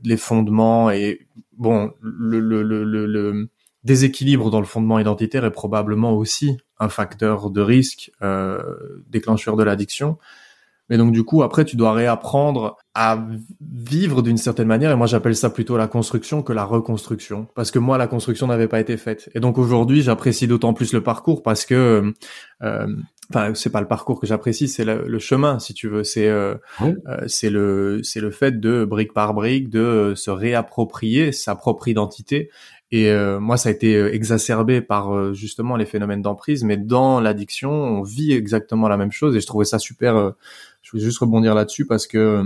[0.03, 1.27] les fondements et
[1.57, 3.49] bon, le, le, le, le
[3.83, 8.61] déséquilibre dans le fondement identitaire est probablement aussi un facteur de risque euh,
[9.09, 10.17] déclencheur de l'addiction.
[10.89, 13.23] Mais donc du coup, après, tu dois réapprendre à
[13.61, 14.91] vivre d'une certaine manière.
[14.91, 18.47] Et moi, j'appelle ça plutôt la construction que la reconstruction, parce que moi, la construction
[18.47, 19.29] n'avait pas été faite.
[19.35, 22.11] Et donc aujourd'hui, j'apprécie d'autant plus le parcours parce que,
[22.63, 22.95] euh,
[23.29, 26.03] enfin, c'est pas le parcours que j'apprécie, c'est le, chemin, si tu veux.
[26.03, 26.95] C'est euh, euh,
[27.27, 32.49] c'est le c'est le fait de brique par brique de se réapproprier sa propre identité
[32.91, 36.75] et euh, moi, ça a été euh, exacerbé par euh, justement les phénomènes d'emprise, mais
[36.75, 39.35] dans l'addiction, on vit exactement la même chose.
[39.35, 40.33] Et je trouvais ça super.
[40.81, 42.43] je voulais juste rebondir là-dessus parce que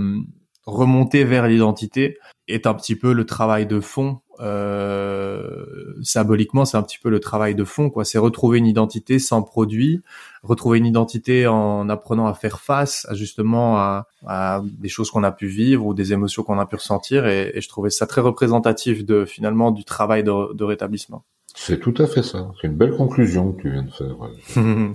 [0.66, 2.18] remonter vers l'identité
[2.48, 4.20] est un petit peu le travail de fond.
[4.40, 8.04] Euh, symboliquement, c'est un petit peu le travail de fond, quoi.
[8.04, 10.02] C'est retrouver une identité sans produit,
[10.42, 15.22] retrouver une identité en apprenant à faire face, à justement à, à des choses qu'on
[15.22, 17.26] a pu vivre ou des émotions qu'on a pu ressentir.
[17.26, 21.24] Et, et, je trouvais ça très représentatif de finalement du travail de, de rétablissement.
[21.54, 22.50] C'est tout à fait ça.
[22.60, 24.16] C'est une belle conclusion que tu viens de faire.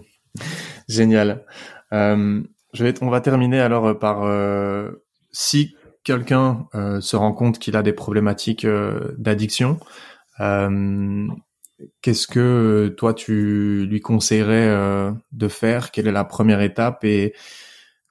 [0.89, 1.45] Génial.
[1.93, 2.43] Euh,
[2.73, 4.25] Je vais, on va terminer alors par
[5.31, 6.67] si quelqu'un
[7.01, 8.65] se rend compte qu'il a des problématiques
[9.17, 9.79] d'addiction,
[10.37, 15.91] qu'est-ce que toi tu lui conseillerais de faire?
[15.91, 17.03] Quelle est la première étape?
[17.03, 17.33] Et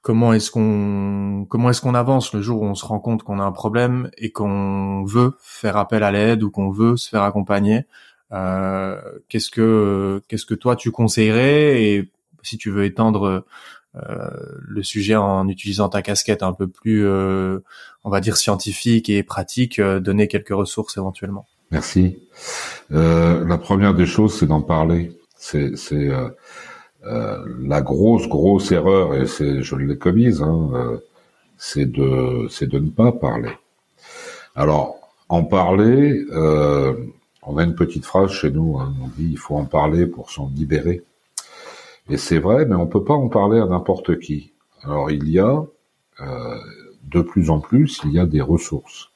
[0.09, 3.41] comment est-ce qu'on comment est-ce qu'on avance le jour où on se rend compte qu'on
[3.41, 7.23] a un problème et qu'on veut faire appel à l'aide ou qu'on veut se faire
[7.23, 7.85] accompagner?
[8.33, 11.83] Euh, qu'est-ce que qu'est-ce que toi tu conseillerais?
[11.83, 12.11] Et
[12.43, 13.41] si tu veux étendre euh,
[14.07, 17.61] le sujet en utilisant ta casquette un peu plus euh,
[18.05, 21.47] on va dire scientifique et pratique donner quelques ressources éventuellement.
[21.71, 22.19] Merci.
[22.91, 25.13] La première des choses c'est d'en parler.
[25.37, 25.75] C'est
[27.07, 30.99] euh, la grosse grosse erreur et c'est je l'ai commise hein, euh,
[31.57, 33.53] c'est de ne pas parler.
[34.57, 34.97] Alors
[35.29, 36.93] en parler euh,
[37.43, 40.33] on a une petite phrase chez nous hein, on dit il faut en parler pour
[40.33, 41.05] s'en libérer
[42.09, 44.53] et c'est vrai mais on peut pas en parler à n'importe qui
[44.83, 45.65] alors il y a
[47.05, 49.11] de plus en plus il y a des ressources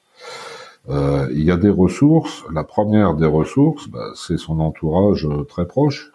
[0.89, 6.13] il y a des ressources la première des ressources bah, c'est son entourage très proche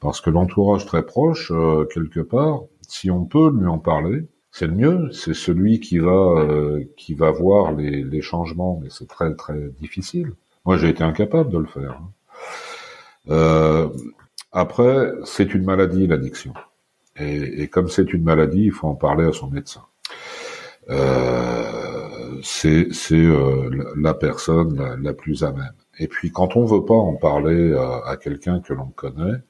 [0.00, 4.66] parce que l'entourage très proche, euh, quelque part, si on peut lui en parler, c'est
[4.66, 5.12] le mieux.
[5.12, 9.70] C'est celui qui va euh, qui va voir les, les changements, mais c'est très très
[9.80, 10.32] difficile.
[10.64, 12.00] Moi, j'ai été incapable de le faire.
[12.00, 12.10] Hein.
[13.30, 13.88] Euh,
[14.52, 16.54] après, c'est une maladie, l'addiction.
[17.18, 19.82] Et, et, comme c'est une maladie, il faut en parler à son médecin.
[20.90, 25.72] Euh, c'est euh, la personne la, plus à même.
[25.98, 29.42] Et puis, quand on veut pas en parler à, quelqu'un que l'on connaît,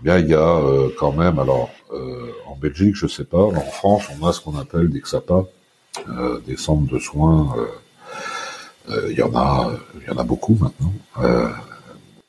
[0.00, 3.42] eh bien, il y a euh, quand même, alors, euh, en Belgique, je sais pas,
[3.42, 5.44] en France, on a ce qu'on appelle des XAPA,
[6.08, 7.54] euh, des centres de soins.
[8.88, 9.70] Il y en a,
[10.00, 10.92] il y en a beaucoup maintenant.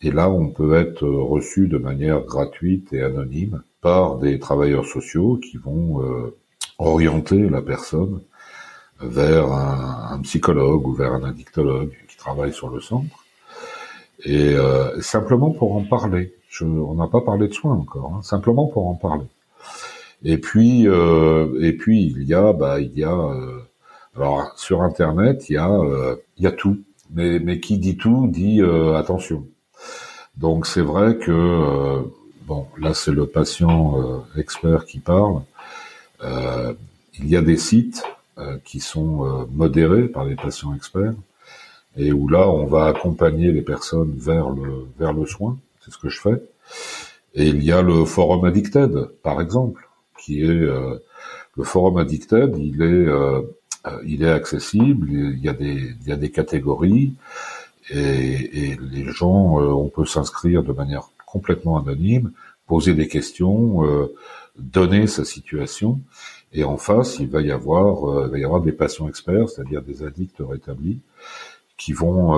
[0.01, 5.37] Et là, on peut être reçu de manière gratuite et anonyme par des travailleurs sociaux
[5.37, 6.01] qui vont
[6.79, 8.21] orienter la personne
[9.03, 13.25] vers un, psychologue ou vers un addictologue qui travaille sur le centre,
[14.23, 16.33] et euh, simplement pour en parler.
[16.49, 19.25] Je, on n'a pas parlé de soins encore, hein, simplement pour en parler.
[20.23, 23.59] Et puis, euh, et puis il y a, bah, il y a, euh,
[24.15, 26.79] alors sur Internet, il y a, euh, il y a tout.
[27.13, 29.45] Mais, mais qui dit tout dit euh, attention.
[30.41, 32.03] Donc c'est vrai que
[32.47, 35.41] bon, là c'est le patient expert qui parle.
[36.23, 38.03] il y a des sites
[38.65, 41.13] qui sont modérés par les patients experts
[41.97, 45.97] et où là on va accompagner les personnes vers le vers le soin c'est ce
[45.97, 46.41] que je fais.
[47.33, 49.87] Et il y a le forum Addicted, par exemple,
[50.19, 50.97] qui est euh,
[51.57, 52.55] le forum Addicted.
[52.57, 53.41] Il est euh,
[54.05, 55.09] il est accessible.
[55.09, 57.13] Il y a des il y a des catégories
[57.89, 62.31] et, et les gens euh, on peut s'inscrire de manière complètement anonyme,
[62.67, 63.83] poser des questions,
[64.57, 65.99] donner sa situation.
[66.53, 69.81] Et en face, il va y avoir, il va y avoir des patients experts, c'est-à-dire
[69.81, 70.99] des addicts rétablis,
[71.77, 72.33] qui vont,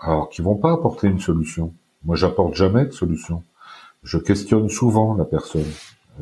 [0.00, 1.72] alors qui vont pas apporter une solution,
[2.04, 3.42] moi, j'apporte jamais de solution.
[4.02, 5.70] Je questionne souvent la personne.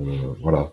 [0.00, 0.04] Euh,
[0.40, 0.70] voilà.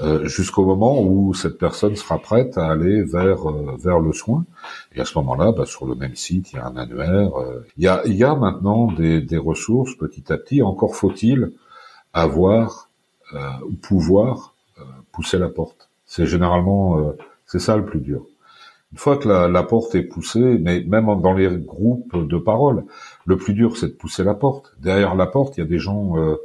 [0.00, 4.46] Euh, jusqu'au moment où cette personne sera prête à aller vers euh, vers le soin.
[4.94, 7.30] Et à ce moment-là, bah, sur le même site, il y a un annuaire.
[7.76, 10.62] il y a il y a maintenant des, des ressources petit à petit.
[10.62, 11.52] Encore faut-il
[12.14, 12.88] avoir
[13.66, 14.54] ou pouvoir
[15.12, 15.88] pousser la porte.
[16.06, 17.14] C'est généralement
[17.46, 18.24] c'est ça le plus dur.
[18.92, 22.84] Une fois que la, la, porte est poussée, mais même dans les groupes de parole,
[23.24, 24.74] le plus dur c'est de pousser la porte.
[24.80, 26.36] Derrière la porte, il y a des gens euh,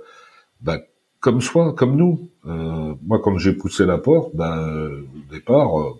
[0.61, 0.79] bah,
[1.19, 2.29] comme soi, comme nous.
[2.45, 5.99] Euh, moi, quand j'ai poussé la porte, bah, au départ, euh,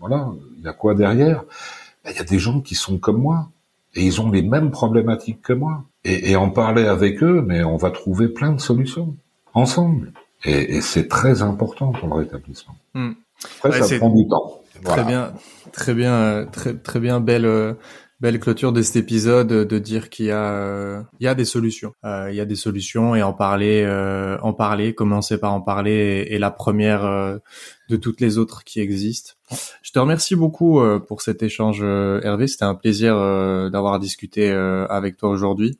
[0.00, 1.44] voilà, il y a quoi derrière?
[2.04, 3.48] Bah, Il y a des gens qui sont comme moi
[3.94, 5.84] et ils ont les mêmes problématiques que moi.
[6.04, 9.16] Et, et en parler avec eux, mais on va trouver plein de solutions
[9.54, 10.12] ensemble.
[10.44, 12.76] Et, et c'est très important pour le rétablissement.
[12.94, 13.12] Hmm.
[13.62, 14.60] Après, ça prend du temps.
[14.84, 15.32] Très bien,
[15.72, 17.74] très bien, euh, très très bien, belle euh,
[18.24, 21.44] belle clôture de cet épisode de dire qu'il y a euh, il y a des
[21.44, 23.86] solutions, il y a des solutions et en parler
[24.40, 27.02] en parler, commencer par en parler est, la première
[27.90, 29.32] de toutes les autres qui existent.
[29.82, 33.14] Je te remercie beaucoup pour cet échange Hervé, c'était un plaisir
[33.70, 35.78] d'avoir discuté avec toi aujourd'hui.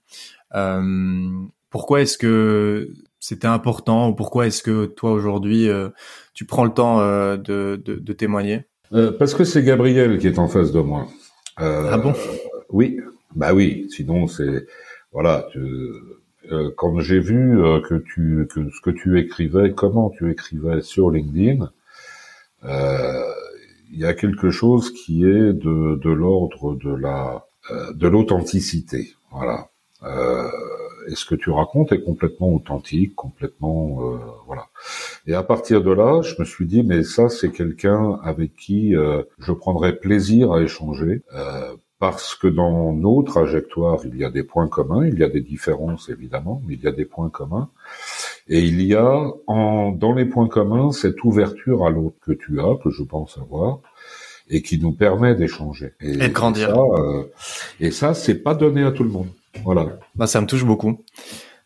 [1.71, 2.91] pourquoi est-ce que
[3.21, 5.71] c'était important ou pourquoi est-ce que toi aujourd'hui
[6.35, 8.67] tu prends le temps de, témoigner?
[8.93, 11.09] Euh, parce que c'est Gabriel qui est en face de moi.
[11.61, 12.15] Euh, ah bon?
[12.71, 13.01] Oui,
[13.35, 13.87] bah oui.
[13.91, 14.67] Sinon c'est
[15.13, 15.47] voilà.
[15.53, 15.61] Tu,
[16.53, 20.83] euh, quand j'ai vu euh, que tu que ce que tu écrivais, comment tu écrivais
[20.83, 21.71] sur LinkedIn,
[22.65, 27.47] il y a quelque chose qui est de de l'ordre de la
[27.95, 29.15] de l'authenticité.
[29.31, 29.69] Voilà.
[31.09, 34.01] Et ce que tu racontes est complètement authentique, complètement
[34.47, 34.69] voilà.
[35.27, 38.95] Et à partir de là, je me suis dit, mais ça, c'est quelqu'un avec qui
[38.95, 41.23] euh, je prendrais plaisir à échanger.
[41.35, 45.29] Euh, parce que dans nos trajectoires, il y a des points communs, il y a
[45.29, 47.71] des différences évidemment, mais il y a des points communs.
[48.47, 52.61] Et il y a en, dans les points communs cette ouverture à l'autre que tu
[52.61, 53.79] as, que je pense avoir,
[54.51, 55.93] et qui nous permet d'échanger.
[56.01, 56.75] Et, de grandir.
[56.75, 57.25] Ça, euh,
[57.81, 59.31] et ça c'est pas donné à tout le monde.
[59.63, 59.99] Voilà.
[60.15, 61.05] Bah, ça me touche beaucoup.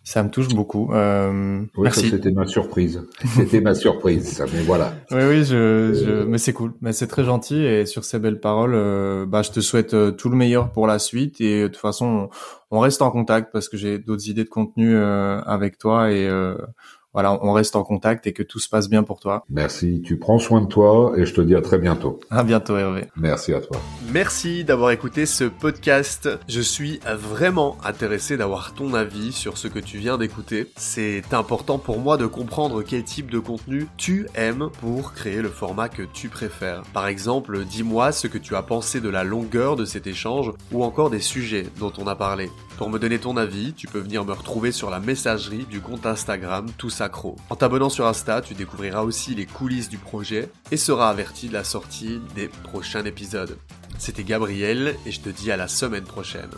[0.09, 0.91] Ça me touche beaucoup.
[0.95, 2.09] Euh, oui, merci.
[2.09, 3.03] c'était ma surprise.
[3.27, 4.95] C'était ma surprise, ça, mais voilà.
[5.11, 6.25] Oui, oui, je, je...
[6.25, 6.73] mais c'est cool.
[6.81, 10.11] Mais c'est très gentil et sur ces belles paroles, euh, bah, je te souhaite euh,
[10.11, 12.31] tout le meilleur pour la suite et de toute façon,
[12.71, 16.27] on, reste en contact parce que j'ai d'autres idées de contenu euh, avec toi et
[17.15, 19.45] voilà, on reste en contact et que tout se passe bien pour toi.
[19.49, 22.21] Merci, tu prends soin de toi et je te dis à très bientôt.
[22.31, 23.07] À bientôt Hervé.
[23.17, 23.77] Merci à toi.
[24.13, 26.29] Merci d'avoir écouté ce podcast.
[26.49, 30.71] Je suis vraiment intéressé d'avoir ton avis sur ce que tu viens d'écouter.
[30.77, 35.49] C'est important pour moi de comprendre quel type de contenu tu aimes pour créer le
[35.49, 36.83] format que tu préfères.
[36.93, 40.85] Par exemple, dis-moi ce que tu as pensé de la longueur de cet échange ou
[40.85, 42.51] encore des sujets dont on a parlé.
[42.79, 46.07] Pour me donner ton avis, tu peux venir me retrouver sur la messagerie du compte
[46.07, 47.35] Instagram Tous Accro.
[47.51, 51.55] En t'abonnant sur Insta, tu découvriras aussi les coulisses du projet et seras averti de
[51.55, 53.59] la sortie des prochains épisodes.
[53.99, 56.51] C'était Gabriel et je te dis à la semaine prochaine.